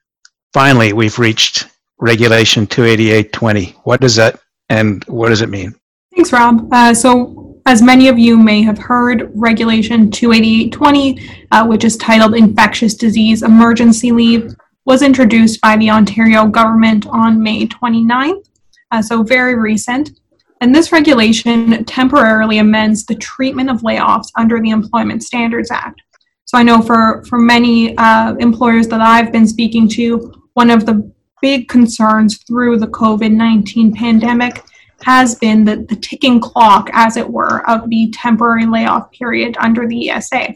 finally, 0.53 0.93
we've 0.93 1.19
reached 1.19 1.69
Regulation 1.99 2.67
28820. 2.67 3.77
What 3.85 4.01
does 4.01 4.17
that 4.17 4.41
and 4.69 5.05
what 5.05 5.29
does 5.29 5.43
it 5.43 5.49
mean? 5.49 5.75
Thanks, 6.15 6.33
Rob. 6.33 6.69
Uh, 6.73 6.93
so, 6.93 7.61
as 7.67 7.81
many 7.81 8.09
of 8.09 8.19
you 8.19 8.37
may 8.37 8.63
have 8.63 8.79
heard, 8.79 9.31
Regulation 9.35 10.11
28820, 10.11 11.47
uh, 11.53 11.67
which 11.67 11.85
is 11.85 11.97
titled 11.97 12.35
Infectious 12.35 12.95
Disease 12.95 13.43
Emergency 13.43 14.13
Leave, 14.13 14.55
was 14.85 15.03
introduced 15.03 15.61
by 15.61 15.77
the 15.77 15.91
Ontario 15.91 16.47
government 16.47 17.07
on 17.07 17.41
May 17.41 17.67
29th, 17.67 18.45
uh, 18.91 19.01
so 19.01 19.23
very 19.23 19.55
recent. 19.55 20.21
And 20.63 20.73
this 20.73 20.93
regulation 20.93 21.85
temporarily 21.87 22.59
amends 22.59 23.05
the 23.05 23.17
treatment 23.17 23.69
of 23.69 23.81
layoffs 23.81 24.29
under 24.37 24.61
the 24.61 24.71
Employment 24.71 25.25
Standards 25.25 25.73
Act. 25.73 26.03
So 26.45 26.57
I 26.57 26.63
know 26.63 26.81
for, 26.81 27.25
for 27.25 27.41
many 27.41 27.99
uh, 27.99 28.37
employers 28.37 28.87
that 28.89 29.01
I've 29.01 29.33
been 29.33 29.49
speaking 29.49 29.89
to, 29.89 30.33
one 30.55 30.71
of 30.71 30.87
the 30.87 31.13
big 31.41 31.67
concerns 31.67 32.45
through 32.45 32.79
the 32.79 32.87
COVID 32.87 33.33
19 33.33 33.93
pandemic 33.93 34.63
has 35.03 35.35
been 35.35 35.65
the, 35.65 35.85
the 35.89 35.97
ticking 35.97 36.39
clock, 36.39 36.89
as 36.93 37.17
it 37.17 37.29
were, 37.29 37.69
of 37.69 37.91
the 37.91 38.15
temporary 38.15 38.65
layoff 38.65 39.11
period 39.11 39.57
under 39.59 39.89
the 39.89 40.11
ESA. 40.11 40.55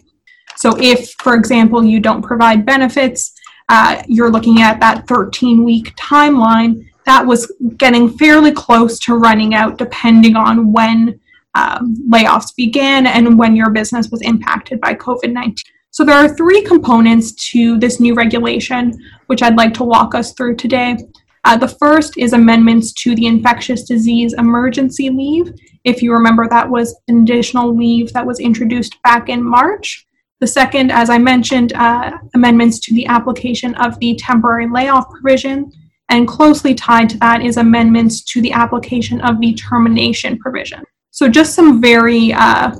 So, 0.54 0.80
if, 0.80 1.10
for 1.14 1.34
example, 1.34 1.84
you 1.84 1.98
don't 1.98 2.22
provide 2.22 2.64
benefits, 2.64 3.32
uh, 3.68 4.04
you're 4.06 4.30
looking 4.30 4.62
at 4.62 4.78
that 4.78 5.08
13 5.08 5.64
week 5.64 5.96
timeline 5.96 6.88
that 7.06 7.24
was 7.24 7.50
getting 7.76 8.10
fairly 8.10 8.52
close 8.52 8.98
to 9.00 9.16
running 9.16 9.54
out, 9.54 9.78
depending 9.78 10.36
on 10.36 10.72
when 10.72 11.18
um, 11.54 11.96
layoffs 12.10 12.54
began 12.54 13.06
and 13.06 13.38
when 13.38 13.56
your 13.56 13.70
business 13.70 14.10
was 14.10 14.20
impacted 14.22 14.80
by 14.80 14.94
COVID 14.94 15.32
19. 15.32 15.56
So, 15.90 16.04
there 16.04 16.16
are 16.16 16.36
three 16.36 16.62
components 16.62 17.32
to 17.52 17.78
this 17.78 18.00
new 18.00 18.14
regulation, 18.14 18.92
which 19.28 19.42
I'd 19.42 19.56
like 19.56 19.72
to 19.74 19.84
walk 19.84 20.14
us 20.14 20.34
through 20.34 20.56
today. 20.56 20.98
Uh, 21.44 21.56
the 21.56 21.68
first 21.68 22.18
is 22.18 22.32
amendments 22.32 22.92
to 22.92 23.14
the 23.14 23.26
infectious 23.26 23.84
disease 23.84 24.34
emergency 24.36 25.08
leave. 25.10 25.54
If 25.84 26.02
you 26.02 26.12
remember, 26.12 26.48
that 26.48 26.68
was 26.68 27.00
an 27.06 27.22
additional 27.22 27.74
leave 27.74 28.12
that 28.12 28.26
was 28.26 28.40
introduced 28.40 29.00
back 29.04 29.28
in 29.28 29.42
March. 29.42 30.06
The 30.40 30.46
second, 30.46 30.90
as 30.90 31.08
I 31.08 31.18
mentioned, 31.18 31.72
uh, 31.72 32.18
amendments 32.34 32.80
to 32.80 32.94
the 32.94 33.06
application 33.06 33.74
of 33.76 33.98
the 34.00 34.16
temporary 34.16 34.68
layoff 34.68 35.08
provision. 35.08 35.70
And 36.08 36.28
closely 36.28 36.74
tied 36.74 37.08
to 37.10 37.18
that 37.18 37.42
is 37.42 37.56
amendments 37.56 38.22
to 38.24 38.40
the 38.40 38.52
application 38.52 39.20
of 39.22 39.40
the 39.40 39.54
termination 39.54 40.38
provision. 40.38 40.82
So, 41.10 41.28
just 41.28 41.54
some 41.54 41.80
very 41.80 42.32
uh, 42.32 42.74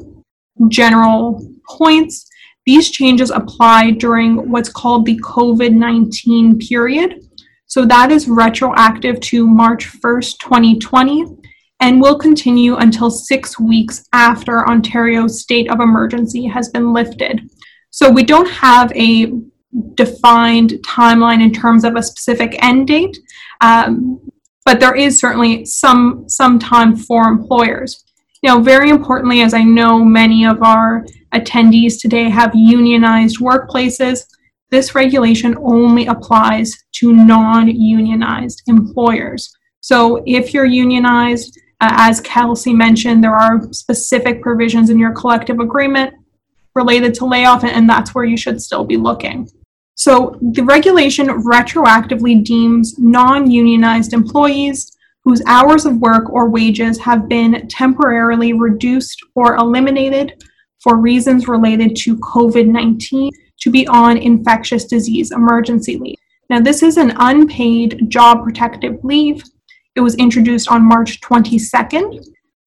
general 0.69 1.43
points. 1.69 2.29
These 2.67 2.91
changes 2.91 3.31
apply 3.31 3.93
during 3.93 4.51
what's 4.51 4.69
called 4.69 5.07
the 5.07 5.19
COVID 5.21 5.73
19 5.73 6.59
period. 6.59 7.21
So 7.67 7.85
that 7.87 8.13
is 8.13 8.29
retroactive 8.29 9.21
to 9.21 9.47
March 9.47 9.87
1st, 10.01 10.39
2020, 10.39 11.27
and 11.81 12.01
will 12.01 12.19
continue 12.19 12.77
until 12.77 13.11
six 13.11 13.59
weeks 13.59 14.05
after 14.13 14.67
Ontario's 14.69 15.43
state 15.43 15.71
of 15.71 15.81
emergency 15.81 16.47
has 16.47 16.69
been 16.69 16.93
lifted. 16.93 17.51
So 17.91 18.11
we 18.11 18.23
don't 18.23 18.49
have 18.49 18.93
a 18.95 19.33
defined 19.95 20.73
timeline 20.85 21.43
in 21.43 21.53
terms 21.53 21.85
of 21.85 21.97
a 21.97 22.03
specific 22.03 22.57
end 22.63 22.89
date, 22.89 23.17
um, 23.61 24.21
but 24.65 24.81
there 24.81 24.95
is 24.95 25.19
certainly 25.19 25.65
some 25.65 26.29
some 26.29 26.59
time 26.59 26.97
for 26.97 27.29
employers. 27.29 28.05
Know, 28.47 28.61
very 28.61 28.91
importantly, 28.91 29.43
as 29.43 29.55
I 29.55 29.65
know 29.65 30.05
many 30.05 30.47
of 30.47 30.63
our 30.63 31.05
attendees 31.35 32.01
today 32.01 32.31
have 32.31 32.55
unionized 32.55 33.41
workplaces, 33.41 34.25
this 34.71 34.95
regulation 34.95 35.57
only 35.59 36.07
applies 36.07 36.73
to 36.97 37.13
non 37.13 37.69
unionized 37.69 38.63
employers. 38.69 39.53
So 39.81 40.23
if 40.27 40.55
you're 40.55 40.65
unionized, 40.65 41.59
uh, 41.81 41.91
as 41.93 42.21
Kelsey 42.21 42.73
mentioned, 42.73 43.25
there 43.25 43.35
are 43.35 43.73
specific 43.73 44.43
provisions 44.43 44.91
in 44.91 44.99
your 44.99 45.13
collective 45.13 45.59
agreement 45.59 46.15
related 46.77 47.15
to 47.15 47.27
layoff, 47.27 47.65
and 47.65 47.89
that's 47.89 48.15
where 48.15 48.25
you 48.25 48.37
should 48.37 48.63
still 48.63 48.85
be 48.85 48.97
looking. 48.97 49.51
So 49.97 50.39
the 50.41 50.63
regulation 50.63 51.27
retroactively 51.27 52.45
deems 52.45 52.99
non 52.99 53.51
unionized 53.51 54.13
employees 54.13 54.97
whose 55.25 55.43
hours 55.47 55.87
of 55.87 55.97
work 55.97 56.31
or 56.31 56.49
wages 56.49 57.01
have 57.01 57.29
been 57.29 57.67
temporarily 57.69 58.53
reduced 58.53 59.19
or 59.35 59.57
eliminated 59.57 60.45
for 60.79 60.99
reasons 60.99 61.49
related 61.49 61.97
to 61.97 62.17
COVID 62.19 62.69
19 62.69 63.33
to 63.61 63.71
be 63.71 63.89
on 63.89 64.19
infectious 64.19 64.85
disease 64.85 65.33
emergency 65.33 65.97
leave. 65.97 66.19
Now, 66.51 66.61
this 66.61 66.83
is 66.83 66.99
an 66.99 67.15
unpaid 67.17 68.09
job 68.09 68.45
protective 68.45 69.03
leave. 69.03 69.43
It 69.97 70.01
was 70.01 70.15
introduced 70.17 70.71
on 70.71 70.87
March 70.87 71.21
22nd, 71.23 72.19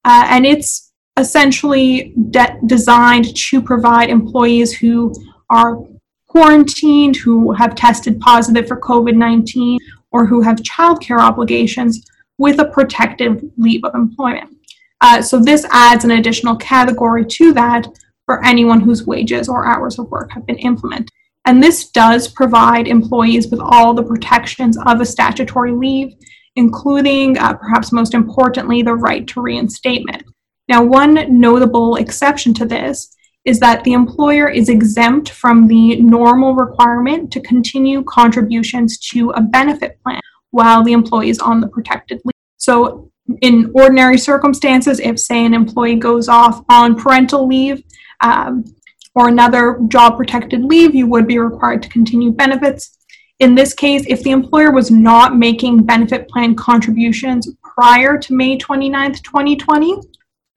uh, 0.03 0.25
and 0.29 0.45
it's 0.45 0.91
essentially 1.15 2.13
de- 2.31 2.57
designed 2.65 3.35
to 3.35 3.61
provide 3.61 4.09
employees 4.09 4.73
who 4.73 5.13
are 5.49 5.77
quarantined, 6.29 7.17
who 7.17 7.51
have 7.51 7.75
tested 7.75 8.19
positive 8.19 8.67
for 8.67 8.79
COVID 8.79 9.15
19, 9.15 9.79
or 10.11 10.25
who 10.25 10.41
have 10.41 10.57
childcare 10.57 11.19
obligations 11.19 12.05
with 12.37 12.59
a 12.59 12.65
protective 12.65 13.43
leave 13.57 13.83
of 13.83 13.93
employment. 13.93 14.55
Uh, 15.01 15.21
so, 15.21 15.39
this 15.39 15.65
adds 15.71 16.05
an 16.05 16.11
additional 16.11 16.55
category 16.55 17.25
to 17.25 17.51
that 17.53 17.85
for 18.25 18.43
anyone 18.45 18.79
whose 18.79 19.05
wages 19.05 19.49
or 19.49 19.65
hours 19.65 19.99
of 19.99 20.09
work 20.09 20.31
have 20.31 20.45
been 20.45 20.59
implemented. 20.59 21.09
And 21.45 21.63
this 21.63 21.89
does 21.89 22.27
provide 22.27 22.87
employees 22.87 23.49
with 23.49 23.59
all 23.59 23.93
the 23.93 24.03
protections 24.03 24.77
of 24.85 25.01
a 25.01 25.05
statutory 25.05 25.71
leave, 25.71 26.13
including, 26.55 27.37
uh, 27.37 27.53
perhaps 27.53 27.91
most 27.91 28.13
importantly, 28.13 28.83
the 28.83 28.93
right 28.93 29.25
to 29.27 29.41
reinstatement. 29.41 30.23
Now, 30.67 30.83
one 30.83 31.39
notable 31.39 31.95
exception 31.95 32.53
to 32.55 32.65
this 32.65 33.15
is 33.49 33.59
that 33.59 33.83
the 33.83 33.93
employer 33.93 34.47
is 34.47 34.69
exempt 34.69 35.31
from 35.31 35.67
the 35.67 35.99
normal 36.01 36.53
requirement 36.53 37.31
to 37.33 37.39
continue 37.41 38.03
contributions 38.03 38.97
to 39.11 39.31
a 39.31 39.41
benefit 39.41 39.99
plan 40.03 40.21
while 40.51 40.83
the 40.83 40.93
employee 40.93 41.29
is 41.29 41.39
on 41.39 41.59
the 41.59 41.67
protected 41.67 42.21
leave. 42.23 42.43
So, 42.57 43.09
in 43.41 43.71
ordinary 43.75 44.17
circumstances, 44.17 44.99
if, 44.99 45.19
say, 45.19 45.45
an 45.45 45.53
employee 45.53 45.95
goes 45.95 46.27
off 46.27 46.63
on 46.69 46.95
parental 46.95 47.47
leave, 47.47 47.83
um, 48.21 48.65
or 49.15 49.27
another 49.27 49.79
job 49.87 50.17
protected 50.17 50.63
leave, 50.63 50.95
you 50.95 51.07
would 51.07 51.27
be 51.27 51.39
required 51.39 51.81
to 51.83 51.89
continue 51.89 52.31
benefits. 52.31 52.97
In 53.39 53.55
this 53.55 53.73
case, 53.73 54.03
if 54.07 54.21
the 54.23 54.31
employer 54.31 54.71
was 54.71 54.91
not 54.91 55.35
making 55.35 55.83
benefit 55.83 56.27
plan 56.27 56.55
contributions 56.55 57.49
prior 57.63 58.17
to 58.17 58.33
May 58.33 58.57
29th, 58.57 59.23
2020, 59.23 59.97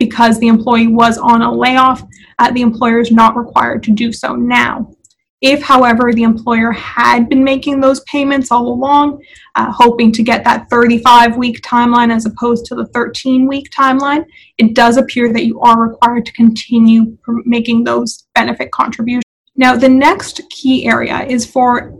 because 0.06 0.40
the 0.40 0.48
employee 0.48 0.88
was 0.88 1.16
on 1.16 1.42
a 1.42 1.52
layoff, 1.52 2.02
uh, 2.40 2.50
the 2.50 2.60
employer 2.60 2.98
is 2.98 3.12
not 3.12 3.36
required 3.36 3.84
to 3.84 3.92
do 3.92 4.12
so 4.12 4.34
now. 4.34 4.92
If, 5.40 5.62
however, 5.62 6.12
the 6.12 6.24
employer 6.24 6.72
had 6.72 7.28
been 7.28 7.44
making 7.44 7.80
those 7.80 8.00
payments 8.00 8.50
all 8.50 8.66
along, 8.68 9.22
uh, 9.54 9.70
hoping 9.70 10.10
to 10.12 10.22
get 10.22 10.42
that 10.44 10.68
35 10.70 11.36
week 11.36 11.60
timeline 11.62 12.14
as 12.14 12.26
opposed 12.26 12.64
to 12.66 12.74
the 12.74 12.86
13 12.86 13.46
week 13.46 13.70
timeline, 13.70 14.24
it 14.58 14.74
does 14.74 14.96
appear 14.96 15.32
that 15.32 15.46
you 15.46 15.60
are 15.60 15.88
required 15.88 16.26
to 16.26 16.32
continue 16.32 17.16
making 17.44 17.84
those 17.84 18.26
benefit 18.34 18.72
contributions. 18.72 19.22
Now, 19.54 19.76
the 19.76 19.88
next 19.88 20.40
key 20.50 20.86
area 20.86 21.26
is 21.28 21.46
for 21.46 21.94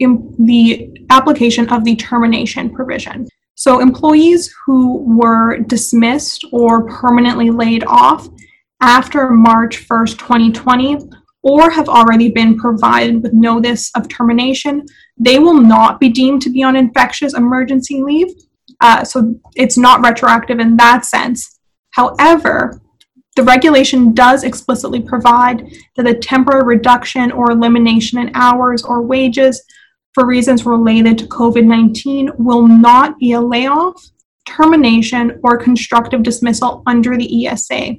the 0.00 0.90
application 1.10 1.68
of 1.68 1.84
the 1.84 1.94
termination 1.94 2.70
provision. 2.70 3.28
So, 3.54 3.80
employees 3.80 4.52
who 4.66 4.98
were 5.16 5.58
dismissed 5.58 6.44
or 6.52 6.86
permanently 6.88 7.50
laid 7.50 7.84
off 7.86 8.28
after 8.80 9.30
March 9.30 9.88
1st, 9.88 10.18
2020 10.18 10.98
or 11.44 11.70
have 11.70 11.88
already 11.90 12.30
been 12.30 12.58
provided 12.58 13.22
with 13.22 13.34
notice 13.34 13.90
of 13.94 14.08
termination, 14.08 14.84
they 15.18 15.38
will 15.38 15.60
not 15.60 16.00
be 16.00 16.08
deemed 16.08 16.40
to 16.40 16.50
be 16.50 16.62
on 16.62 16.74
infectious 16.74 17.34
emergency 17.34 18.02
leave. 18.02 18.28
Uh, 18.80 19.04
so 19.04 19.34
it's 19.54 19.76
not 19.76 20.00
retroactive 20.00 20.58
in 20.58 20.76
that 20.76 21.04
sense. 21.04 21.60
However, 21.90 22.80
the 23.36 23.42
regulation 23.42 24.14
does 24.14 24.42
explicitly 24.42 25.00
provide 25.00 25.66
that 25.96 26.06
a 26.06 26.14
temporary 26.14 26.64
reduction 26.64 27.30
or 27.30 27.50
elimination 27.50 28.18
in 28.18 28.30
hours 28.34 28.82
or 28.82 29.02
wages 29.02 29.62
for 30.14 30.26
reasons 30.26 30.64
related 30.64 31.18
to 31.18 31.26
COVID 31.26 31.64
19 31.64 32.30
will 32.38 32.66
not 32.66 33.18
be 33.18 33.32
a 33.32 33.40
layoff, 33.40 34.10
termination, 34.46 35.40
or 35.42 35.56
constructive 35.56 36.22
dismissal 36.22 36.82
under 36.86 37.16
the 37.16 37.46
ESA 37.46 37.96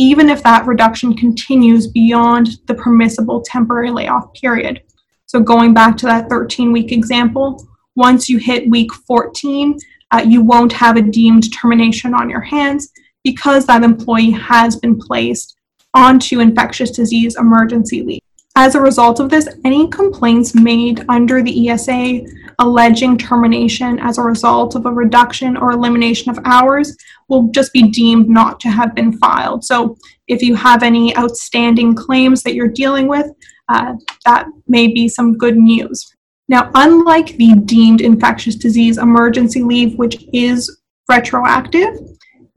even 0.00 0.30
if 0.30 0.42
that 0.42 0.66
reduction 0.66 1.14
continues 1.14 1.86
beyond 1.86 2.58
the 2.66 2.74
permissible 2.74 3.42
temporary 3.42 3.90
layoff 3.90 4.32
period. 4.32 4.82
So, 5.26 5.40
going 5.40 5.74
back 5.74 5.96
to 5.98 6.06
that 6.06 6.30
13 6.30 6.72
week 6.72 6.90
example, 6.90 7.68
once 7.96 8.26
you 8.26 8.38
hit 8.38 8.70
week 8.70 8.92
14, 8.92 9.78
uh, 10.10 10.24
you 10.26 10.40
won't 10.40 10.72
have 10.72 10.96
a 10.96 11.02
deemed 11.02 11.52
termination 11.52 12.14
on 12.14 12.30
your 12.30 12.40
hands 12.40 12.90
because 13.24 13.66
that 13.66 13.82
employee 13.82 14.30
has 14.30 14.74
been 14.76 14.98
placed 14.98 15.56
onto 15.92 16.40
infectious 16.40 16.90
disease 16.92 17.36
emergency 17.36 18.02
leave. 18.02 18.22
As 18.56 18.74
a 18.74 18.80
result 18.80 19.20
of 19.20 19.30
this, 19.30 19.48
any 19.64 19.88
complaints 19.88 20.54
made 20.54 21.04
under 21.08 21.42
the 21.42 21.70
ESA 21.70 22.22
alleging 22.58 23.16
termination 23.16 23.98
as 24.00 24.18
a 24.18 24.22
result 24.22 24.74
of 24.74 24.86
a 24.86 24.92
reduction 24.92 25.56
or 25.56 25.70
elimination 25.70 26.30
of 26.30 26.38
hours 26.44 26.96
will 27.28 27.44
just 27.52 27.72
be 27.72 27.88
deemed 27.90 28.28
not 28.28 28.60
to 28.60 28.68
have 28.68 28.94
been 28.94 29.16
filed. 29.18 29.64
So 29.64 29.96
if 30.26 30.42
you 30.42 30.56
have 30.56 30.82
any 30.82 31.16
outstanding 31.16 31.94
claims 31.94 32.42
that 32.42 32.54
you're 32.54 32.68
dealing 32.68 33.06
with, 33.06 33.26
uh, 33.68 33.94
that 34.26 34.46
may 34.66 34.88
be 34.88 35.08
some 35.08 35.38
good 35.38 35.56
news. 35.56 36.14
Now, 36.48 36.70
unlike 36.74 37.36
the 37.36 37.54
deemed 37.64 38.00
infectious 38.00 38.56
disease 38.56 38.98
emergency 38.98 39.62
leave, 39.62 39.96
which 39.96 40.24
is 40.32 40.80
retroactive, 41.08 41.96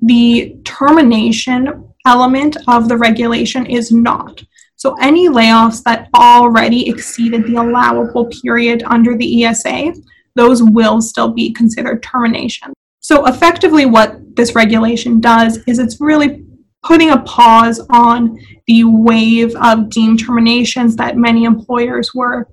the 0.02 0.58
termination 0.66 1.88
element 2.06 2.58
of 2.68 2.90
the 2.90 2.98
regulation 2.98 3.68
is 3.68 3.92
not. 3.92 4.44
So 4.84 4.98
any 5.00 5.30
layoffs 5.30 5.82
that 5.84 6.10
already 6.14 6.90
exceeded 6.90 7.46
the 7.46 7.56
allowable 7.56 8.26
period 8.44 8.84
under 8.86 9.16
the 9.16 9.46
ESA, 9.46 9.94
those 10.36 10.62
will 10.62 11.02
still 11.02 11.32
be 11.32 11.54
considered 11.54 12.04
termination. 12.04 12.74
So 13.00 13.26
effectively 13.28 13.86
what 13.86 14.36
this 14.36 14.56
regulation 14.56 15.22
does 15.22 15.60
is 15.68 15.80
it's 15.80 16.02
really 16.02 16.44
putting 16.86 17.12
a 17.12 17.22
pause 17.22 17.80
on 17.92 18.38
the 18.68 18.84
wave 18.84 19.56
of 19.56 19.90
deemed 19.90 20.20
terminations 20.20 20.98
that 20.98 21.16
many 21.16 21.46
employers 21.46 22.14
were 22.14 22.50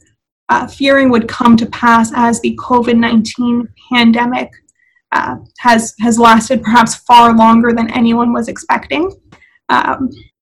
uh, 0.51 0.68
fearing 0.68 1.11
would 1.11 1.26
come 1.26 1.57
to 1.57 1.66
pass 1.66 2.12
as 2.14 2.41
the 2.43 2.57
COVID 2.62 2.97
19 2.97 3.66
pandemic 3.93 4.53
uh, 5.11 5.35
has, 5.59 5.97
has 5.99 6.16
lasted 6.16 6.62
perhaps 6.62 6.95
far 6.95 7.37
longer 7.37 7.72
than 7.72 7.91
anyone 7.91 8.33
was 8.33 8.47
expecting. 8.47 9.11
Um, 9.68 10.11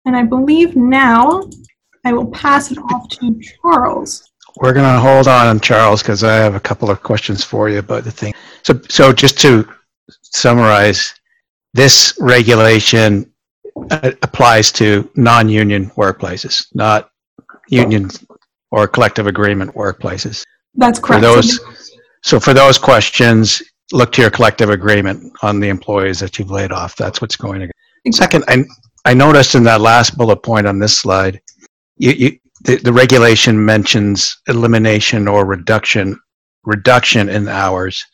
and 0.08 0.16
I 0.16 0.24
believe 0.24 0.76
now 0.76 1.43
I 2.05 2.14
will 2.14 2.28
pass 2.28 2.72
it 2.72 2.78
off 2.78 3.10
to 3.10 3.39
Charles. 3.62 4.32
We're 4.55 4.74
going 4.74 4.91
to 4.91 4.99
hold 4.99 5.28
on, 5.28 5.60
Charles, 5.60 6.01
because 6.01 6.24
I 6.24 6.36
have 6.36 6.55
a 6.55 6.60
couple 6.62 6.89
of 6.89 7.03
questions 7.03 7.43
for 7.43 7.70
you 7.70 7.80
about 7.80 8.05
the 8.05 8.12
thing. 8.12 8.34
So, 8.64 8.80
so 8.89 9.12
just 9.12 9.38
to 9.41 9.68
summarize, 10.22 11.14
this 11.74 12.18
regulation 12.20 13.32
uh, 13.91 14.12
applies 14.24 14.72
to 14.74 15.12
non-union 15.16 15.89
workplaces, 15.91 16.66
not 16.74 17.12
union 17.68 18.10
or 18.72 18.88
collective 18.88 19.28
agreement 19.28 19.76
workplaces. 19.76 20.43
That's 20.74 20.99
correct. 20.99 21.24
For 21.24 21.30
those, 21.34 21.60
so 22.24 22.39
for 22.39 22.53
those 22.53 22.78
questions, 22.78 23.62
look 23.91 24.14
to 24.14 24.22
your 24.22 24.32
collective 24.32 24.70
agreement 24.70 25.34
on 25.43 25.60
the 25.60 25.68
employees 25.68 26.20
that 26.22 26.39
you've 26.39 26.51
laid 26.51 26.72
off. 26.72 26.95
That's 26.95 27.22
what's 27.22 27.36
going 27.36 27.60
to. 27.60 27.72
Second, 28.14 28.45
I, 28.47 28.64
I 29.08 29.14
noticed 29.14 29.55
in 29.55 29.64
that 29.64 29.80
last 29.80 30.18
bullet 30.18 30.43
point 30.43 30.68
on 30.68 30.80
this 30.80 30.97
slide, 30.97 31.39
you, 31.95 32.12
you, 32.12 32.39
the, 32.66 32.76
the 32.76 32.91
regulation 32.91 33.64
mentions 33.64 34.38
elimination 34.49 35.30
or 35.30 35.45
reduction, 35.45 36.20
reduction 36.66 37.30
in 37.30 37.47
hours. 37.47 38.05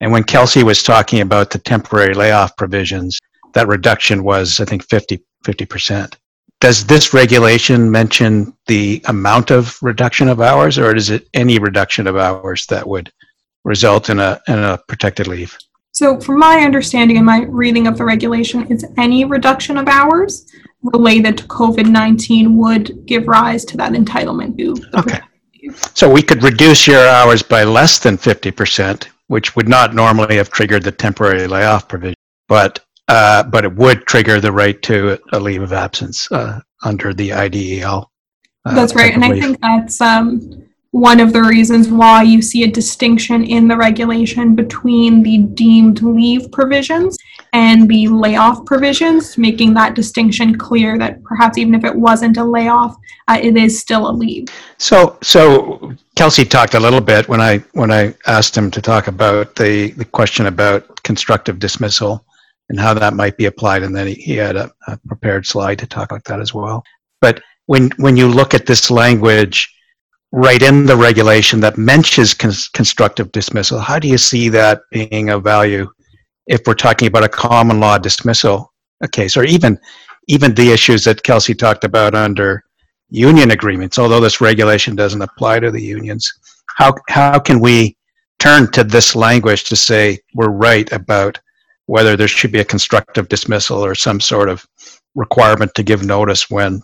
And 0.00 0.10
when 0.10 0.24
Kelsey 0.24 0.64
was 0.64 0.82
talking 0.82 1.20
about 1.20 1.50
the 1.50 1.60
temporary 1.60 2.14
layoff 2.14 2.56
provisions, 2.56 3.16
that 3.54 3.68
reduction 3.68 4.24
was, 4.24 4.58
I 4.58 4.64
think, 4.64 4.82
50, 4.82 5.22
50%. 5.44 6.16
Does 6.60 6.84
this 6.84 7.14
regulation 7.14 7.88
mention 7.88 8.52
the 8.66 9.00
amount 9.04 9.52
of 9.52 9.80
reduction 9.82 10.26
of 10.26 10.40
hours, 10.40 10.78
or 10.78 10.96
is 10.96 11.10
it 11.10 11.28
any 11.32 11.60
reduction 11.60 12.08
of 12.08 12.16
hours 12.16 12.66
that 12.66 12.88
would 12.88 13.12
result 13.62 14.10
in 14.10 14.18
a, 14.18 14.40
in 14.48 14.58
a 14.58 14.80
protected 14.88 15.28
leave? 15.28 15.56
So, 15.92 16.20
from 16.20 16.38
my 16.38 16.60
understanding 16.60 17.16
and 17.16 17.26
my 17.26 17.42
reading 17.42 17.86
of 17.86 17.98
the 17.98 18.04
regulation, 18.04 18.66
it's 18.70 18.84
any 18.96 19.24
reduction 19.24 19.76
of 19.76 19.88
hours 19.88 20.46
related 20.82 21.36
to 21.38 21.44
COVID 21.44 21.90
19 21.90 22.56
would 22.56 23.06
give 23.06 23.26
rise 23.26 23.64
to 23.66 23.76
that 23.76 23.92
entitlement 23.92 24.56
to. 24.58 24.76
Okay. 24.98 25.20
So 25.94 26.10
we 26.10 26.22
could 26.22 26.42
reduce 26.42 26.86
your 26.86 27.06
hours 27.06 27.42
by 27.42 27.64
less 27.64 27.98
than 27.98 28.16
50%, 28.16 29.06
which 29.26 29.54
would 29.56 29.68
not 29.68 29.94
normally 29.94 30.36
have 30.36 30.50
triggered 30.50 30.82
the 30.82 30.92
temporary 30.92 31.46
layoff 31.46 31.86
provision, 31.86 32.16
but, 32.48 32.84
uh, 33.08 33.42
but 33.44 33.64
it 33.64 33.74
would 33.74 34.06
trigger 34.06 34.40
the 34.40 34.52
right 34.52 34.80
to 34.82 35.18
a 35.32 35.38
leave 35.40 35.62
of 35.62 35.72
absence 35.72 36.30
uh, 36.32 36.60
under 36.82 37.12
the 37.12 37.30
IDEL. 37.30 38.10
uh, 38.64 38.74
That's 38.74 38.94
right. 38.94 39.12
And 39.12 39.24
I 39.24 39.38
think 39.38 39.60
that's 39.60 40.00
um, 40.00 40.64
one 40.92 41.20
of 41.20 41.32
the 41.32 41.42
reasons 41.42 41.88
why 41.88 42.22
you 42.22 42.42
see 42.42 42.64
a 42.64 42.70
distinction 42.70 43.44
in 43.44 43.68
the 43.68 43.76
regulation 43.76 44.56
between 44.56 45.22
the 45.22 45.38
deemed 45.38 46.02
leave 46.02 46.50
provisions 46.50 47.16
and 47.52 47.88
the 47.88 48.08
layoff 48.08 48.64
provisions, 48.66 49.38
making 49.38 49.72
that 49.74 49.94
distinction 49.94 50.58
clear 50.58 50.98
that 50.98 51.22
perhaps 51.22 51.58
even 51.58 51.74
if 51.74 51.84
it 51.84 51.94
wasn't 51.94 52.36
a 52.36 52.44
layoff, 52.44 52.96
uh, 53.28 53.38
it 53.40 53.56
is 53.56 53.80
still 53.80 54.10
a 54.10 54.12
leave. 54.12 54.48
So, 54.78 55.16
so 55.22 55.94
Kelsey 56.16 56.44
talked 56.44 56.74
a 56.74 56.80
little 56.80 57.00
bit 57.00 57.28
when 57.28 57.40
I 57.40 57.58
when 57.72 57.92
I 57.92 58.14
asked 58.26 58.56
him 58.56 58.70
to 58.72 58.82
talk 58.82 59.06
about 59.06 59.54
the 59.54 59.92
the 59.92 60.04
question 60.04 60.46
about 60.46 61.02
constructive 61.04 61.60
dismissal 61.60 62.24
and 62.68 62.78
how 62.78 62.94
that 62.94 63.14
might 63.14 63.36
be 63.36 63.46
applied, 63.46 63.82
and 63.84 63.94
then 63.94 64.08
he, 64.08 64.14
he 64.14 64.36
had 64.36 64.56
a, 64.56 64.72
a 64.88 64.96
prepared 65.06 65.46
slide 65.46 65.78
to 65.78 65.86
talk 65.86 66.10
about 66.10 66.24
that 66.24 66.40
as 66.40 66.52
well. 66.52 66.84
But 67.20 67.42
when 67.66 67.90
when 67.96 68.16
you 68.16 68.28
look 68.28 68.54
at 68.54 68.66
this 68.66 68.90
language 68.90 69.72
right 70.32 70.62
in 70.62 70.86
the 70.86 70.96
regulation 70.96 71.60
that 71.60 71.78
mentions 71.78 72.34
cons- 72.34 72.68
constructive 72.68 73.32
dismissal, 73.32 73.78
how 73.78 73.98
do 73.98 74.08
you 74.08 74.18
see 74.18 74.48
that 74.48 74.82
being 74.90 75.30
of 75.30 75.42
value 75.42 75.88
if 76.46 76.60
we're 76.66 76.74
talking 76.74 77.08
about 77.08 77.24
a 77.24 77.28
common 77.28 77.80
law 77.80 77.98
dismissal 77.98 78.72
case, 79.12 79.36
or 79.36 79.44
even 79.44 79.78
even 80.28 80.54
the 80.54 80.70
issues 80.70 81.04
that 81.04 81.22
Kelsey 81.22 81.54
talked 81.54 81.84
about 81.84 82.14
under 82.14 82.62
union 83.08 83.50
agreements, 83.50 83.98
although 83.98 84.20
this 84.20 84.40
regulation 84.40 84.94
doesn't 84.94 85.22
apply 85.22 85.58
to 85.60 85.70
the 85.70 85.82
unions. 85.82 86.32
How, 86.76 86.94
how 87.08 87.38
can 87.38 87.60
we 87.60 87.96
turn 88.38 88.70
to 88.72 88.84
this 88.84 89.16
language 89.16 89.64
to 89.64 89.76
say 89.76 90.18
we're 90.34 90.50
right 90.50 90.90
about 90.92 91.40
whether 91.86 92.16
there 92.16 92.28
should 92.28 92.52
be 92.52 92.60
a 92.60 92.64
constructive 92.64 93.28
dismissal 93.28 93.84
or 93.84 93.94
some 93.94 94.20
sort 94.20 94.48
of 94.48 94.64
requirement 95.16 95.74
to 95.74 95.82
give 95.82 96.04
notice 96.04 96.48
when, 96.48 96.74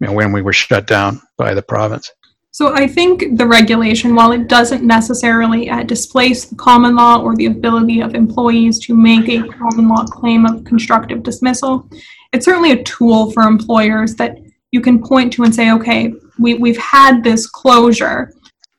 you 0.00 0.06
know, 0.06 0.12
when 0.12 0.32
we 0.32 0.40
were 0.40 0.54
shut 0.54 0.86
down 0.86 1.20
by 1.36 1.52
the 1.52 1.62
province? 1.62 2.10
So 2.54 2.72
I 2.72 2.86
think 2.86 3.36
the 3.36 3.48
regulation, 3.48 4.14
while 4.14 4.30
it 4.30 4.46
doesn't 4.46 4.84
necessarily 4.84 5.68
uh, 5.68 5.82
displace 5.82 6.44
the 6.44 6.54
common 6.54 6.94
law 6.94 7.20
or 7.20 7.34
the 7.34 7.46
ability 7.46 8.00
of 8.00 8.14
employees 8.14 8.78
to 8.86 8.94
make 8.94 9.28
a 9.28 9.42
common 9.48 9.88
law 9.88 10.04
claim 10.04 10.46
of 10.46 10.62
constructive 10.62 11.24
dismissal, 11.24 11.90
it's 12.32 12.44
certainly 12.44 12.70
a 12.70 12.84
tool 12.84 13.32
for 13.32 13.42
employers 13.42 14.14
that 14.14 14.38
you 14.70 14.80
can 14.80 15.02
point 15.02 15.32
to 15.32 15.42
and 15.42 15.52
say, 15.52 15.72
okay, 15.72 16.14
we, 16.38 16.54
we've 16.54 16.78
had 16.78 17.24
this 17.24 17.48
closure. 17.48 18.32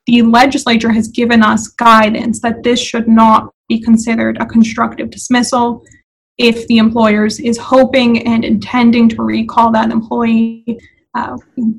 The 0.07 0.21
legislature 0.21 0.93
has 0.93 1.09
given 1.09 1.43
us 1.43 1.67
guidance 1.67 2.39
that 2.43 2.63
this 2.63 2.79
should 2.79 3.09
not 3.09 3.53
be 3.67 3.81
considered 3.81 4.37
a 4.37 4.45
constructive 4.45 5.09
dismissal. 5.09 5.83
If 6.37 6.65
the 6.67 6.77
employers 6.77 7.41
is 7.41 7.57
hoping 7.57 8.25
and 8.25 8.45
intending 8.45 9.09
to 9.09 9.21
recall 9.21 9.73
that 9.73 9.91
employee, 9.91 10.79
uh, 11.15 11.37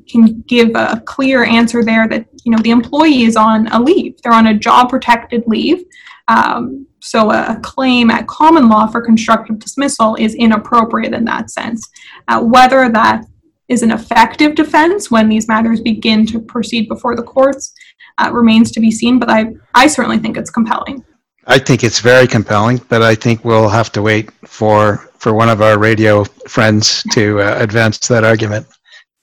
can 0.09 0.41
give 0.47 0.71
a 0.75 1.01
clear 1.05 1.43
answer 1.43 1.83
there 1.83 2.07
that 2.07 2.25
you 2.43 2.51
know 2.51 2.57
the 2.63 2.71
employee 2.71 3.23
is 3.23 3.35
on 3.35 3.67
a 3.67 3.79
leave. 3.79 4.19
They're 4.21 4.33
on 4.33 4.47
a 4.47 4.57
job 4.57 4.89
protected 4.89 5.43
leave. 5.47 5.83
Um, 6.27 6.87
so 6.99 7.31
a 7.31 7.59
claim 7.61 8.09
at 8.09 8.27
common 8.27 8.67
law 8.67 8.87
for 8.87 8.99
constructive 8.99 9.59
dismissal 9.59 10.15
is 10.15 10.35
inappropriate 10.35 11.13
in 11.13 11.23
that 11.25 11.51
sense. 11.51 11.87
Uh, 12.27 12.41
whether 12.41 12.89
that 12.89 13.23
is 13.69 13.83
an 13.83 13.91
effective 13.91 14.55
defense 14.55 15.11
when 15.11 15.29
these 15.29 15.47
matters 15.47 15.81
begin 15.81 16.25
to 16.25 16.39
proceed 16.39 16.89
before 16.89 17.15
the 17.15 17.23
courts 17.23 17.73
uh, 18.17 18.29
remains 18.31 18.71
to 18.71 18.79
be 18.79 18.89
seen 18.89 19.19
but 19.19 19.29
I, 19.29 19.53
I 19.75 19.87
certainly 19.87 20.17
think 20.17 20.37
it's 20.37 20.49
compelling. 20.49 21.03
I 21.49 21.59
think 21.59 21.83
it's 21.83 21.99
very 22.01 22.27
compelling, 22.27 22.81
but 22.89 23.01
I 23.01 23.15
think 23.15 23.45
we'll 23.45 23.69
have 23.69 23.89
to 23.93 24.01
wait 24.01 24.31
for, 24.45 24.97
for 25.17 25.33
one 25.33 25.47
of 25.47 25.61
our 25.61 25.79
radio 25.79 26.25
friends 26.25 27.03
to 27.13 27.39
uh, 27.39 27.55
advance 27.59 27.99
that 28.09 28.25
argument 28.25 28.67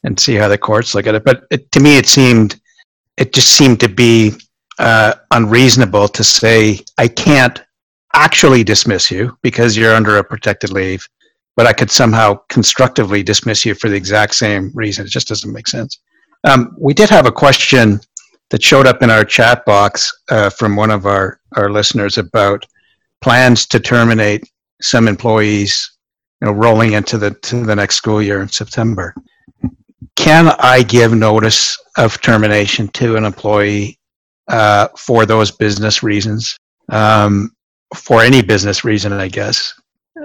and 0.04 0.18
see 0.18 0.34
how 0.34 0.48
the 0.48 0.58
courts 0.58 0.94
look 0.94 1.06
at 1.06 1.14
it. 1.14 1.24
But 1.24 1.44
it, 1.50 1.70
to 1.72 1.80
me, 1.80 1.96
it 1.96 2.06
seemed, 2.06 2.60
it 3.16 3.32
just 3.32 3.48
seemed 3.48 3.80
to 3.80 3.88
be 3.88 4.32
uh, 4.78 5.14
unreasonable 5.30 6.08
to 6.08 6.22
say, 6.22 6.80
I 6.98 7.08
can't 7.08 7.62
actually 8.14 8.62
dismiss 8.62 9.10
you 9.10 9.36
because 9.42 9.76
you're 9.76 9.94
under 9.94 10.18
a 10.18 10.24
protected 10.24 10.70
leave, 10.70 11.08
but 11.56 11.66
I 11.66 11.72
could 11.72 11.90
somehow 11.90 12.40
constructively 12.48 13.22
dismiss 13.22 13.64
you 13.64 13.74
for 13.74 13.88
the 13.88 13.96
exact 13.96 14.34
same 14.34 14.70
reason. 14.74 15.06
It 15.06 15.10
just 15.10 15.28
doesn't 15.28 15.52
make 15.52 15.68
sense. 15.68 15.98
Um, 16.44 16.76
we 16.78 16.94
did 16.94 17.10
have 17.10 17.26
a 17.26 17.32
question 17.32 18.00
that 18.50 18.62
showed 18.62 18.86
up 18.86 19.02
in 19.02 19.10
our 19.10 19.24
chat 19.24 19.64
box 19.64 20.12
uh, 20.28 20.50
from 20.50 20.76
one 20.76 20.90
of 20.90 21.06
our, 21.06 21.40
our 21.56 21.70
listeners 21.70 22.18
about 22.18 22.66
plans 23.22 23.66
to 23.66 23.80
terminate 23.80 24.48
some 24.82 25.08
employees 25.08 25.90
you 26.40 26.46
know, 26.46 26.52
rolling 26.52 26.92
into 26.92 27.16
the, 27.16 27.30
to 27.30 27.64
the 27.64 27.74
next 27.74 27.96
school 27.96 28.20
year 28.20 28.42
in 28.42 28.48
September. 28.48 29.14
Can 30.16 30.48
I 30.58 30.82
give 30.82 31.12
notice 31.12 31.78
of 31.98 32.20
termination 32.20 32.88
to 32.88 33.16
an 33.16 33.24
employee 33.24 33.98
uh, 34.48 34.88
for 34.96 35.26
those 35.26 35.50
business 35.50 36.02
reasons? 36.02 36.56
Um, 36.88 37.50
for 37.94 38.22
any 38.22 38.42
business 38.42 38.84
reason, 38.84 39.12
I 39.12 39.28
guess, 39.28 39.72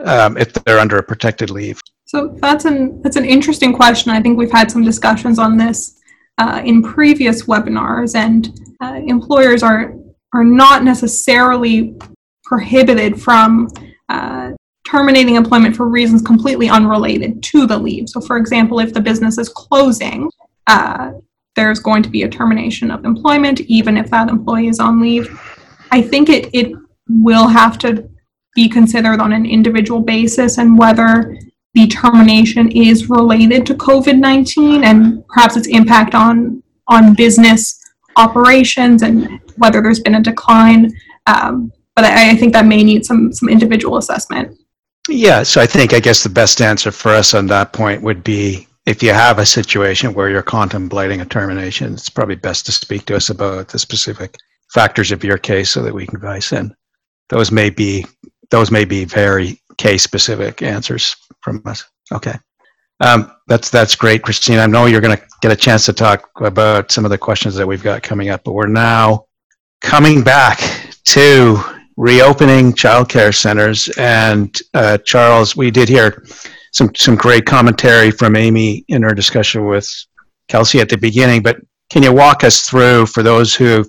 um, 0.06 0.38
if 0.38 0.54
they're 0.54 0.80
under 0.80 0.98
a 0.98 1.04
protected 1.04 1.50
leave. 1.50 1.80
So 2.06 2.36
that's 2.42 2.66
an 2.66 3.02
that's 3.04 3.18
an 3.18 3.26
interesting 3.26 3.74
question. 3.74 4.12
I 4.12 4.22
think 4.22 4.38
we've 4.38 4.52
had 4.52 4.72
some 4.72 4.84
discussions 4.84 5.38
on 5.38 5.58
this 5.58 6.00
uh, 6.40 6.62
in 6.66 6.82
previous 6.82 7.44
webinars, 7.44 8.16
and 8.16 8.50
uh, 8.82 9.00
employers 9.06 9.62
are 9.62 9.94
are 10.34 10.44
not 10.44 10.84
necessarily 10.84 11.96
prohibited 12.44 13.22
from 13.22 13.68
uh, 14.10 14.52
terminating 14.90 15.36
employment 15.36 15.76
for 15.76 15.88
reasons 15.88 16.22
completely 16.22 16.70
unrelated 16.70 17.44
to 17.44 17.68
the 17.68 17.78
leave. 17.78 18.10
So, 18.10 18.20
for 18.22 18.38
example, 18.38 18.80
if 18.80 18.94
the 18.94 19.02
business 19.02 19.38
is 19.38 19.50
closing, 19.50 20.30
uh, 20.68 21.12
there's 21.56 21.80
going 21.80 22.04
to 22.04 22.10
be 22.10 22.24
a 22.24 22.30
termination 22.30 22.90
of 22.90 23.06
employment, 23.06 23.62
even 23.62 23.98
if 23.98 24.10
that 24.10 24.30
employee 24.30 24.68
is 24.68 24.80
on 24.80 25.02
leave. 25.02 25.40
I 25.92 26.02
think 26.02 26.30
it 26.30 26.50
it 26.54 26.74
will 27.10 27.48
have 27.48 27.78
to 27.80 28.10
be 28.56 28.70
considered 28.70 29.20
on 29.20 29.34
an 29.34 29.46
individual 29.46 30.02
basis 30.02 30.58
and 30.58 30.78
whether 30.78 31.38
the 31.74 31.88
termination 31.88 32.72
is 32.72 33.10
related 33.10 33.66
to 33.68 33.74
COVID 33.76 34.18
19 34.18 34.84
and 34.84 35.26
perhaps 35.28 35.56
its 35.56 35.68
impact 35.68 36.16
on, 36.16 36.64
on 36.88 37.14
business 37.14 37.80
operations 38.16 39.04
and 39.04 39.40
whether 39.58 39.82
there's 39.82 40.00
been 40.00 40.16
a 40.16 40.22
decline. 40.22 40.92
Um, 41.28 41.72
but 41.96 42.06
I, 42.06 42.32
I 42.32 42.36
think 42.36 42.54
that 42.54 42.66
may 42.66 42.84
need 42.84 43.06
some, 43.06 43.32
some 43.32 43.50
individual 43.50 43.98
assessment. 43.98 44.58
Yeah, 45.12 45.44
so 45.44 45.60
I 45.60 45.66
think, 45.66 45.94
I 45.94 46.00
guess 46.00 46.24
the 46.24 46.30
best 46.30 46.62
answer 46.62 46.92
for 46.92 47.10
us 47.10 47.34
on 47.34 47.48
that 47.48 47.74
point 47.74 48.02
would 48.04 48.24
be 48.24 48.68
if 48.86 49.02
you 49.02 49.12
have 49.12 49.40
a 49.40 49.46
situation 49.46 50.14
where 50.14 50.30
you're 50.30 50.42
contemplating 50.44 51.22
a 51.22 51.26
termination, 51.26 51.94
it's 51.94 52.10
probably 52.10 52.36
best 52.36 52.66
to 52.68 52.72
speak 52.72 53.06
to 53.06 53.16
us 53.16 53.30
about 53.30 53.70
the 53.70 53.80
specific 53.80 54.36
factors 54.74 55.12
of 55.12 55.24
your 55.24 55.38
case 55.38 55.72
so 55.72 55.82
that 55.82 55.94
we 55.94 56.06
can 56.06 56.18
advise 56.18 56.52
in. 56.52 56.74
Those 57.30 57.52
may 57.52 57.70
be, 57.70 58.06
those 58.52 58.72
may 58.72 58.86
be 58.86 59.04
very 59.04 59.60
case 59.78 60.04
specific 60.04 60.62
answers 60.62 61.16
from 61.42 61.62
us. 61.66 61.84
Okay. 62.12 62.36
Um, 63.00 63.32
that's, 63.48 63.70
that's 63.70 63.96
great, 63.96 64.24
Christine. 64.24 64.60
I 64.60 64.68
know 64.68 64.86
you're 64.86 65.02
going 65.02 65.18
to 65.18 65.24
get 65.42 65.52
a 65.52 65.56
chance 65.56 65.86
to 65.86 65.94
talk 65.94 66.30
about 66.42 66.92
some 66.92 67.06
of 67.06 67.12
the 67.12 67.18
questions 67.18 67.56
that 67.56 67.68
we've 67.68 67.84
got 67.84 68.04
coming 68.04 68.30
up, 68.30 68.44
but 68.44 68.54
we're 68.54 68.68
now 68.68 69.26
coming 69.82 70.24
back 70.24 70.60
to 71.06 71.79
reopening 72.00 72.72
childcare 72.72 73.36
centers. 73.36 73.90
And 73.98 74.58
uh, 74.74 74.98
Charles, 75.00 75.58
we 75.58 75.70
did 75.70 75.90
hear 75.90 76.24
some 76.72 76.92
some 76.96 77.16
great 77.16 77.46
commentary 77.46 78.10
from 78.10 78.36
Amy 78.36 78.86
in 78.88 79.04
her 79.04 79.14
discussion 79.14 79.66
with 79.66 79.88
Kelsey 80.48 80.80
at 80.80 80.88
the 80.88 80.98
beginning. 80.98 81.44
But 81.44 81.58
can 81.92 82.02
you 82.04 82.14
walk 82.14 82.44
us 82.44 82.62
through 82.62 83.08
for 83.08 83.22
those 83.22 83.54
who've 83.54 83.88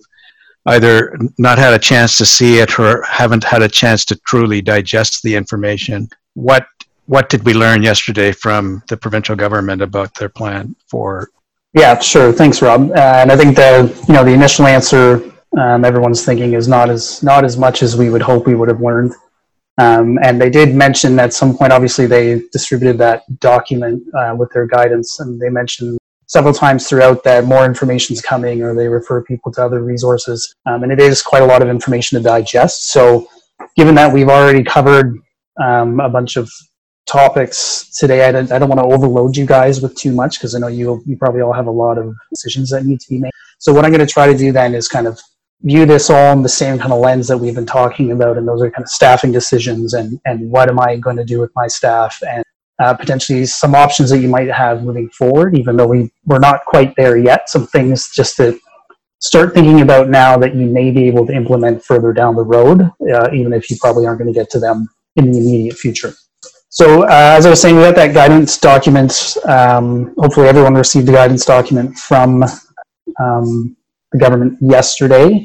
either 0.67 1.17
not 1.39 1.59
had 1.59 1.73
a 1.73 1.79
chance 1.79 2.19
to 2.19 2.27
see 2.27 2.59
it 2.59 2.79
or 2.81 3.03
haven't 3.03 3.45
had 3.45 3.63
a 3.63 3.69
chance 3.69 4.05
to 4.07 4.17
truly 4.27 4.61
digest 4.61 5.23
the 5.23 5.37
information? 5.37 6.09
What 6.35 6.67
what 7.07 7.29
did 7.29 7.45
we 7.45 7.55
learn 7.55 7.81
yesterday 7.83 8.33
from 8.33 8.83
the 8.89 8.97
provincial 8.97 9.37
government 9.37 9.83
about 9.83 10.15
their 10.17 10.29
plan 10.29 10.75
for? 10.89 11.31
Yeah, 11.75 11.97
sure. 12.01 12.33
Thanks, 12.33 12.61
Rob. 12.61 12.91
Uh, 12.91 13.21
and 13.23 13.31
I 13.31 13.37
think 13.37 13.55
the 13.55 14.05
you 14.09 14.15
know 14.15 14.25
the 14.25 14.33
initial 14.33 14.67
answer 14.67 15.30
um, 15.59 15.85
everyone's 15.85 16.25
thinking 16.25 16.55
is 16.55 16.69
not 16.69 16.91
as 16.91 17.23
not 17.23 17.45
as 17.45 17.57
much 17.57 17.83
as 17.83 17.97
we 17.97 18.11
would 18.11 18.23
hope 18.23 18.47
we 18.47 18.55
would 18.55 18.69
have 18.69 18.81
learned. 18.81 19.15
Um, 19.79 20.19
and 20.23 20.41
they 20.41 20.51
did 20.51 20.75
mention 20.75 21.19
at 21.19 21.33
some 21.33 21.57
point, 21.57 21.73
obviously, 21.73 22.07
they 22.07 22.43
distributed 22.53 22.99
that 22.99 23.23
document 23.41 24.03
uh, 24.15 24.35
with 24.39 24.51
their 24.53 24.67
guidance, 24.67 25.21
and 25.21 25.41
they 25.41 25.49
mentioned 25.49 25.99
several 26.27 26.53
times 26.53 26.87
throughout 26.87 27.25
that 27.25 27.45
more 27.45 27.65
information 27.65 28.15
is 28.15 28.21
coming, 28.21 28.63
or 28.63 28.75
they 28.75 28.89
refer 28.89 29.23
people 29.23 29.51
to 29.53 29.65
other 29.65 29.83
resources. 29.83 30.55
Um, 30.67 30.83
and 30.83 30.93
it 30.93 31.01
is 31.01 31.23
quite 31.23 31.43
a 31.43 31.47
lot 31.47 31.63
of 31.63 31.69
information 31.69 32.19
to 32.19 32.23
digest. 32.23 32.91
So, 32.91 33.27
given 33.77 33.95
that 33.95 34.13
we've 34.13 34.29
already 34.29 34.63
covered 34.63 35.17
um, 35.63 35.99
a 35.99 36.09
bunch 36.11 36.37
of 36.37 36.51
topics 37.07 37.91
today, 37.99 38.29
I 38.29 38.33
don't, 38.33 38.53
I 38.53 38.59
don't 38.59 38.69
want 38.69 38.81
to 38.81 38.95
overload 38.95 39.37
you 39.37 39.47
guys 39.47 39.81
with 39.81 39.97
too 39.97 40.13
much 40.13 40.39
because 40.39 40.55
I 40.55 40.59
know 40.59 40.69
you 40.69 41.03
you 41.07 41.17
probably 41.17 41.41
all 41.41 41.55
have 41.55 41.67
a 41.67 41.73
lot 41.73 41.97
of 41.97 42.15
decisions 42.29 42.71
that 42.71 42.85
need 42.85 43.01
to 43.01 43.09
be 43.09 43.19
made. 43.19 43.33
So, 43.59 43.73
what 43.73 43.85
I'm 43.85 43.93
going 43.93 44.07
to 44.07 44.13
try 44.13 44.31
to 44.31 44.37
do 44.37 44.53
then 44.53 44.75
is 44.75 44.89
kind 44.89 45.07
of 45.07 45.19
view 45.63 45.87
this 45.87 46.11
all 46.11 46.33
in 46.33 46.43
the 46.43 46.49
same 46.49 46.79
kind 46.79 46.93
of 46.93 47.01
lens 47.01 47.29
that 47.29 47.39
we've 47.39 47.55
been 47.55 47.67
talking 47.67 48.13
about, 48.13 48.39
and 48.39 48.47
those 48.47 48.63
are 48.63 48.71
kind 48.71 48.85
of 48.85 48.89
staffing 48.89 49.33
decisions 49.33 49.95
and 49.95 50.21
and 50.25 50.51
what 50.51 50.69
am 50.69 50.79
I 50.79 50.97
going 50.97 51.17
to 51.17 51.25
do 51.25 51.41
with 51.41 51.53
my 51.55 51.67
staff 51.67 52.23
and 52.27 52.45
uh, 52.81 52.95
potentially 52.95 53.45
some 53.45 53.75
options 53.75 54.11
that 54.11 54.19
you 54.21 54.29
might 54.29 54.49
have 54.49 54.83
moving 54.83 55.09
forward, 55.11 55.57
even 55.57 55.77
though 55.77 55.87
we 55.87 56.11
we're 56.25 56.39
not 56.39 56.65
quite 56.65 56.95
there 56.97 57.17
yet. 57.17 57.49
Some 57.49 57.67
things 57.67 58.11
just 58.15 58.37
to 58.37 58.59
start 59.21 59.53
thinking 59.53 59.83
about 59.83 60.09
now 60.09 60.39
that 60.39 60.55
you 60.55 60.67
may 60.67 60.91
be 60.91 61.07
able 61.07 61.27
to 61.27 61.35
implement 61.35 61.85
further 61.85 62.13
down 62.13 62.35
the 62.35 62.43
road, 62.43 62.81
uh, 63.13 63.31
even 63.33 63.53
if 63.53 63.71
you 63.71 63.77
probably 63.81 64.07
aren't 64.07 64.19
going 64.19 64.33
to 64.33 64.39
get 64.39 64.51
to 64.51 64.59
them 64.59 64.89
in 65.17 65.31
the 65.31 65.39
immediate 65.39 65.77
future. 65.77 66.15
So, 66.71 67.03
uh, 67.03 67.09
as 67.11 67.47
I 67.47 67.51
was 67.51 67.61
saying, 67.61 67.77
we 67.77 67.83
got 67.83 67.97
that 67.97 68.15
guidance 68.15 68.57
document. 68.57 69.37
Um, 69.45 70.15
hopefully, 70.17 70.49
everyone 70.49 70.75
received 70.75 71.07
the 71.07 71.13
guidance 71.13 71.45
document 71.45 71.99
from 71.99 72.45
um, 73.21 73.77
the 74.13 74.19
government 74.19 74.59
yesterday. 74.61 75.45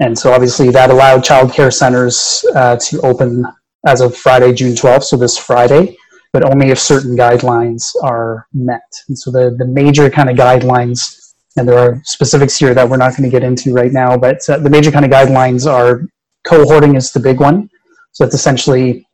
And 0.00 0.18
so 0.18 0.32
obviously 0.32 0.70
that 0.70 0.90
allowed 0.90 1.22
childcare 1.22 1.72
centers 1.72 2.44
uh, 2.54 2.76
to 2.76 3.00
open 3.02 3.44
as 3.86 4.00
of 4.00 4.16
Friday, 4.16 4.52
June 4.52 4.74
12th, 4.74 5.04
so 5.04 5.16
this 5.16 5.38
Friday, 5.38 5.96
but 6.32 6.44
only 6.44 6.70
if 6.70 6.78
certain 6.78 7.16
guidelines 7.16 7.94
are 8.02 8.46
met. 8.52 8.82
And 9.08 9.18
so 9.18 9.30
the, 9.30 9.54
the 9.58 9.66
major 9.66 10.08
kind 10.08 10.30
of 10.30 10.36
guidelines, 10.36 11.34
and 11.56 11.68
there 11.68 11.78
are 11.78 12.00
specifics 12.04 12.56
here 12.56 12.74
that 12.74 12.88
we're 12.88 12.96
not 12.96 13.16
going 13.16 13.24
to 13.24 13.28
get 13.28 13.42
into 13.42 13.72
right 13.72 13.92
now, 13.92 14.16
but 14.16 14.38
uh, 14.48 14.58
the 14.58 14.70
major 14.70 14.90
kind 14.90 15.04
of 15.04 15.10
guidelines 15.10 15.70
are 15.70 16.02
cohorting 16.46 16.96
is 16.96 17.12
the 17.12 17.20
big 17.20 17.40
one. 17.40 17.68
So 18.12 18.24
it's 18.24 18.34
essentially 18.34 19.06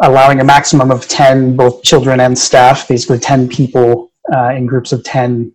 allowing 0.00 0.40
a 0.40 0.44
maximum 0.44 0.90
of 0.90 1.08
10, 1.08 1.56
both 1.56 1.82
children 1.82 2.20
and 2.20 2.38
staff, 2.38 2.86
basically 2.86 3.18
10 3.18 3.48
people 3.48 4.12
uh, 4.32 4.50
in 4.50 4.66
groups 4.66 4.92
of 4.92 5.02
10 5.04 5.52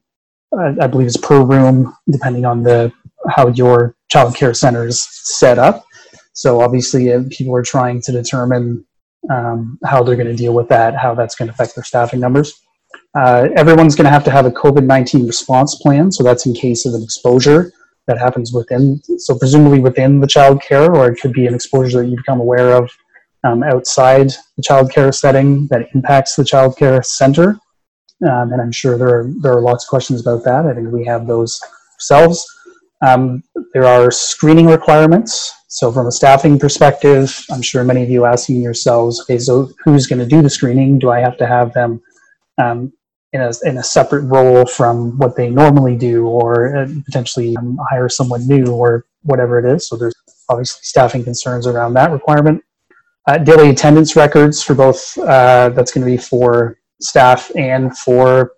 I 0.60 0.88
believe 0.88 1.08
it's 1.08 1.18
per 1.18 1.44
room, 1.44 1.94
depending 2.10 2.46
on 2.46 2.64
the 2.64 2.92
how 3.30 3.48
your 3.50 3.96
child 4.10 4.36
care 4.36 4.54
center 4.54 4.86
is 4.88 5.02
set 5.02 5.58
up. 5.58 5.86
So 6.34 6.62
obviously, 6.62 7.14
uh, 7.14 7.24
people 7.30 7.56
are 7.56 7.64
trying 7.64 8.02
to 8.02 8.12
determine 8.12 8.86
um, 9.32 9.80
how 9.86 10.04
they're 10.04 10.16
going 10.16 10.28
to 10.28 10.36
deal 10.36 10.54
with 10.54 10.68
that, 10.70 10.96
how 10.96 11.16
that's 11.16 11.36
going 11.36 11.48
to 11.48 11.54
affect 11.54 11.76
their 11.76 11.84
staffing 11.84 12.20
numbers. 12.20 12.54
Uh, 13.18 13.50
everyone's 13.56 13.96
going 13.96 14.06
to 14.06 14.12
have 14.12 14.24
to 14.24 14.32
have 14.32 14.46
a 14.46 14.52
COVID 14.52 14.86
19 14.86 15.28
response 15.28 15.76
plan. 15.76 16.12
So 16.12 16.24
that's 16.24 16.46
in 16.46 16.54
case 16.54 16.86
of 16.86 16.94
an 16.94 17.04
exposure 17.04 17.72
that 18.08 18.18
happens 18.18 18.52
within, 18.52 19.02
so 19.18 19.38
presumably 19.38 19.80
within 19.80 20.20
the 20.20 20.28
child 20.28 20.62
care, 20.62 20.94
or 20.94 21.10
it 21.10 21.22
could 21.22 21.32
be 21.32 21.48
an 21.48 21.54
exposure 21.54 22.02
that 22.02 22.10
you 22.10 22.18
become 22.18 22.42
aware 22.42 22.74
of 22.74 22.92
um, 23.44 23.64
outside 23.64 24.30
the 24.58 24.64
child 24.64 24.92
care 24.92 25.12
setting 25.12 25.68
that 25.68 25.88
impacts 25.94 26.36
the 26.36 26.44
child 26.44 26.76
care 26.78 27.02
center. 27.04 27.58
Um, 28.22 28.54
and 28.54 28.62
I'm 28.62 28.72
sure 28.72 28.98
there 28.98 29.20
are, 29.20 29.28
there 29.42 29.54
are 29.54 29.62
lots 29.62 29.86
of 29.86 29.90
questions 29.90 30.22
about 30.22 30.44
that. 30.46 30.66
I 30.66 30.74
think 30.74 30.92
we 30.92 31.06
have 31.06 31.28
those 31.28 31.60
ourselves. 31.96 32.46
Um, 33.06 33.44
there 33.74 33.86
are 33.86 34.12
screening 34.12 34.68
requirements. 34.68 35.54
So 35.68 35.92
from 35.92 36.08
a 36.08 36.12
staffing 36.12 36.60
perspective, 36.60 37.44
I'm 37.52 37.62
sure 37.62 37.84
many 37.84 38.04
of 38.04 38.10
you 38.10 38.26
asking 38.26 38.62
yourselves, 38.62 39.22
okay, 39.22 39.40
so 39.40 39.72
who's 39.84 40.08
going 40.08 40.20
to 40.20 40.26
do 40.26 40.42
the 40.42 40.50
screening? 40.50 41.00
Do 41.00 41.10
I 41.10 41.20
have 41.20 41.38
to 41.38 41.48
have 41.48 41.74
them 41.74 42.02
um, 42.62 42.94
in, 43.34 43.42
a, 43.42 43.52
in 43.64 43.78
a 43.78 43.84
separate 43.84 44.22
role 44.22 44.66
from 44.66 45.18
what 45.18 45.36
they 45.36 45.50
normally 45.50 45.98
do 45.98 46.28
or 46.28 46.78
uh, 46.78 46.88
potentially 47.06 47.58
um, 47.58 47.78
hire 47.90 48.08
someone 48.08 48.48
new 48.48 48.68
or 48.68 49.06
whatever 49.24 49.60
it 49.60 49.66
is? 49.66 49.88
So 49.88 49.98
there's 49.98 50.16
obviously 50.48 50.82
staffing 50.84 51.24
concerns 51.24 51.68
around 51.68 51.94
that 51.96 52.12
requirement. 52.12 52.64
Uh, 53.28 53.38
daily 53.38 53.70
attendance 53.70 54.16
records 54.16 54.62
for 54.62 54.76
both, 54.76 55.18
uh, 55.18 55.70
that's 55.70 55.92
going 55.92 56.06
to 56.06 56.12
be 56.12 56.18
for 56.18 56.78
staff 57.02 57.52
and 57.56 57.98
for 57.98 58.54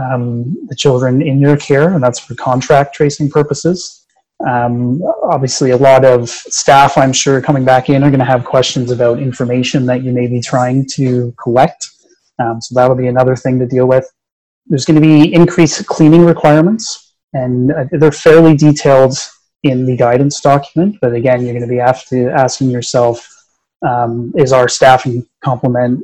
um, 0.00 0.56
the 0.68 0.76
children 0.76 1.22
in 1.22 1.40
your 1.40 1.56
care, 1.56 1.94
and 1.94 2.02
that's 2.02 2.18
for 2.18 2.34
contract 2.34 2.94
tracing 2.94 3.30
purposes. 3.30 4.06
Um, 4.46 5.00
obviously, 5.22 5.70
a 5.70 5.76
lot 5.76 6.04
of 6.04 6.28
staff, 6.28 6.98
I'm 6.98 7.12
sure, 7.12 7.40
coming 7.40 7.64
back 7.64 7.88
in 7.88 8.02
are 8.02 8.10
going 8.10 8.18
to 8.18 8.26
have 8.26 8.44
questions 8.44 8.90
about 8.90 9.18
information 9.18 9.86
that 9.86 10.02
you 10.02 10.12
may 10.12 10.26
be 10.26 10.40
trying 10.40 10.86
to 10.94 11.32
collect. 11.42 11.88
Um, 12.40 12.60
so 12.60 12.74
that'll 12.74 12.96
be 12.96 13.06
another 13.06 13.36
thing 13.36 13.58
to 13.60 13.66
deal 13.66 13.86
with. 13.86 14.10
There's 14.66 14.84
going 14.84 15.00
to 15.00 15.00
be 15.00 15.32
increased 15.32 15.86
cleaning 15.86 16.24
requirements, 16.24 17.14
and 17.32 17.70
uh, 17.70 17.84
they're 17.92 18.12
fairly 18.12 18.56
detailed 18.56 19.16
in 19.62 19.86
the 19.86 19.96
guidance 19.96 20.40
document. 20.40 20.96
But 21.00 21.14
again, 21.14 21.42
you're 21.42 21.54
going 21.54 21.62
to 21.66 21.68
be 21.68 21.80
after 21.80 22.30
asking 22.30 22.70
yourself, 22.70 23.26
um, 23.86 24.32
is 24.36 24.52
our 24.52 24.68
staffing 24.68 25.26
complement 25.42 26.02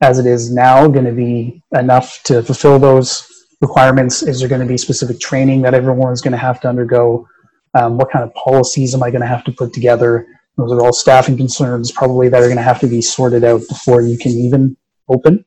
as 0.00 0.18
it 0.18 0.26
is 0.26 0.52
now 0.52 0.86
going 0.86 1.04
to 1.04 1.12
be 1.12 1.62
enough 1.72 2.22
to 2.24 2.42
fulfill 2.42 2.78
those 2.78 3.28
requirements? 3.60 4.22
Is 4.22 4.40
there 4.40 4.48
going 4.48 4.60
to 4.60 4.66
be 4.66 4.78
specific 4.78 5.20
training 5.20 5.62
that 5.62 5.74
everyone 5.74 6.12
is 6.12 6.20
going 6.20 6.32
to 6.32 6.38
have 6.38 6.60
to 6.60 6.68
undergo? 6.68 7.26
Um, 7.74 7.98
what 7.98 8.10
kind 8.10 8.24
of 8.24 8.32
policies 8.34 8.94
am 8.94 9.02
I 9.02 9.10
going 9.10 9.20
to 9.20 9.26
have 9.26 9.44
to 9.44 9.52
put 9.52 9.72
together? 9.72 10.26
Those 10.56 10.72
are 10.72 10.80
all 10.80 10.92
staffing 10.92 11.36
concerns, 11.36 11.92
probably 11.92 12.28
that 12.28 12.42
are 12.42 12.46
going 12.46 12.56
to 12.56 12.62
have 12.62 12.80
to 12.80 12.86
be 12.86 13.02
sorted 13.02 13.44
out 13.44 13.62
before 13.68 14.00
you 14.02 14.18
can 14.18 14.32
even 14.32 14.76
open. 15.08 15.44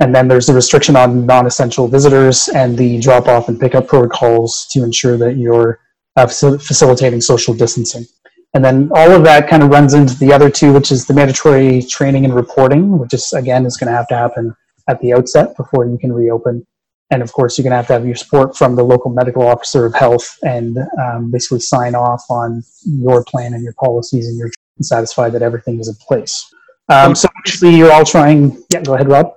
And 0.00 0.14
then 0.14 0.28
there's 0.28 0.46
the 0.46 0.54
restriction 0.54 0.96
on 0.96 1.26
non-essential 1.26 1.86
visitors 1.86 2.48
and 2.48 2.76
the 2.76 2.98
drop-off 3.00 3.48
and 3.48 3.60
pickup 3.60 3.86
protocols 3.86 4.66
to 4.72 4.82
ensure 4.82 5.16
that 5.18 5.36
you're 5.36 5.78
uh, 6.16 6.26
facilitating 6.26 7.20
social 7.20 7.54
distancing. 7.54 8.04
And 8.52 8.64
then 8.64 8.90
all 8.94 9.12
of 9.12 9.22
that 9.24 9.48
kind 9.48 9.62
of 9.62 9.70
runs 9.70 9.94
into 9.94 10.16
the 10.18 10.32
other 10.32 10.50
two, 10.50 10.72
which 10.72 10.90
is 10.90 11.06
the 11.06 11.14
mandatory 11.14 11.82
training 11.82 12.24
and 12.24 12.34
reporting, 12.34 12.98
which 12.98 13.14
is 13.14 13.32
again 13.32 13.64
is 13.64 13.76
going 13.76 13.90
to 13.90 13.96
have 13.96 14.08
to 14.08 14.16
happen 14.16 14.54
at 14.88 15.00
the 15.00 15.12
outset 15.12 15.56
before 15.56 15.86
you 15.86 15.98
can 15.98 16.12
reopen. 16.12 16.66
And 17.12 17.22
of 17.22 17.32
course, 17.32 17.56
you're 17.56 17.64
going 17.64 17.72
to 17.72 17.76
have 17.76 17.86
to 17.88 17.92
have 17.92 18.06
your 18.06 18.14
support 18.14 18.56
from 18.56 18.76
the 18.76 18.84
local 18.84 19.10
medical 19.10 19.42
officer 19.42 19.86
of 19.86 19.94
health 19.94 20.38
and 20.42 20.78
um, 21.00 21.30
basically 21.30 21.60
sign 21.60 21.94
off 21.94 22.24
on 22.28 22.62
your 22.84 23.24
plan 23.24 23.54
and 23.54 23.62
your 23.62 23.74
policies, 23.74 24.28
and 24.28 24.38
you're 24.38 24.50
satisfied 24.82 25.32
that 25.32 25.42
everything 25.42 25.80
is 25.80 25.88
in 25.88 25.94
place. 26.06 26.52
Um, 26.88 27.14
so 27.14 27.28
obviously, 27.38 27.74
you're 27.74 27.92
all 27.92 28.04
trying. 28.04 28.62
Yeah, 28.72 28.82
go 28.82 28.94
ahead, 28.94 29.08
Rob. 29.08 29.34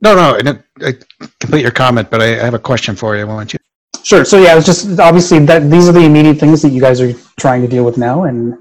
No, 0.00 0.14
no, 0.14 0.60
I 0.80 0.94
complete 1.40 1.62
your 1.62 1.72
comment, 1.72 2.08
but 2.10 2.20
I 2.20 2.26
have 2.26 2.54
a 2.54 2.58
question 2.58 2.94
for 2.94 3.16
you. 3.16 3.22
I 3.22 3.24
want 3.24 3.52
you. 3.52 3.58
Sure. 4.08 4.24
So 4.24 4.36
yeah, 4.44 4.56
it's 4.56 4.64
just 4.72 4.98
obviously 4.98 5.38
that 5.50 5.70
these 5.70 5.86
are 5.88 5.92
the 5.92 6.04
immediate 6.10 6.38
things 6.38 6.62
that 6.62 6.70
you 6.70 6.80
guys 6.80 6.98
are 7.04 7.12
trying 7.38 7.60
to 7.62 7.68
deal 7.68 7.84
with 7.84 7.98
now, 7.98 8.24
and 8.24 8.54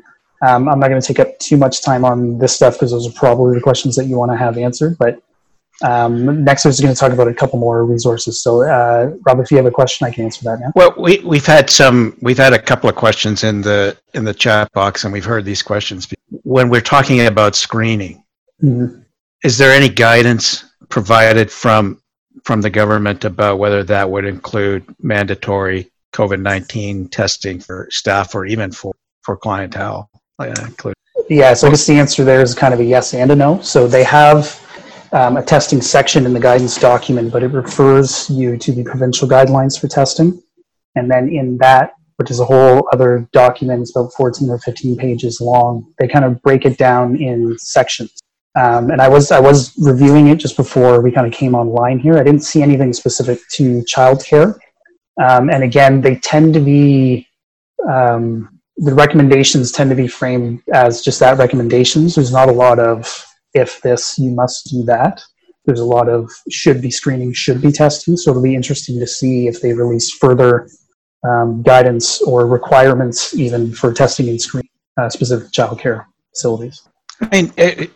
um, 0.47 0.67
I'm 0.69 0.79
not 0.81 0.89
going 0.89 1.01
to 1.01 1.07
take 1.07 1.19
up 1.19 1.39
too 1.39 1.57
much 1.65 1.75
time 1.89 2.03
on 2.03 2.37
this 2.37 2.53
stuff 2.53 2.73
because 2.73 2.91
those 2.91 3.07
are 3.07 3.13
probably 3.13 3.55
the 3.55 3.61
questions 3.69 3.95
that 3.95 4.05
you 4.09 4.17
want 4.17 4.31
to 4.33 4.37
have 4.45 4.57
answered. 4.57 4.97
But 4.99 5.13
Um, 5.83 6.43
next, 6.43 6.65
I 6.65 6.69
was 6.69 6.79
going 6.83 6.93
to 6.95 6.99
talk 6.99 7.13
about 7.17 7.27
a 7.27 7.33
couple 7.41 7.59
more 7.59 7.85
resources. 7.85 8.33
So, 8.41 8.63
uh, 8.63 9.11
Rob, 9.25 9.39
if 9.43 9.51
you 9.51 9.57
have 9.57 9.67
a 9.67 9.75
question, 9.81 10.07
I 10.07 10.11
can 10.11 10.23
answer 10.27 10.41
that 10.47 10.57
now. 10.59 10.71
Well, 10.79 10.91
we, 11.05 11.13
we've 11.31 11.45
had 11.45 11.69
some, 11.69 12.17
we've 12.27 12.41
had 12.45 12.53
a 12.53 12.63
couple 12.69 12.89
of 12.89 12.95
questions 12.95 13.43
in 13.43 13.61
the, 13.61 13.95
in 14.17 14.23
the 14.25 14.33
chat 14.33 14.71
box 14.73 15.03
and 15.03 15.13
we've 15.15 15.29
heard 15.33 15.45
these 15.45 15.61
questions. 15.71 15.99
When 16.55 16.69
we're 16.69 16.87
talking 16.95 17.19
about 17.33 17.55
screening, 17.55 18.15
Mhm. 18.63 19.03
is 19.43 19.55
there 19.59 19.71
any 19.71 19.87
guidance 19.87 20.47
provided 20.89 21.47
from, 21.51 22.01
from 22.47 22.61
the 22.61 22.69
government 22.69 23.25
about 23.25 23.59
whether 23.59 23.83
that 23.83 24.09
would 24.09 24.23
include 24.23 24.81
mandatory 25.03 25.91
COVID-19 26.13 27.11
testing 27.11 27.59
for 27.59 27.89
staff 27.91 28.33
or 28.35 28.45
even 28.45 28.71
for, 28.71 28.95
for 29.21 29.35
clientele? 29.35 30.09
Yeah, 31.29 31.53
so 31.55 31.67
I 31.67 31.71
guess 31.71 31.85
the 31.85 31.99
answer 31.99 32.23
there 32.23 32.41
is 32.41 32.55
kind 32.55 32.73
of 32.73 32.79
a 32.79 32.85
yes 32.85 33.13
and 33.13 33.31
a 33.31 33.35
no. 33.35 33.59
So 33.59 33.85
they 33.85 34.05
have 34.05 34.63
um, 35.11 35.35
a 35.35 35.43
testing 35.43 35.81
section 35.81 36.25
in 36.25 36.31
the 36.31 36.39
guidance 36.39 36.77
document, 36.77 37.33
but 37.33 37.43
it 37.43 37.49
refers 37.49 38.29
you 38.29 38.55
to 38.55 38.71
the 38.71 38.85
provincial 38.85 39.27
guidelines 39.27 39.77
for 39.77 39.89
testing. 39.89 40.41
And 40.95 41.11
then 41.11 41.27
in 41.27 41.57
that, 41.57 41.95
which 42.15 42.31
is 42.31 42.39
a 42.39 42.45
whole 42.45 42.87
other 42.93 43.27
document, 43.33 43.81
it's 43.81 43.93
about 43.93 44.13
14 44.13 44.49
or 44.49 44.59
15 44.59 44.95
pages 44.95 45.41
long, 45.41 45.93
they 45.99 46.07
kind 46.07 46.23
of 46.23 46.41
break 46.43 46.63
it 46.63 46.77
down 46.77 47.17
in 47.17 47.57
sections. 47.59 48.17
Um, 48.55 48.89
and 48.89 49.01
I 49.01 49.07
was 49.07 49.31
I 49.31 49.39
was 49.39 49.73
reviewing 49.77 50.27
it 50.27 50.37
just 50.37 50.57
before 50.57 51.01
we 51.01 51.11
kind 51.11 51.27
of 51.27 51.33
came 51.33 51.53
online 51.53 51.99
here. 51.99 52.17
I 52.17 52.23
didn't 52.23 52.43
see 52.43 52.63
anything 52.63 52.93
specific 52.93 53.39
to 53.53 53.83
childcare. 53.83 54.57
Um, 55.21 55.49
and 55.49 55.63
again, 55.63 56.01
they 56.01 56.15
tend 56.15 56.53
to 56.55 56.59
be 56.59 57.27
um, 57.87 58.59
the 58.77 58.93
recommendations 58.93 59.71
tend 59.71 59.89
to 59.89 59.95
be 59.95 60.07
framed 60.07 60.61
as 60.73 61.01
just 61.01 61.19
that 61.19 61.37
recommendations. 61.37 62.15
There's 62.15 62.31
not 62.31 62.49
a 62.49 62.53
lot 62.53 62.79
of 62.79 63.25
if 63.53 63.81
this, 63.81 64.19
you 64.19 64.31
must 64.31 64.69
do 64.69 64.83
that. 64.83 65.21
There's 65.65 65.79
a 65.79 65.85
lot 65.85 66.07
of 66.07 66.29
should 66.49 66.81
be 66.81 66.91
screening, 66.91 67.33
should 67.33 67.61
be 67.61 67.71
testing. 67.71 68.15
So 68.15 68.31
it'll 68.31 68.43
be 68.43 68.55
interesting 68.55 68.99
to 68.99 69.07
see 69.07 69.47
if 69.47 69.61
they 69.61 69.73
release 69.73 70.11
further 70.11 70.69
um, 71.27 71.61
guidance 71.63 72.21
or 72.21 72.47
requirements 72.47 73.35
even 73.35 73.73
for 73.73 73.93
testing 73.93 74.29
and 74.29 74.41
screening 74.41 74.69
uh, 74.99 75.09
specific 75.09 75.51
childcare 75.51 76.05
facilities. 76.33 76.87
I 77.19 77.29
mean, 77.31 77.53
eh, 77.57 77.87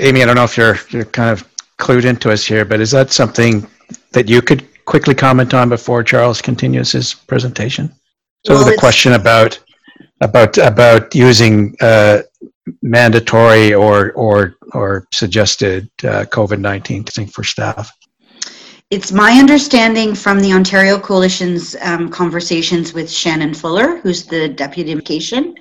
Amy, 0.00 0.22
I 0.22 0.26
don't 0.26 0.36
know 0.36 0.44
if 0.44 0.56
you're, 0.56 0.78
you're 0.90 1.04
kind 1.04 1.30
of 1.30 1.48
clued 1.78 2.04
into 2.04 2.30
us 2.30 2.44
here, 2.44 2.64
but 2.64 2.80
is 2.80 2.90
that 2.92 3.10
something 3.10 3.66
that 4.12 4.28
you 4.28 4.40
could 4.42 4.66
quickly 4.84 5.14
comment 5.14 5.54
on 5.54 5.68
before 5.68 6.02
Charles 6.02 6.40
continues 6.40 6.92
his 6.92 7.14
presentation? 7.14 7.92
So 8.46 8.54
Well, 8.54 8.64
the 8.64 8.76
question 8.78 9.14
about, 9.14 9.58
about, 10.20 10.56
about 10.58 11.14
using 11.14 11.74
uh, 11.80 12.22
mandatory 12.82 13.74
or, 13.74 14.12
or, 14.12 14.54
or 14.72 15.06
suggested 15.12 15.90
uh, 16.04 16.24
COVID-19 16.26 17.06
testing 17.06 17.26
for 17.26 17.42
staff. 17.42 17.90
It's 18.90 19.12
my 19.12 19.32
understanding 19.32 20.14
from 20.14 20.40
the 20.40 20.54
Ontario 20.54 20.98
Coalition's 20.98 21.76
um, 21.82 22.08
conversations 22.08 22.94
with 22.94 23.10
Shannon 23.10 23.52
Fuller, 23.52 23.98
who's 23.98 24.24
the 24.24 24.48
deputy 24.48 24.92
education, 24.92 25.54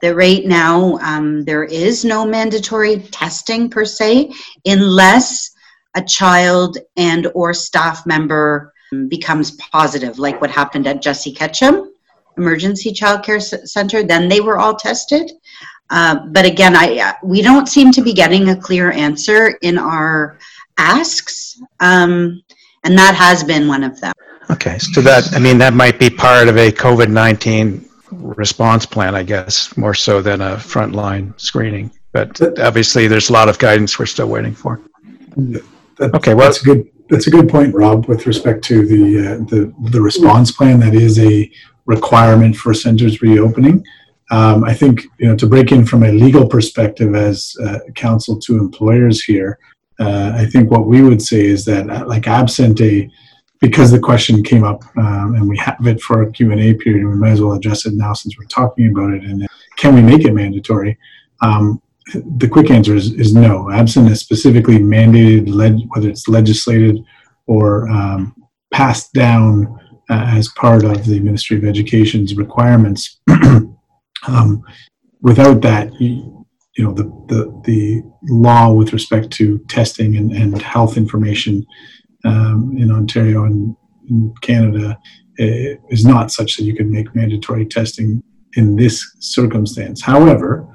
that 0.00 0.14
right 0.14 0.46
now 0.46 0.96
um, 0.98 1.44
there 1.44 1.64
is 1.64 2.04
no 2.04 2.24
mandatory 2.24 3.00
testing 3.10 3.68
per 3.68 3.84
se, 3.84 4.32
unless 4.64 5.50
a 5.96 6.04
child 6.04 6.78
and 6.96 7.26
or 7.34 7.52
staff 7.52 8.06
member 8.06 8.72
um, 8.92 9.08
becomes 9.08 9.50
positive, 9.72 10.20
like 10.20 10.40
what 10.40 10.52
happened 10.52 10.86
at 10.86 11.02
Jesse 11.02 11.32
Ketchum 11.32 11.92
Emergency 12.36 12.92
Childcare 12.92 13.42
Center. 13.66 14.04
Then 14.04 14.28
they 14.28 14.40
were 14.40 14.56
all 14.56 14.76
tested. 14.76 15.32
Uh, 15.90 16.26
but 16.28 16.46
again, 16.46 16.76
I 16.76 16.98
uh, 17.00 17.12
we 17.24 17.42
don't 17.42 17.68
seem 17.68 17.90
to 17.90 18.02
be 18.02 18.12
getting 18.12 18.50
a 18.50 18.56
clear 18.56 18.92
answer 18.92 19.58
in 19.62 19.78
our 19.78 20.38
asks. 20.78 21.60
Um, 21.80 22.40
and 22.88 22.96
that 22.98 23.14
has 23.14 23.44
been 23.44 23.68
one 23.68 23.84
of 23.84 24.00
them. 24.00 24.12
Okay, 24.50 24.78
so 24.78 25.02
that, 25.02 25.34
I 25.34 25.38
mean, 25.38 25.58
that 25.58 25.74
might 25.74 25.98
be 25.98 26.08
part 26.08 26.48
of 26.48 26.56
a 26.56 26.72
COVID-19 26.72 27.86
response 28.10 28.86
plan, 28.86 29.14
I 29.14 29.22
guess, 29.22 29.76
more 29.76 29.92
so 29.94 30.22
than 30.22 30.40
a 30.40 30.56
frontline 30.56 31.38
screening. 31.38 31.90
But 32.12 32.40
obviously, 32.58 33.06
there's 33.08 33.28
a 33.28 33.32
lot 33.34 33.50
of 33.50 33.58
guidance 33.58 33.98
we're 33.98 34.06
still 34.06 34.28
waiting 34.28 34.54
for. 34.54 34.80
That- 35.36 35.62
Okay, 36.00 36.32
well- 36.32 36.46
that's 36.46 36.62
a 36.62 36.64
good. 36.64 36.88
That's 37.10 37.26
a 37.26 37.30
good 37.30 37.48
point, 37.48 37.74
Rob. 37.74 38.06
With 38.06 38.26
respect 38.26 38.62
to 38.64 38.86
the 38.86 39.02
uh, 39.18 39.36
the 39.52 39.72
the 39.90 40.00
response 40.00 40.52
plan, 40.52 40.78
that 40.80 40.94
is 40.94 41.18
a 41.18 41.50
requirement 41.86 42.54
for 42.54 42.72
centers 42.74 43.20
reopening. 43.22 43.82
Um, 44.30 44.62
I 44.62 44.74
think 44.74 45.06
you 45.18 45.26
know 45.26 45.34
to 45.36 45.46
break 45.46 45.72
in 45.72 45.84
from 45.86 46.02
a 46.04 46.12
legal 46.12 46.46
perspective 46.46 47.14
as 47.16 47.52
uh, 47.64 47.78
counsel 47.96 48.38
to 48.40 48.58
employers 48.58 49.24
here. 49.24 49.58
Uh, 49.98 50.32
I 50.34 50.46
think 50.46 50.70
what 50.70 50.86
we 50.86 51.02
would 51.02 51.20
say 51.20 51.44
is 51.44 51.64
that, 51.64 51.90
uh, 51.90 52.06
like, 52.06 52.26
absent 52.28 52.80
a 52.80 53.10
because 53.60 53.90
the 53.90 53.98
question 53.98 54.42
came 54.44 54.62
up 54.62 54.84
um, 54.96 55.34
and 55.34 55.48
we 55.48 55.56
have 55.58 55.84
it 55.86 56.00
for 56.00 56.22
a 56.22 56.30
q&a 56.30 56.74
period, 56.74 57.04
we 57.04 57.14
might 57.14 57.30
as 57.30 57.40
well 57.40 57.54
address 57.54 57.86
it 57.86 57.94
now 57.94 58.12
since 58.12 58.38
we're 58.38 58.44
talking 58.46 58.90
about 58.90 59.12
it. 59.12 59.24
And 59.24 59.48
can 59.76 59.96
we 59.96 60.02
make 60.02 60.24
it 60.24 60.32
mandatory? 60.32 60.96
Um, 61.42 61.82
the 62.36 62.48
quick 62.48 62.70
answer 62.70 62.94
is, 62.94 63.12
is 63.14 63.34
no. 63.34 63.70
Absent 63.70 64.10
a 64.10 64.16
specifically 64.16 64.78
mandated, 64.78 65.52
whether 65.94 66.08
it's 66.08 66.28
legislated 66.28 67.04
or 67.46 67.88
um, 67.88 68.34
passed 68.72 69.12
down 69.12 69.78
uh, 70.08 70.24
as 70.28 70.48
part 70.50 70.84
of 70.84 71.04
the 71.04 71.20
Ministry 71.20 71.58
of 71.58 71.64
Education's 71.64 72.34
requirements, 72.36 73.20
um, 74.26 74.62
without 75.20 75.60
that, 75.62 75.92
you, 76.00 76.37
you 76.78 76.84
know, 76.84 76.92
the, 76.92 77.02
the, 77.26 77.62
the 77.64 78.02
law 78.28 78.72
with 78.72 78.92
respect 78.92 79.32
to 79.32 79.58
testing 79.68 80.16
and, 80.16 80.30
and 80.30 80.62
health 80.62 80.96
information 80.96 81.66
um, 82.24 82.72
in 82.78 82.92
Ontario 82.92 83.44
and 83.44 83.76
in 84.08 84.32
Canada 84.42 84.96
eh, 85.40 85.74
is 85.90 86.06
not 86.06 86.30
such 86.30 86.56
that 86.56 86.62
you 86.62 86.76
can 86.76 86.90
make 86.90 87.14
mandatory 87.16 87.66
testing 87.66 88.22
in 88.54 88.76
this 88.76 89.04
circumstance. 89.18 90.00
However, 90.00 90.66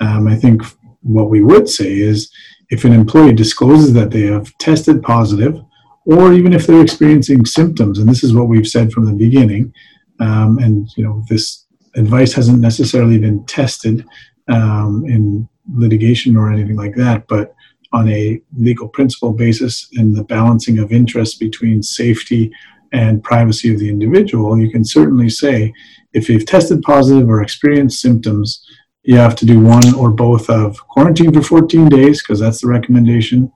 um, 0.00 0.26
I 0.26 0.34
think 0.34 0.62
what 1.02 1.30
we 1.30 1.42
would 1.42 1.68
say 1.68 1.92
is 1.92 2.28
if 2.70 2.84
an 2.84 2.92
employee 2.92 3.32
discloses 3.32 3.92
that 3.92 4.10
they 4.10 4.22
have 4.22 4.52
tested 4.58 5.00
positive, 5.00 5.60
or 6.04 6.32
even 6.32 6.52
if 6.52 6.66
they're 6.66 6.82
experiencing 6.82 7.46
symptoms, 7.46 8.00
and 8.00 8.08
this 8.08 8.24
is 8.24 8.34
what 8.34 8.48
we've 8.48 8.66
said 8.66 8.90
from 8.90 9.04
the 9.06 9.12
beginning, 9.12 9.72
um, 10.18 10.58
and 10.58 10.88
you 10.96 11.04
know 11.04 11.22
this 11.28 11.66
advice 11.94 12.32
hasn't 12.32 12.60
necessarily 12.60 13.18
been 13.18 13.44
tested 13.46 14.04
um, 14.48 15.04
in 15.06 15.48
litigation 15.74 16.36
or 16.36 16.52
anything 16.52 16.76
like 16.76 16.94
that, 16.96 17.26
but 17.28 17.54
on 17.92 18.08
a 18.08 18.40
legal 18.56 18.88
principle 18.88 19.32
basis 19.32 19.88
and 19.94 20.16
the 20.16 20.24
balancing 20.24 20.78
of 20.78 20.92
interests 20.92 21.36
between 21.36 21.82
safety 21.82 22.50
and 22.92 23.22
privacy 23.22 23.72
of 23.72 23.78
the 23.78 23.88
individual, 23.88 24.58
you 24.58 24.70
can 24.70 24.84
certainly 24.84 25.28
say 25.28 25.72
if 26.12 26.28
you've 26.28 26.46
tested 26.46 26.82
positive 26.82 27.28
or 27.28 27.42
experienced 27.42 28.00
symptoms, 28.00 28.64
you 29.02 29.16
have 29.16 29.34
to 29.36 29.46
do 29.46 29.60
one 29.60 29.94
or 29.94 30.10
both 30.10 30.48
of 30.48 30.76
quarantine 30.88 31.32
for 31.32 31.42
14 31.42 31.88
days 31.88 32.22
because 32.22 32.40
that's 32.40 32.60
the 32.60 32.68
recommendation 32.68 33.50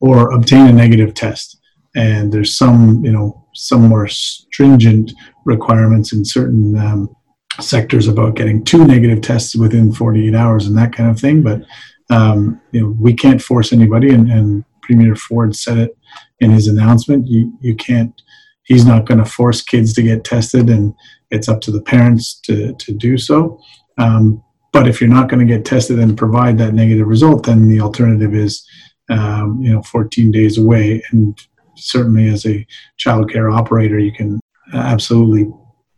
or 0.00 0.32
obtain 0.32 0.66
a 0.66 0.72
negative 0.72 1.14
test. 1.14 1.58
And 1.94 2.32
there's 2.32 2.56
some 2.56 3.04
you 3.04 3.12
know 3.12 3.46
some 3.54 3.88
more 3.88 4.08
stringent 4.08 5.12
requirements 5.44 6.12
in 6.12 6.24
certain 6.24 6.76
um, 6.78 7.14
sectors 7.60 8.08
about 8.08 8.34
getting 8.34 8.64
two 8.64 8.84
negative 8.84 9.20
tests 9.20 9.54
within 9.54 9.92
48 9.92 10.34
hours 10.34 10.66
and 10.66 10.76
that 10.76 10.92
kind 10.92 11.10
of 11.10 11.18
thing 11.18 11.42
but 11.42 11.62
um, 12.10 12.60
you 12.72 12.80
know 12.80 12.96
we 12.98 13.14
can't 13.14 13.42
force 13.42 13.72
anybody 13.72 14.10
and, 14.10 14.30
and 14.30 14.64
premier 14.82 15.14
ford 15.14 15.54
said 15.54 15.78
it 15.78 15.96
in 16.40 16.50
his 16.50 16.66
announcement 16.66 17.26
you, 17.26 17.56
you 17.60 17.74
can't 17.74 18.22
he's 18.64 18.86
not 18.86 19.06
going 19.06 19.18
to 19.18 19.24
force 19.24 19.62
kids 19.62 19.92
to 19.92 20.02
get 20.02 20.24
tested 20.24 20.70
and 20.70 20.94
it's 21.30 21.48
up 21.48 21.60
to 21.62 21.70
the 21.70 21.82
parents 21.82 22.40
to, 22.40 22.74
to 22.74 22.92
do 22.92 23.18
so 23.18 23.60
um, 23.98 24.42
but 24.72 24.88
if 24.88 25.00
you're 25.00 25.10
not 25.10 25.28
going 25.28 25.46
to 25.46 25.54
get 25.54 25.64
tested 25.64 25.98
and 25.98 26.16
provide 26.16 26.58
that 26.58 26.72
negative 26.72 27.06
result, 27.06 27.46
then 27.46 27.68
the 27.68 27.80
alternative 27.80 28.34
is, 28.34 28.66
um, 29.10 29.60
you 29.60 29.70
know, 29.70 29.82
14 29.82 30.30
days 30.30 30.56
away. 30.56 31.02
And 31.10 31.38
certainly, 31.76 32.28
as 32.28 32.46
a 32.46 32.66
child 32.96 33.30
care 33.30 33.50
operator, 33.50 33.98
you 33.98 34.12
can 34.12 34.40
absolutely 34.72 35.52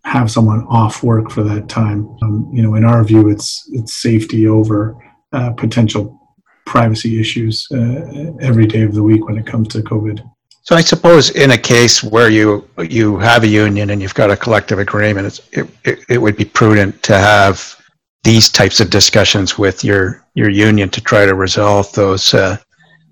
have 0.04 0.30
someone 0.30 0.66
off 0.68 1.02
work 1.02 1.30
for 1.30 1.42
that 1.42 1.68
time. 1.68 2.16
Um, 2.22 2.50
you 2.52 2.62
know, 2.62 2.74
in 2.74 2.84
our 2.84 3.02
view, 3.04 3.28
it's 3.30 3.68
it's 3.72 3.96
safety 3.96 4.46
over 4.46 4.96
uh, 5.32 5.52
potential 5.52 6.20
privacy 6.66 7.20
issues 7.20 7.66
uh, 7.72 8.32
every 8.40 8.66
day 8.66 8.82
of 8.82 8.94
the 8.94 9.02
week 9.02 9.26
when 9.26 9.38
it 9.38 9.46
comes 9.46 9.68
to 9.68 9.82
COVID. 9.82 10.28
So 10.62 10.74
I 10.74 10.80
suppose 10.80 11.30
in 11.30 11.50
a 11.50 11.58
case 11.58 12.02
where 12.02 12.30
you 12.30 12.68
you 12.78 13.18
have 13.18 13.44
a 13.44 13.48
union 13.48 13.90
and 13.90 14.00
you've 14.00 14.14
got 14.14 14.30
a 14.30 14.36
collective 14.36 14.78
agreement, 14.78 15.40
it, 15.52 15.68
it, 15.84 15.98
it 16.08 16.18
would 16.18 16.36
be 16.36 16.44
prudent 16.44 17.02
to 17.02 17.18
have 17.18 17.76
these 18.24 18.48
types 18.48 18.80
of 18.80 18.88
discussions 18.88 19.58
with 19.58 19.84
your 19.84 20.24
your 20.34 20.48
union 20.48 20.88
to 20.90 21.00
try 21.00 21.26
to 21.26 21.34
resolve 21.34 21.92
those 21.92 22.32
uh, 22.32 22.56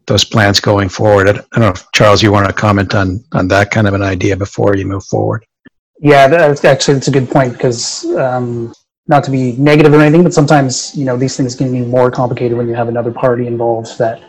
those 0.07 0.25
plans 0.25 0.61
going 0.61 0.89
forward. 0.89 1.29
I 1.29 1.33
don't 1.33 1.59
know 1.59 1.69
if 1.69 1.85
Charles, 1.93 2.23
you 2.23 2.33
want 2.33 2.47
to 2.47 2.53
comment 2.53 2.95
on 2.95 3.23
on 3.33 3.49
that 3.49 3.71
kind 3.71 3.87
of 3.87 3.95
an 3.95 4.03
idea 4.03 4.37
before 4.37 4.77
you 4.77 4.87
move 4.87 5.05
forward. 5.05 5.45
Yeah, 6.03 6.27
that's 6.27 6.65
actually 6.65 6.95
that's 6.95 7.07
a 7.07 7.13
good 7.13 7.31
point 7.31 7.53
because 7.53 8.05
um, 8.17 8.75
not 9.07 9.23
to 9.23 9.31
be 9.31 9.53
negative 9.53 9.95
or 9.95 10.01
anything, 10.01 10.25
but 10.25 10.35
sometimes 10.35 10.97
you 10.97 11.05
know 11.05 11.17
these 11.17 11.37
things 11.37 11.55
can 11.55 11.71
be 11.71 11.81
more 11.81 12.11
complicated 12.11 12.59
when 12.59 12.67
you 12.67 12.75
have 12.75 12.89
another 12.89 13.13
party 13.13 13.47
involved 13.47 13.97
that 13.99 14.21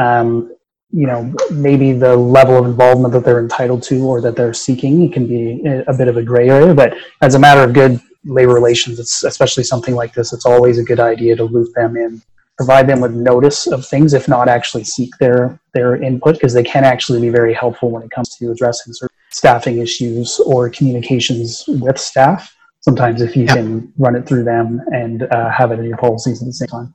um, 0.00 0.54
you 0.90 1.06
know, 1.06 1.34
maybe 1.50 1.92
the 1.92 2.16
level 2.16 2.56
of 2.56 2.64
involvement 2.64 3.12
that 3.12 3.24
they're 3.24 3.40
entitled 3.40 3.82
to 3.82 4.06
or 4.06 4.20
that 4.20 4.36
they're 4.36 4.54
seeking. 4.54 5.10
Can 5.10 5.26
be 5.26 5.60
a 5.88 5.92
bit 5.92 6.06
of 6.06 6.16
a 6.16 6.22
gray 6.22 6.48
area, 6.48 6.72
but 6.72 6.94
as 7.20 7.34
a 7.34 7.38
matter 7.38 7.62
of 7.62 7.72
good 7.72 8.00
labor 8.24 8.54
relations, 8.54 9.00
it's 9.00 9.24
especially 9.24 9.64
something 9.64 9.96
like 9.96 10.14
this, 10.14 10.32
it's 10.32 10.46
always 10.46 10.78
a 10.78 10.84
good 10.84 11.00
idea 11.00 11.34
to 11.34 11.44
loop 11.44 11.74
them 11.74 11.96
in, 11.96 12.22
provide 12.56 12.86
them 12.86 13.00
with 13.00 13.12
notice 13.12 13.66
of 13.66 13.84
things, 13.84 14.14
if 14.14 14.28
not 14.28 14.48
actually 14.48 14.84
seek 14.84 15.10
their, 15.18 15.58
their 15.74 16.00
input, 16.02 16.34
because 16.34 16.54
they 16.54 16.62
can 16.62 16.84
actually 16.84 17.20
be 17.20 17.28
very 17.28 17.52
helpful 17.52 17.90
when 17.90 18.02
it 18.02 18.10
comes 18.10 18.36
to 18.36 18.50
addressing 18.50 18.92
certain 18.92 19.17
staffing 19.30 19.78
issues 19.78 20.40
or 20.40 20.70
communications 20.70 21.64
with 21.68 21.98
staff. 21.98 22.54
Sometimes 22.80 23.20
if 23.22 23.36
you 23.36 23.44
Yeah. 23.44 23.54
can 23.54 23.92
run 23.98 24.16
it 24.16 24.26
through 24.26 24.44
them 24.44 24.80
and 24.92 25.24
uh, 25.24 25.50
have 25.50 25.72
it 25.72 25.78
in 25.78 25.86
your 25.86 25.98
policies 25.98 26.40
at 26.42 26.46
the 26.46 26.52
same 26.52 26.68
time. 26.68 26.94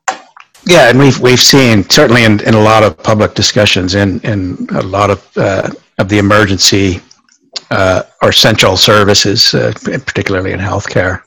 Yeah, 0.66 0.90
and 0.90 0.98
we've 0.98 1.20
we've 1.20 1.42
seen 1.42 1.88
certainly 1.90 2.24
in, 2.24 2.40
in 2.42 2.54
a 2.54 2.62
lot 2.62 2.84
of 2.84 2.98
public 2.98 3.34
discussions 3.34 3.96
in 3.96 4.20
in 4.22 4.68
a 4.72 4.82
lot 4.82 5.10
of 5.10 5.38
uh, 5.38 5.70
of 5.98 6.08
the 6.08 6.20
emergency 6.20 7.02
uh, 7.70 8.04
or 8.22 8.32
central 8.32 8.78
services, 8.78 9.54
uh, 9.54 9.74
particularly 9.84 10.54
in 10.54 10.60
healthcare, 10.60 11.22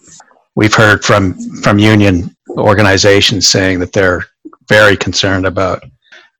we've 0.54 0.74
heard 0.74 1.04
from 1.04 1.34
from 1.62 1.78
union 1.78 2.34
organizations 2.56 3.46
saying 3.46 3.78
that 3.80 3.92
they're 3.92 4.24
very 4.68 4.96
concerned 4.96 5.46
about 5.46 5.84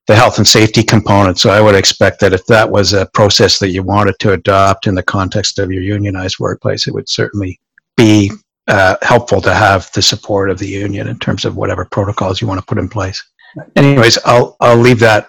the 0.06 0.14
health 0.14 0.38
and 0.38 0.46
safety 0.46 0.82
component. 0.82 1.38
So 1.38 1.50
I 1.50 1.60
would 1.60 1.74
expect 1.74 2.20
that 2.20 2.32
if 2.32 2.46
that 2.46 2.70
was 2.70 2.92
a 2.92 3.06
process 3.06 3.58
that 3.58 3.70
you 3.70 3.82
wanted 3.82 4.18
to 4.20 4.32
adopt 4.32 4.86
in 4.86 4.94
the 4.94 5.02
context 5.02 5.58
of 5.58 5.72
your 5.72 5.82
unionized 5.82 6.38
workplace, 6.38 6.86
it 6.86 6.94
would 6.94 7.08
certainly 7.08 7.60
be 7.96 8.30
uh, 8.68 8.96
helpful 9.02 9.40
to 9.40 9.52
have 9.52 9.90
the 9.92 10.02
support 10.02 10.50
of 10.50 10.58
the 10.58 10.68
union 10.68 11.08
in 11.08 11.18
terms 11.18 11.44
of 11.44 11.56
whatever 11.56 11.84
protocols 11.84 12.40
you 12.40 12.46
want 12.46 12.60
to 12.60 12.66
put 12.66 12.78
in 12.78 12.88
place. 12.88 13.22
Anyways, 13.74 14.18
I'll 14.24 14.56
I'll 14.60 14.76
leave 14.76 15.00
that 15.00 15.28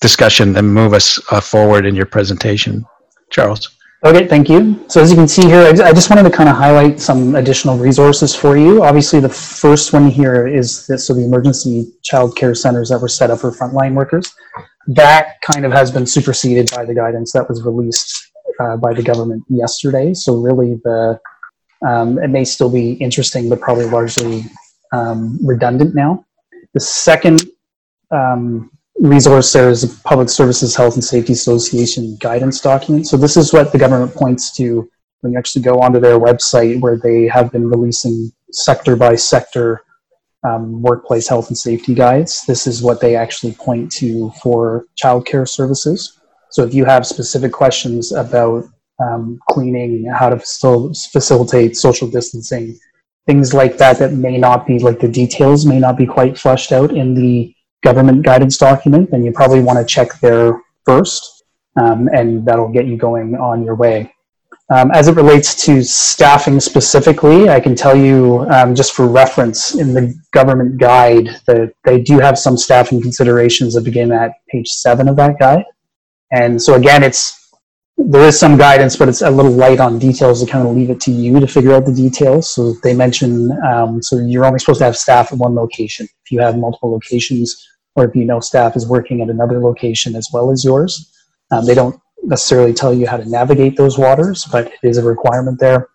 discussion 0.00 0.56
and 0.56 0.72
move 0.72 0.92
us 0.94 1.20
uh, 1.32 1.40
forward 1.40 1.84
in 1.86 1.94
your 1.94 2.06
presentation, 2.06 2.84
Charles. 3.30 3.75
Okay, 4.06 4.24
thank 4.24 4.48
you. 4.48 4.84
So 4.86 5.02
as 5.02 5.10
you 5.10 5.16
can 5.16 5.26
see 5.26 5.42
here, 5.48 5.66
I 5.66 5.92
just 5.92 6.10
wanted 6.10 6.22
to 6.22 6.30
kind 6.30 6.48
of 6.48 6.54
highlight 6.54 7.00
some 7.00 7.34
additional 7.34 7.76
resources 7.76 8.36
for 8.36 8.56
you. 8.56 8.84
Obviously, 8.84 9.18
the 9.18 9.28
first 9.28 9.92
one 9.92 10.08
here 10.08 10.46
is 10.46 10.86
this, 10.86 11.08
so 11.08 11.12
the 11.12 11.24
emergency 11.24 11.92
child 12.04 12.36
care 12.36 12.54
centers 12.54 12.88
that 12.90 13.00
were 13.00 13.08
set 13.08 13.32
up 13.32 13.40
for 13.40 13.50
frontline 13.50 13.94
workers. 13.94 14.32
That 14.86 15.40
kind 15.40 15.66
of 15.66 15.72
has 15.72 15.90
been 15.90 16.06
superseded 16.06 16.70
by 16.70 16.84
the 16.84 16.94
guidance 16.94 17.32
that 17.32 17.48
was 17.48 17.64
released 17.64 18.30
uh, 18.60 18.76
by 18.76 18.94
the 18.94 19.02
government 19.02 19.42
yesterday. 19.48 20.14
So 20.14 20.36
really, 20.36 20.80
the 20.84 21.18
um, 21.84 22.20
it 22.20 22.28
may 22.28 22.44
still 22.44 22.70
be 22.70 22.92
interesting, 22.92 23.48
but 23.48 23.60
probably 23.60 23.86
largely 23.86 24.44
um, 24.92 25.36
redundant 25.44 25.96
now. 25.96 26.24
The 26.74 26.80
second 26.80 27.42
um, 28.12 28.70
resource 28.98 29.52
there 29.52 29.70
is 29.70 29.82
the 29.82 30.00
Public 30.04 30.28
Services 30.28 30.74
Health 30.74 30.94
and 30.94 31.04
Safety 31.04 31.32
Association 31.32 32.16
guidance 32.20 32.60
document. 32.60 33.06
So 33.06 33.16
this 33.16 33.36
is 33.36 33.52
what 33.52 33.72
the 33.72 33.78
government 33.78 34.14
points 34.14 34.54
to 34.56 34.88
when 35.20 35.32
you 35.32 35.38
actually 35.38 35.62
go 35.62 35.80
onto 35.80 36.00
their 36.00 36.18
website 36.18 36.80
where 36.80 36.96
they 36.96 37.26
have 37.26 37.52
been 37.52 37.68
releasing 37.68 38.30
sector 38.52 38.96
by 38.96 39.16
sector 39.16 39.82
um, 40.44 40.82
workplace 40.82 41.28
health 41.28 41.48
and 41.48 41.58
safety 41.58 41.94
guides. 41.94 42.44
This 42.46 42.66
is 42.66 42.82
what 42.82 43.00
they 43.00 43.16
actually 43.16 43.52
point 43.52 43.90
to 43.92 44.30
for 44.42 44.86
childcare 45.02 45.48
services. 45.48 46.20
So 46.50 46.62
if 46.62 46.72
you 46.72 46.84
have 46.84 47.06
specific 47.06 47.52
questions 47.52 48.12
about 48.12 48.64
um, 49.02 49.38
cleaning, 49.50 50.06
how 50.06 50.30
to 50.30 50.36
facil- 50.36 50.96
facilitate 51.10 51.76
social 51.76 52.08
distancing, 52.08 52.78
things 53.26 53.52
like 53.52 53.76
that 53.78 53.98
that 53.98 54.12
may 54.12 54.38
not 54.38 54.66
be 54.66 54.78
like 54.78 55.00
the 55.00 55.08
details 55.08 55.66
may 55.66 55.78
not 55.78 55.98
be 55.98 56.06
quite 56.06 56.38
fleshed 56.38 56.72
out 56.72 56.92
in 56.92 57.14
the 57.14 57.52
government 57.82 58.24
guidance 58.24 58.58
document, 58.58 59.10
then 59.10 59.24
you 59.24 59.32
probably 59.32 59.60
want 59.60 59.78
to 59.78 59.84
check 59.84 60.18
there 60.20 60.60
first, 60.84 61.44
um, 61.80 62.08
and 62.12 62.44
that'll 62.46 62.68
get 62.68 62.86
you 62.86 62.96
going 62.96 63.34
on 63.36 63.64
your 63.64 63.74
way. 63.74 64.12
Um, 64.68 64.90
as 64.90 65.06
it 65.06 65.14
relates 65.14 65.54
to 65.66 65.84
staffing 65.84 66.58
specifically, 66.58 67.48
I 67.48 67.60
can 67.60 67.76
tell 67.76 67.96
you 67.96 68.44
um, 68.50 68.74
just 68.74 68.94
for 68.94 69.06
reference 69.06 69.76
in 69.76 69.94
the 69.94 70.12
government 70.32 70.78
guide 70.80 71.40
that 71.46 71.72
they 71.84 72.02
do 72.02 72.18
have 72.18 72.36
some 72.36 72.56
staffing 72.56 73.00
considerations 73.00 73.74
that 73.74 73.84
begin 73.84 74.10
at 74.10 74.32
page 74.48 74.68
seven 74.68 75.08
of 75.08 75.14
that 75.16 75.38
guide. 75.38 75.64
And 76.32 76.60
so 76.60 76.74
again, 76.74 77.04
it's 77.04 77.45
there 77.98 78.22
is 78.22 78.38
some 78.38 78.56
guidance, 78.58 78.94
but 78.94 79.08
it's 79.08 79.22
a 79.22 79.30
little 79.30 79.52
light 79.52 79.80
on 79.80 79.98
details 79.98 80.44
to 80.44 80.50
kind 80.50 80.66
of 80.68 80.74
leave 80.74 80.90
it 80.90 81.00
to 81.00 81.10
you 81.10 81.40
to 81.40 81.46
figure 81.46 81.72
out 81.72 81.86
the 81.86 81.94
details. 81.94 82.52
So 82.52 82.74
they 82.82 82.94
mention, 82.94 83.50
um, 83.66 84.02
so 84.02 84.18
you're 84.18 84.44
only 84.44 84.58
supposed 84.58 84.80
to 84.80 84.84
have 84.84 84.96
staff 84.96 85.32
at 85.32 85.38
one 85.38 85.54
location. 85.54 86.06
If 86.24 86.30
you 86.30 86.40
have 86.40 86.58
multiple 86.58 86.92
locations, 86.92 87.66
or 87.94 88.04
if 88.04 88.14
you 88.14 88.26
know 88.26 88.40
staff 88.40 88.76
is 88.76 88.86
working 88.86 89.22
at 89.22 89.30
another 89.30 89.60
location 89.60 90.14
as 90.14 90.28
well 90.32 90.50
as 90.50 90.62
yours, 90.62 91.10
um, 91.50 91.64
they 91.64 91.74
don't 91.74 91.98
necessarily 92.22 92.74
tell 92.74 92.92
you 92.92 93.06
how 93.06 93.16
to 93.16 93.24
navigate 93.24 93.76
those 93.76 93.96
waters, 93.96 94.44
but 94.52 94.66
it 94.66 94.78
is 94.82 94.98
a 94.98 95.02
requirement 95.02 95.58
there. 95.58 95.88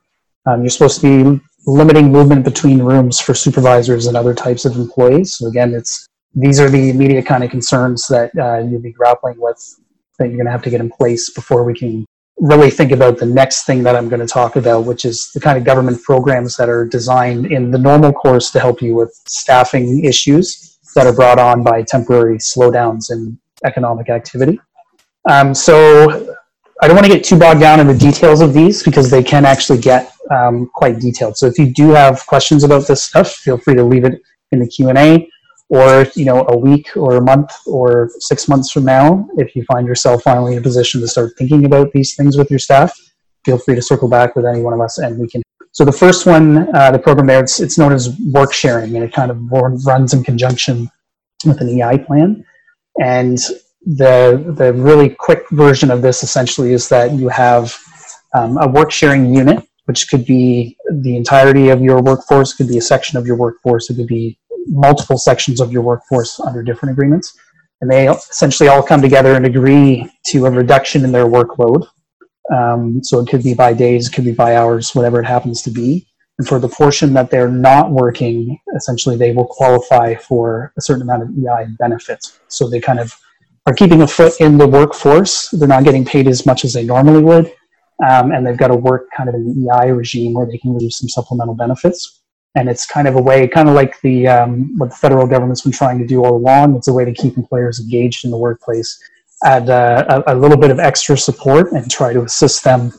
Um, 0.47 0.61
you're 0.61 0.71
supposed 0.71 1.01
to 1.01 1.35
be 1.35 1.41
limiting 1.67 2.11
movement 2.11 2.43
between 2.43 2.81
rooms 2.81 3.19
for 3.19 3.35
supervisors 3.35 4.07
and 4.07 4.17
other 4.17 4.33
types 4.33 4.65
of 4.65 4.75
employees. 4.75 5.35
So 5.35 5.47
again, 5.47 5.75
it's 5.75 6.07
these 6.33 6.59
are 6.59 6.69
the 6.69 6.89
immediate 6.89 7.25
kind 7.25 7.43
of 7.43 7.51
concerns 7.51 8.07
that 8.07 8.31
uh, 8.39 8.59
you'll 8.59 8.81
be 8.81 8.93
grappling 8.93 9.35
with 9.37 9.59
that 10.21 10.27
you're 10.27 10.37
going 10.37 10.45
to 10.45 10.51
have 10.51 10.63
to 10.63 10.69
get 10.69 10.81
in 10.81 10.89
place 10.89 11.29
before 11.29 11.63
we 11.63 11.73
can 11.73 12.05
really 12.37 12.69
think 12.69 12.91
about 12.91 13.17
the 13.17 13.25
next 13.25 13.65
thing 13.65 13.83
that 13.83 13.95
I'm 13.95 14.09
going 14.09 14.19
to 14.19 14.27
talk 14.27 14.55
about, 14.55 14.85
which 14.85 15.05
is 15.05 15.31
the 15.33 15.39
kind 15.39 15.57
of 15.57 15.63
government 15.63 16.01
programs 16.03 16.55
that 16.57 16.69
are 16.69 16.85
designed 16.85 17.51
in 17.51 17.71
the 17.71 17.77
normal 17.77 18.11
course 18.11 18.49
to 18.51 18.59
help 18.59 18.81
you 18.81 18.95
with 18.95 19.13
staffing 19.27 20.03
issues 20.03 20.79
that 20.95 21.05
are 21.05 21.13
brought 21.13 21.39
on 21.39 21.63
by 21.63 21.83
temporary 21.83 22.37
slowdowns 22.37 23.11
in 23.11 23.37
economic 23.63 24.09
activity. 24.09 24.59
Um, 25.29 25.53
so 25.53 26.35
I 26.81 26.87
don't 26.87 26.95
want 26.95 27.05
to 27.05 27.13
get 27.13 27.23
too 27.23 27.37
bogged 27.37 27.59
down 27.59 27.79
in 27.79 27.87
the 27.87 27.97
details 27.97 28.41
of 28.41 28.53
these 28.53 28.81
because 28.81 29.09
they 29.11 29.21
can 29.21 29.45
actually 29.45 29.79
get 29.79 30.11
um, 30.31 30.69
quite 30.73 30.99
detailed. 30.99 31.37
So 31.37 31.45
if 31.45 31.59
you 31.59 31.71
do 31.71 31.89
have 31.89 32.25
questions 32.25 32.63
about 32.63 32.87
this 32.87 33.03
stuff, 33.03 33.33
feel 33.33 33.57
free 33.57 33.75
to 33.75 33.83
leave 33.83 34.03
it 34.03 34.19
in 34.51 34.59
the 34.59 34.67
Q&A 34.67 35.29
or 35.71 36.05
you 36.15 36.25
know 36.25 36.45
a 36.49 36.57
week 36.57 36.95
or 36.95 37.15
a 37.15 37.21
month 37.21 37.51
or 37.65 38.09
six 38.19 38.47
months 38.47 38.71
from 38.71 38.85
now 38.85 39.27
if 39.37 39.55
you 39.55 39.63
find 39.63 39.87
yourself 39.87 40.23
finally 40.23 40.53
in 40.53 40.59
a 40.59 40.61
position 40.61 41.01
to 41.01 41.07
start 41.07 41.31
thinking 41.37 41.65
about 41.65 41.91
these 41.93 42.15
things 42.15 42.37
with 42.37 42.49
your 42.49 42.59
staff 42.59 42.91
feel 43.45 43.57
free 43.57 43.75
to 43.75 43.81
circle 43.81 44.09
back 44.09 44.35
with 44.35 44.45
any 44.45 44.61
one 44.61 44.73
of 44.73 44.81
us 44.81 44.97
and 44.99 45.17
we 45.19 45.27
can 45.27 45.41
so 45.73 45.85
the 45.85 45.91
first 46.03 46.25
one 46.25 46.73
uh, 46.75 46.91
the 46.91 46.99
program 46.99 47.27
there 47.27 47.39
it's, 47.41 47.59
it's 47.59 47.77
known 47.77 47.93
as 47.93 48.19
work 48.31 48.53
sharing 48.53 48.95
and 48.95 49.03
it 49.03 49.13
kind 49.13 49.31
of 49.31 49.37
runs 49.51 50.13
in 50.13 50.23
conjunction 50.23 50.89
with 51.45 51.61
an 51.61 51.69
ei 51.69 51.97
plan. 51.97 52.45
And 53.01 53.37
the 53.85 54.53
the 54.57 54.73
really 54.73 55.09
quick 55.09 55.49
version 55.51 55.89
of 55.89 56.01
this 56.01 56.23
essentially 56.23 56.73
is 56.73 56.87
that 56.89 57.13
you 57.13 57.29
have 57.29 57.75
um, 58.35 58.57
a 58.57 58.67
work 58.67 58.91
sharing 58.91 59.33
unit 59.33 59.65
which 59.85 60.07
could 60.07 60.23
be 60.25 60.77
the 61.01 61.17
entirety 61.17 61.69
of 61.69 61.81
your 61.81 61.99
workforce 62.01 62.53
could 62.53 62.67
be 62.67 62.77
a 62.77 62.81
section 62.81 63.17
of 63.17 63.25
your 63.25 63.35
workforce 63.35 63.89
it 63.89 63.95
could 63.95 64.05
be 64.05 64.37
multiple 64.67 65.17
sections 65.17 65.59
of 65.59 65.71
your 65.71 65.81
workforce 65.81 66.39
under 66.39 66.63
different 66.63 66.93
agreements. 66.93 67.37
And 67.81 67.89
they 67.89 68.07
essentially 68.07 68.69
all 68.69 68.83
come 68.83 69.01
together 69.01 69.33
and 69.35 69.45
agree 69.45 70.09
to 70.27 70.45
a 70.45 70.51
reduction 70.51 71.03
in 71.03 71.11
their 71.11 71.25
workload. 71.25 71.87
Um, 72.53 73.03
so 73.03 73.19
it 73.19 73.27
could 73.27 73.43
be 73.43 73.53
by 73.53 73.73
days, 73.73 74.07
it 74.07 74.13
could 74.13 74.25
be 74.25 74.31
by 74.31 74.55
hours, 74.55 74.93
whatever 74.93 75.19
it 75.19 75.25
happens 75.25 75.61
to 75.63 75.71
be. 75.71 76.07
And 76.37 76.47
for 76.47 76.59
the 76.59 76.69
portion 76.69 77.13
that 77.13 77.29
they're 77.29 77.49
not 77.49 77.91
working, 77.91 78.59
essentially 78.75 79.15
they 79.15 79.31
will 79.31 79.45
qualify 79.45 80.15
for 80.15 80.73
a 80.77 80.81
certain 80.81 81.03
amount 81.03 81.23
of 81.23 81.29
EI 81.29 81.67
benefits. 81.79 82.39
So 82.47 82.69
they 82.69 82.79
kind 82.79 82.99
of 82.99 83.15
are 83.65 83.73
keeping 83.73 84.01
a 84.01 84.07
foot 84.07 84.39
in 84.39 84.57
the 84.57 84.67
workforce. 84.67 85.49
They're 85.49 85.67
not 85.67 85.83
getting 85.83 86.05
paid 86.05 86.27
as 86.27 86.45
much 86.45 86.65
as 86.65 86.73
they 86.73 86.83
normally 86.83 87.23
would. 87.23 87.51
Um, 88.07 88.31
and 88.31 88.45
they've 88.45 88.57
got 88.57 88.69
to 88.69 88.75
work 88.75 89.07
kind 89.15 89.29
of 89.29 89.35
in 89.35 89.45
the 89.45 89.71
EI 89.71 89.91
regime 89.91 90.33
where 90.33 90.47
they 90.47 90.57
can 90.57 90.73
receive 90.73 90.93
some 90.93 91.09
supplemental 91.09 91.53
benefits 91.53 92.20
and 92.55 92.69
it's 92.69 92.85
kind 92.85 93.07
of 93.07 93.15
a 93.15 93.21
way, 93.21 93.47
kind 93.47 93.69
of 93.69 93.75
like 93.75 93.99
the 94.01 94.27
um, 94.27 94.77
what 94.77 94.89
the 94.89 94.95
federal 94.95 95.25
government's 95.25 95.61
been 95.61 95.71
trying 95.71 95.99
to 95.99 96.07
do 96.07 96.23
all 96.23 96.35
along. 96.35 96.75
It's 96.75 96.87
a 96.87 96.93
way 96.93 97.05
to 97.05 97.13
keep 97.13 97.37
employers 97.37 97.79
engaged 97.79 98.25
in 98.25 98.31
the 98.31 98.37
workplace, 98.37 99.01
add 99.43 99.69
uh, 99.69 100.23
a, 100.27 100.33
a, 100.33 100.35
little 100.35 100.57
bit 100.57 100.71
of 100.71 100.79
extra 100.79 101.17
support, 101.17 101.71
and 101.71 101.89
try 101.89 102.13
to 102.13 102.23
assist 102.23 102.63
them 102.63 102.91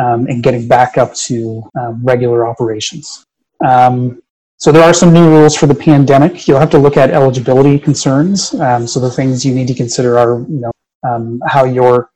um, 0.00 0.26
in 0.28 0.40
getting 0.40 0.66
back 0.66 0.96
up 0.96 1.14
to 1.14 1.62
um, 1.78 2.00
regular 2.02 2.46
operations. 2.46 3.24
Um, 3.66 4.22
so 4.58 4.72
there 4.72 4.82
are 4.82 4.94
some 4.94 5.12
new 5.12 5.28
rules 5.28 5.54
for 5.54 5.66
the 5.66 5.74
pandemic. 5.74 6.48
You'll 6.48 6.60
have 6.60 6.70
to 6.70 6.78
look 6.78 6.96
at 6.96 7.10
eligibility 7.10 7.78
concerns. 7.78 8.54
Um, 8.54 8.86
so 8.86 9.00
the 9.00 9.10
things 9.10 9.44
you 9.44 9.54
need 9.54 9.68
to 9.68 9.74
consider 9.74 10.18
are, 10.18 10.40
you 10.40 10.60
know, 10.60 10.72
um, 11.06 11.40
how 11.46 11.64
your 11.64 12.10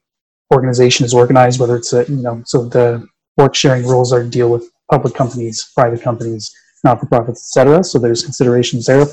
organization 0.53 1.05
is 1.05 1.13
organized, 1.13 1.61
whether 1.61 1.77
it's 1.77 1.93
a, 1.93 2.07
you 2.09 2.23
know, 2.23 2.43
so 2.47 2.65
the 2.65 3.07
work 3.37 3.55
sharing 3.55 3.87
rules 3.87 4.11
are 4.13 4.25
deal 4.25 4.51
with 4.51 4.71
public 4.91 5.15
companies, 5.15 5.71
private 5.75 6.01
companies, 6.01 6.51
not-for-profits, 6.85 7.41
etc. 7.41 7.85
So 7.85 7.99
there's 7.99 8.23
considerations 8.23 8.87
there. 8.87 9.07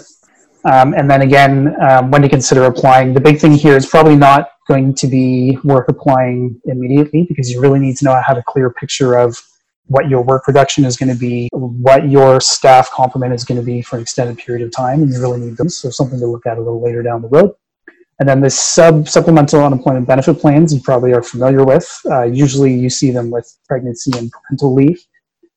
Um, 0.65 0.93
and 0.93 1.09
then 1.09 1.22
again, 1.22 1.76
um, 1.82 2.11
when 2.11 2.22
to 2.22 2.30
consider 2.30 2.65
applying. 2.65 3.13
The 3.13 3.22
big 3.22 3.39
thing 3.39 3.53
here 3.53 3.78
is 3.78 3.86
probably 3.86 4.15
not 4.15 4.49
going 4.68 4.93
to 4.95 5.07
be 5.07 5.57
worth 5.63 5.88
applying 5.88 6.59
immediately 6.65 7.26
because 7.28 7.49
you 7.49 7.61
really 7.61 7.80
need 7.80 7.95
to 7.97 8.05
know 8.05 8.22
have 8.26 8.38
a 8.38 8.43
clear 8.43 8.70
picture 8.70 9.15
of 9.18 9.41
what 9.86 10.09
your 10.09 10.22
work 10.22 10.43
production 10.43 10.84
is 10.84 10.97
going 10.97 11.09
to 11.09 11.18
be, 11.18 11.47
what 11.53 12.09
your 12.09 12.41
staff 12.41 12.91
complement 12.91 13.34
is 13.34 13.45
going 13.45 13.57
to 13.57 13.65
be 13.65 13.82
for 13.82 13.95
an 13.95 14.01
extended 14.01 14.38
period 14.38 14.65
of 14.65 14.72
time, 14.72 15.01
and 15.01 15.13
you 15.13 15.22
really 15.22 15.39
need 15.39 15.55
them. 15.55 15.70
So 15.70 15.89
something 15.89 16.20
to 16.20 16.28
look 16.28 16.45
at 16.45 16.57
a 16.57 16.61
little 16.61 16.84
later 16.84 17.01
down 17.01 17.22
the 17.22 17.30
road. 17.30 17.53
And 18.20 18.28
then 18.28 18.41
the 18.41 18.49
sub 18.49 19.07
supplemental 19.07 19.63
unemployment 19.63 20.07
benefit 20.07 20.39
plans 20.39 20.74
you 20.74 20.82
probably 20.82 21.13
are 21.13 21.22
familiar 21.22 21.63
with. 21.63 21.88
Uh, 22.09 22.24
usually 22.24 22.74
you 22.74 22.89
see 22.89 23.11
them 23.11 23.30
with 23.30 23.55
pregnancy 23.68 24.11
and 24.18 24.32
parental 24.32 24.74
leave, 24.74 24.99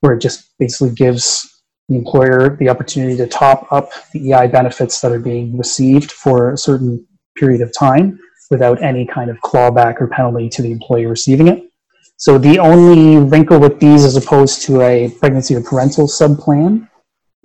where 0.00 0.12
it 0.12 0.20
just 0.20 0.56
basically 0.58 0.94
gives 0.94 1.59
the 1.90 1.96
employer 1.96 2.56
the 2.56 2.68
opportunity 2.68 3.16
to 3.16 3.26
top 3.26 3.70
up 3.72 3.90
the 4.12 4.32
EI 4.32 4.46
benefits 4.46 5.00
that 5.00 5.10
are 5.12 5.18
being 5.18 5.58
received 5.58 6.12
for 6.12 6.52
a 6.52 6.56
certain 6.56 7.04
period 7.36 7.60
of 7.60 7.72
time 7.76 8.18
without 8.50 8.80
any 8.82 9.04
kind 9.04 9.28
of 9.28 9.36
clawback 9.40 10.00
or 10.00 10.06
penalty 10.06 10.48
to 10.48 10.62
the 10.62 10.70
employee 10.70 11.06
receiving 11.06 11.48
it. 11.48 11.70
So 12.16 12.38
the 12.38 12.58
only 12.58 13.16
wrinkle 13.16 13.58
with 13.58 13.80
these 13.80 14.04
as 14.04 14.16
opposed 14.16 14.62
to 14.62 14.82
a 14.82 15.10
pregnancy 15.18 15.56
or 15.56 15.62
parental 15.62 16.06
sub 16.06 16.38
plan 16.38 16.88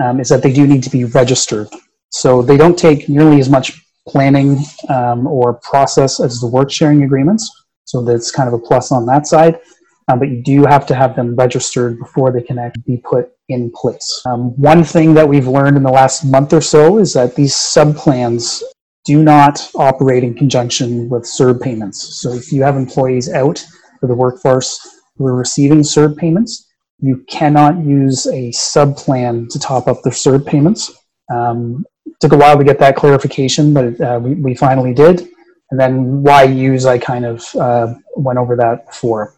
um, 0.04 0.20
is 0.20 0.30
that 0.30 0.44
they 0.44 0.54
do 0.54 0.68
need 0.68 0.84
to 0.84 0.90
be 0.90 1.06
registered. 1.06 1.68
So 2.10 2.42
they 2.42 2.58
don't 2.58 2.78
take 2.78 3.10
nearly 3.10 3.40
as 3.40 3.50
much 3.50 3.82
planning 4.08 4.60
um, 4.90 5.26
or 5.26 5.56
process 5.56 6.20
as 6.20 6.40
the 6.40 6.48
work 6.48 6.72
sharing 6.72 7.04
agreements. 7.04 7.50
So 7.86 8.04
that's 8.04 8.32
kind 8.32 8.48
of 8.48 8.54
a 8.54 8.60
plus 8.60 8.92
on 8.92 9.06
that 9.08 9.26
side. 9.26 9.60
Um, 10.08 10.20
but 10.20 10.30
you 10.30 10.44
do 10.44 10.66
have 10.66 10.86
to 10.88 10.96
have 10.96 11.16
them 11.16 11.36
registered 11.36 11.98
before 11.98 12.32
they 12.32 12.42
can 12.42 12.60
actually 12.60 12.84
be 12.86 12.98
put 12.98 13.32
in 13.50 13.72
place. 13.72 14.22
Um, 14.26 14.56
one 14.60 14.84
thing 14.84 15.14
that 15.16 15.28
we've 15.28 15.48
learned 15.48 15.78
in 15.78 15.84
the 15.84 15.92
last 15.92 16.24
month 16.24 16.54
or 16.54 16.62
so 16.62 17.00
is 17.00 17.14
that 17.14 17.36
these 17.36 17.56
sub 17.56 17.96
plans 17.96 18.64
do 19.04 19.24
not 19.24 19.70
operate 19.76 20.24
in 20.24 20.36
conjunction 20.36 21.10
with 21.10 21.24
CERB 21.24 21.62
payments. 21.62 22.22
So 22.22 22.34
if 22.34 22.52
you 22.52 22.64
have 22.64 22.76
employees 22.76 23.32
out 23.32 23.64
of 24.02 24.10
the 24.10 24.16
workforce 24.16 24.80
who 25.16 25.26
are 25.28 25.36
receiving 25.36 25.80
CERB 25.80 26.18
payments, 26.18 26.68
you 27.00 27.24
cannot 27.28 27.84
use 27.84 28.26
a 28.28 28.52
sub 28.52 28.96
plan 28.98 29.48
to 29.50 29.60
top 29.60 29.88
up 29.88 30.02
their 30.04 30.14
CERB 30.14 30.46
payments. 30.46 30.92
Um, 31.34 31.86
took 32.20 32.34
a 32.34 32.38
while 32.38 32.58
to 32.58 32.64
get 32.64 32.80
that 32.80 32.96
clarification, 32.96 33.74
but 33.74 34.00
uh, 34.02 34.20
we, 34.22 34.36
we 34.36 34.56
finally 34.56 34.94
did. 34.94 35.28
And 35.72 35.80
then 35.80 36.22
why 36.22 36.44
use, 36.44 36.86
I 36.86 36.98
kind 36.98 37.26
of 37.26 37.44
uh, 37.56 37.94
went 38.16 38.40
over 38.40 38.56
that 38.56 38.88
before. 38.88 39.36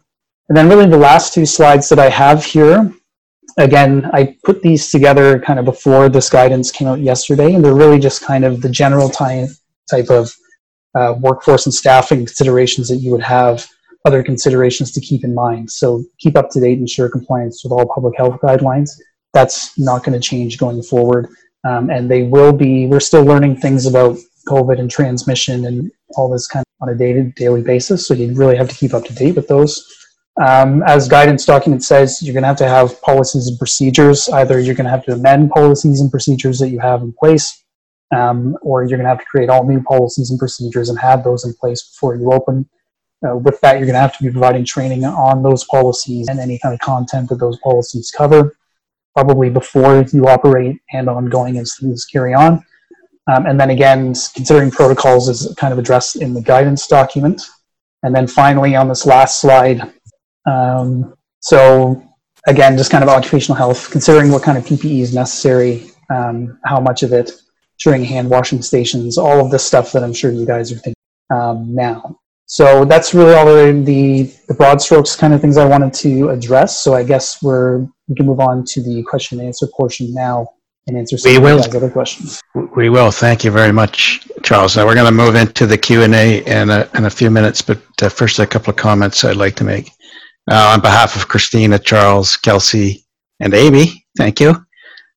And 0.48 0.56
then 0.56 0.68
really 0.68 0.86
the 0.86 0.96
last 0.96 1.34
two 1.34 1.44
slides 1.44 1.88
that 1.90 1.98
I 1.98 2.08
have 2.08 2.44
here, 2.44 2.92
again, 3.58 4.08
I 4.14 4.36
put 4.44 4.62
these 4.62 4.90
together 4.90 5.38
kind 5.40 5.58
of 5.58 5.64
before 5.64 6.08
this 6.08 6.30
guidance 6.30 6.70
came 6.70 6.88
out 6.88 7.00
yesterday, 7.00 7.52
and 7.52 7.64
they're 7.64 7.74
really 7.74 7.98
just 7.98 8.22
kind 8.22 8.44
of 8.44 8.62
the 8.62 8.70
general 8.70 9.10
type, 9.10 9.50
type 9.90 10.08
of 10.10 10.32
uh, 10.94 11.14
workforce 11.20 11.66
and 11.66 11.74
staffing 11.74 12.20
considerations 12.20 12.88
that 12.88 12.96
you 12.96 13.10
would 13.10 13.22
have, 13.22 13.66
other 14.04 14.22
considerations 14.22 14.90
to 14.92 15.00
keep 15.00 15.22
in 15.22 15.34
mind. 15.34 15.70
So 15.70 16.02
keep 16.18 16.36
up 16.36 16.50
to 16.50 16.60
date, 16.60 16.78
ensure 16.78 17.10
compliance 17.10 17.62
with 17.62 17.72
all 17.72 17.92
public 17.94 18.16
health 18.16 18.40
guidelines. 18.40 18.90
That's 19.34 19.78
not 19.78 20.02
going 20.02 20.18
to 20.18 20.26
change 20.26 20.56
going 20.56 20.82
forward. 20.82 21.28
Um, 21.68 21.90
and 21.90 22.10
they 22.10 22.22
will 22.22 22.52
be, 22.52 22.86
we're 22.86 23.00
still 23.00 23.24
learning 23.24 23.56
things 23.56 23.84
about 23.84 24.16
COVID 24.46 24.78
and 24.80 24.90
transmission 24.90 25.66
and 25.66 25.90
all 26.16 26.30
this 26.30 26.46
kind 26.46 26.64
of 26.64 26.88
on 26.88 26.94
a 26.94 26.96
daily, 26.96 27.32
daily 27.36 27.60
basis. 27.60 28.06
So 28.06 28.14
you 28.14 28.32
really 28.34 28.56
have 28.56 28.68
to 28.70 28.74
keep 28.74 28.94
up 28.94 29.04
to 29.04 29.12
date 29.12 29.36
with 29.36 29.48
those. 29.48 29.97
Um, 30.44 30.84
as 30.84 31.08
guidance 31.08 31.44
document 31.44 31.82
says, 31.82 32.22
you're 32.22 32.32
going 32.32 32.42
to 32.42 32.48
have 32.48 32.56
to 32.58 32.68
have 32.68 33.00
policies 33.02 33.48
and 33.48 33.58
procedures. 33.58 34.28
Either 34.28 34.60
you're 34.60 34.74
going 34.74 34.84
to 34.84 34.90
have 34.90 35.04
to 35.06 35.12
amend 35.12 35.50
policies 35.50 36.00
and 36.00 36.10
procedures 36.10 36.58
that 36.60 36.68
you 36.68 36.78
have 36.78 37.02
in 37.02 37.12
place, 37.12 37.64
um, 38.16 38.56
or 38.62 38.82
you're 38.82 38.98
going 38.98 39.02
to 39.02 39.08
have 39.08 39.18
to 39.18 39.24
create 39.24 39.50
all 39.50 39.66
new 39.66 39.82
policies 39.82 40.30
and 40.30 40.38
procedures 40.38 40.90
and 40.90 40.98
have 40.98 41.24
those 41.24 41.44
in 41.44 41.52
place 41.54 41.82
before 41.82 42.14
you 42.14 42.32
open. 42.32 42.68
Uh, 43.26 43.36
with 43.36 43.60
that, 43.62 43.78
you're 43.78 43.86
going 43.86 43.94
to 43.94 44.00
have 44.00 44.16
to 44.16 44.22
be 44.22 44.30
providing 44.30 44.64
training 44.64 45.04
on 45.04 45.42
those 45.42 45.64
policies 45.64 46.28
and 46.28 46.38
any 46.38 46.56
kind 46.60 46.72
of 46.72 46.78
content 46.78 47.28
that 47.28 47.40
those 47.40 47.58
policies 47.58 48.12
cover, 48.16 48.56
probably 49.16 49.50
before 49.50 50.04
you 50.12 50.28
operate 50.28 50.76
and 50.92 51.08
ongoing 51.08 51.58
as 51.58 51.76
things 51.80 52.04
carry 52.04 52.32
on. 52.32 52.64
Um, 53.26 53.46
and 53.46 53.58
then 53.58 53.70
again, 53.70 54.14
considering 54.34 54.70
protocols 54.70 55.28
is 55.28 55.52
kind 55.56 55.72
of 55.72 55.80
addressed 55.80 56.16
in 56.16 56.32
the 56.32 56.40
guidance 56.40 56.86
document. 56.86 57.42
And 58.04 58.14
then 58.14 58.28
finally, 58.28 58.76
on 58.76 58.88
this 58.88 59.04
last 59.04 59.40
slide, 59.40 59.92
um, 60.48 61.14
so 61.40 62.02
again, 62.46 62.76
just 62.76 62.90
kind 62.90 63.04
of 63.04 63.10
occupational 63.10 63.56
health, 63.56 63.90
considering 63.90 64.30
what 64.30 64.42
kind 64.42 64.58
of 64.58 64.64
PPE 64.64 65.00
is 65.00 65.14
necessary, 65.14 65.90
um, 66.10 66.58
how 66.64 66.80
much 66.80 67.02
of 67.02 67.12
it, 67.12 67.30
during 67.82 68.02
hand 68.04 68.28
washing 68.28 68.62
stations, 68.62 69.18
all 69.18 69.44
of 69.44 69.50
this 69.50 69.64
stuff 69.64 69.92
that 69.92 70.02
I'm 70.02 70.12
sure 70.12 70.30
you 70.30 70.46
guys 70.46 70.72
are 70.72 70.76
thinking 70.76 70.94
um, 71.30 71.74
now. 71.74 72.18
So 72.46 72.86
that's 72.86 73.12
really 73.12 73.34
all 73.34 73.44
the, 73.44 73.82
the, 73.84 74.34
the 74.48 74.54
broad 74.54 74.80
strokes 74.80 75.14
kind 75.14 75.34
of 75.34 75.40
things 75.40 75.58
I 75.58 75.66
wanted 75.66 75.92
to 75.94 76.30
address. 76.30 76.80
So 76.80 76.94
I 76.94 77.04
guess 77.04 77.42
we're 77.42 77.86
we 78.08 78.14
can 78.16 78.24
move 78.24 78.40
on 78.40 78.64
to 78.64 78.82
the 78.82 79.02
question 79.02 79.38
and 79.38 79.46
answer 79.46 79.66
portion 79.66 80.14
now 80.14 80.48
and 80.86 80.96
answer 80.96 81.18
some 81.18 81.30
We 81.30 81.38
will. 81.38 81.60
other 81.60 81.90
questions. 81.90 82.40
We 82.74 82.88
will. 82.88 83.10
Thank 83.10 83.44
you 83.44 83.50
very 83.50 83.72
much, 83.72 84.26
Charles. 84.42 84.76
Now 84.78 84.86
we're 84.86 84.94
going 84.94 85.04
to 85.04 85.12
move 85.12 85.34
into 85.34 85.66
the 85.66 85.76
Q 85.76 86.02
and 86.02 86.14
A 86.14 86.42
in 86.46 86.70
a, 86.70 86.88
in 86.94 87.04
a 87.04 87.10
few 87.10 87.30
minutes, 87.30 87.60
but 87.60 87.78
uh, 88.00 88.08
first 88.08 88.38
a 88.38 88.46
couple 88.46 88.70
of 88.70 88.76
comments 88.76 89.24
I'd 89.24 89.36
like 89.36 89.56
to 89.56 89.64
make. 89.64 89.90
Uh, 90.50 90.72
on 90.72 90.80
behalf 90.80 91.14
of 91.14 91.28
Christina, 91.28 91.78
Charles, 91.78 92.36
Kelsey, 92.36 93.04
and 93.40 93.52
Amy, 93.52 94.06
thank 94.16 94.40
you. 94.40 94.50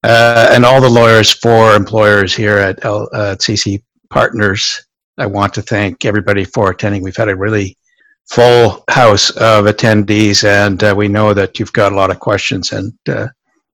Uh, 0.04 0.50
and 0.52 0.66
all 0.66 0.82
the 0.82 0.90
lawyers 0.90 1.32
for 1.32 1.74
employers 1.74 2.36
here 2.36 2.58
at, 2.58 2.84
L, 2.84 3.08
uh, 3.14 3.32
at 3.32 3.40
CC 3.40 3.82
Partners, 4.10 4.86
I 5.18 5.28
want 5.28 5.54
to 5.54 5.62
thank 5.62 6.04
everybody 6.04 6.44
for 6.44 6.72
attending. 6.72 7.02
We've 7.02 7.16
had 7.16 7.30
a 7.30 7.36
really 7.36 7.78
full 8.30 8.84
house 8.90 9.30
of 9.32 9.66
attendees, 9.66 10.44
and 10.44 10.84
uh, 10.84 10.94
we 10.98 11.08
know 11.08 11.34
that 11.34 11.60
you've 11.60 11.74
got 11.74 11.94
a 11.94 11.96
lot 11.96 12.12
of 12.12 12.20
questions, 12.20 12.74
and 12.74 12.94
uh, 13.08 13.28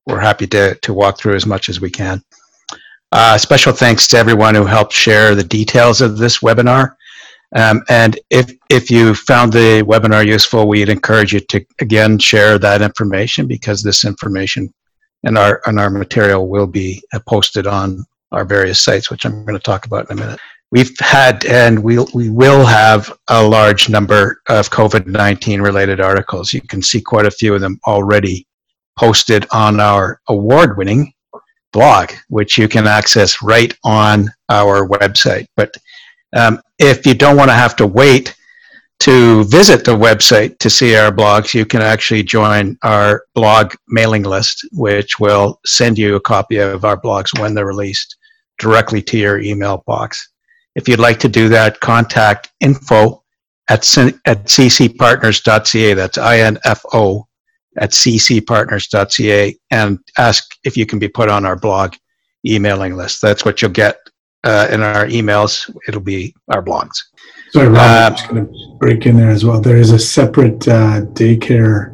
we're 0.05 0.19
happy 0.19 0.45
to, 0.47 0.75
to 0.75 0.93
walk 0.93 1.17
through 1.17 1.35
as 1.35 1.47
much 1.47 1.69
as 1.69 1.81
we 1.81 1.89
can. 1.89 2.21
Uh, 3.11 3.37
special 3.37 3.73
thanks 3.73 4.07
to 4.09 4.17
everyone 4.17 4.53
who 4.53 4.65
helped 4.65 4.93
share 4.93 5.33
the 5.33 5.43
details 5.43 6.01
of 6.01 6.17
this 6.17 6.39
webinar. 6.39 6.95
Um, 7.55 7.81
and 7.89 8.19
if, 8.29 8.51
if 8.69 8.91
you 8.91 9.15
found 9.15 9.53
the 9.53 9.83
webinar 9.83 10.25
useful, 10.25 10.67
we'd 10.67 10.89
encourage 10.89 11.33
you 11.33 11.39
to, 11.39 11.65
again, 11.79 12.19
share 12.19 12.59
that 12.59 12.81
information 12.81 13.47
because 13.47 13.81
this 13.81 14.05
information 14.05 14.73
and 15.23 15.37
our, 15.37 15.61
and 15.65 15.79
our 15.79 15.89
material 15.89 16.47
will 16.47 16.67
be 16.67 17.01
uh, 17.13 17.19
posted 17.27 17.65
on 17.65 18.05
our 18.31 18.43
various 18.43 18.81
sites, 18.81 19.09
which 19.09 19.25
I'm 19.25 19.45
going 19.45 19.57
to 19.57 19.63
talk 19.63 19.85
about 19.85 20.11
in 20.11 20.17
a 20.17 20.21
minute. 20.21 20.39
We've 20.71 20.91
had 20.99 21.45
and 21.45 21.81
we'll, 21.81 22.09
we 22.13 22.29
will 22.29 22.65
have 22.65 23.17
a 23.29 23.41
large 23.41 23.87
number 23.87 24.41
of 24.49 24.69
COVID-19 24.69 25.63
related 25.63 26.01
articles. 26.01 26.51
You 26.51 26.61
can 26.61 26.81
see 26.81 26.99
quite 26.99 27.25
a 27.25 27.31
few 27.31 27.55
of 27.55 27.61
them 27.61 27.79
already 27.87 28.45
posted 28.97 29.47
on 29.53 29.79
our 29.79 30.19
award-winning 30.27 31.13
blog, 31.71 32.11
which 32.27 32.57
you 32.57 32.67
can 32.67 32.85
access 32.87 33.41
right 33.41 33.73
on 33.85 34.29
our 34.49 34.87
website. 34.87 35.45
But 35.55 35.73
um, 36.35 36.61
if 36.79 37.05
you 37.05 37.13
don't 37.13 37.37
want 37.37 37.49
to 37.49 37.55
have 37.55 37.75
to 37.77 37.87
wait 37.87 38.35
to 38.99 39.43
visit 39.45 39.85
the 39.85 39.95
website 39.95 40.57
to 40.59 40.69
see 40.69 40.95
our 40.95 41.11
blogs, 41.11 41.53
you 41.53 41.65
can 41.65 41.81
actually 41.81 42.23
join 42.23 42.77
our 42.83 43.23
blog 43.35 43.73
mailing 43.87 44.23
list, 44.23 44.65
which 44.73 45.19
will 45.19 45.59
send 45.65 45.97
you 45.97 46.15
a 46.15 46.19
copy 46.19 46.57
of 46.57 46.83
our 46.83 46.99
blogs 46.99 47.37
when 47.39 47.53
they're 47.53 47.65
released 47.65 48.15
directly 48.57 49.01
to 49.03 49.17
your 49.17 49.39
email 49.39 49.83
box. 49.85 50.29
If 50.75 50.87
you'd 50.87 50.99
like 50.99 51.19
to 51.19 51.29
do 51.29 51.47
that, 51.49 51.79
contact 51.79 52.51
info 52.59 53.23
at, 53.69 53.79
at 54.25 54.45
ccpartners.ca. 54.45 55.93
That's 55.93 56.17
I-N-F-O 56.17 57.27
at 57.77 57.91
ccpartners.ca 57.91 59.57
and 59.71 59.99
ask 60.17 60.55
if 60.63 60.75
you 60.75 60.85
can 60.85 60.99
be 60.99 61.07
put 61.07 61.29
on 61.29 61.45
our 61.45 61.55
blog 61.55 61.95
emailing 62.45 62.95
list. 62.95 63.21
That's 63.21 63.45
what 63.45 63.61
you'll 63.61 63.71
get 63.71 63.97
uh, 64.43 64.67
in 64.71 64.81
our 64.81 65.05
emails. 65.07 65.69
It'll 65.87 66.01
be 66.01 66.35
our 66.49 66.63
blogs. 66.63 66.97
Sorry, 67.51 67.67
Rob, 67.67 67.77
Uh, 67.77 68.05
I'm 68.07 68.15
just 68.15 68.29
going 68.29 68.45
to 68.45 68.77
break 68.79 69.05
in 69.05 69.17
there 69.17 69.29
as 69.29 69.45
well. 69.45 69.61
There 69.61 69.77
is 69.77 69.91
a 69.91 69.99
separate 69.99 70.67
uh, 70.67 71.01
daycare 71.13 71.93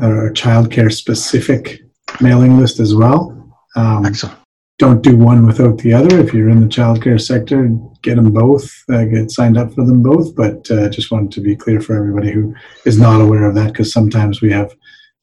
or 0.00 0.30
childcare 0.32 0.92
specific 0.92 1.80
mailing 2.20 2.58
list 2.58 2.78
as 2.80 2.94
well. 2.94 3.34
Um, 3.76 4.06
Excellent. 4.06 4.36
don't 4.78 5.02
do 5.02 5.16
one 5.16 5.46
without 5.46 5.78
the 5.78 5.92
other. 5.92 6.18
If 6.20 6.32
you're 6.32 6.48
in 6.48 6.60
the 6.60 6.68
childcare 6.68 7.20
sector, 7.20 7.68
get 8.02 8.16
them 8.16 8.32
both, 8.32 8.70
uh, 8.90 9.04
get 9.04 9.30
signed 9.30 9.58
up 9.58 9.74
for 9.74 9.84
them 9.84 10.02
both. 10.02 10.34
But 10.36 10.70
uh, 10.70 10.88
just 10.88 11.10
wanted 11.10 11.32
to 11.32 11.40
be 11.40 11.56
clear 11.56 11.80
for 11.80 11.96
everybody 11.96 12.30
who 12.30 12.54
is 12.86 12.98
not 12.98 13.20
aware 13.20 13.44
of 13.44 13.54
that 13.56 13.72
because 13.72 13.92
sometimes 13.92 14.40
we 14.40 14.52
have 14.52 14.72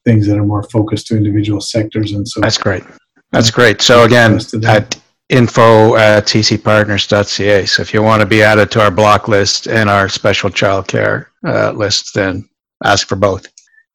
things 0.04 0.28
that 0.28 0.38
are 0.38 0.46
more 0.46 0.64
focused 0.64 1.08
to 1.08 1.18
individual 1.18 1.62
sectors. 1.62 2.12
And 2.12 2.28
so 2.28 2.42
That's 2.42 2.58
great. 2.58 2.84
That's 3.32 3.50
great. 3.50 3.82
So 3.82 4.04
again, 4.04 4.34
Listed 4.34 4.64
at 4.66 4.96
info 5.30 5.96
at 5.96 6.26
ccpartners.ca. 6.26 7.66
So 7.66 7.82
if 7.82 7.94
you 7.94 8.04
want 8.04 8.22
to 8.22 8.28
be 8.28 8.44
added 8.44 8.72
to 8.72 8.82
our 8.82 8.92
block 8.92 9.28
list 9.28 9.68
and 9.68 9.90
our 9.90 10.10
special 10.10 10.50
childcare 10.50 11.28
uh, 11.46 11.72
list, 11.72 12.14
then 12.14 12.48
ask 12.84 13.08
for 13.08 13.16
both. 13.16 13.48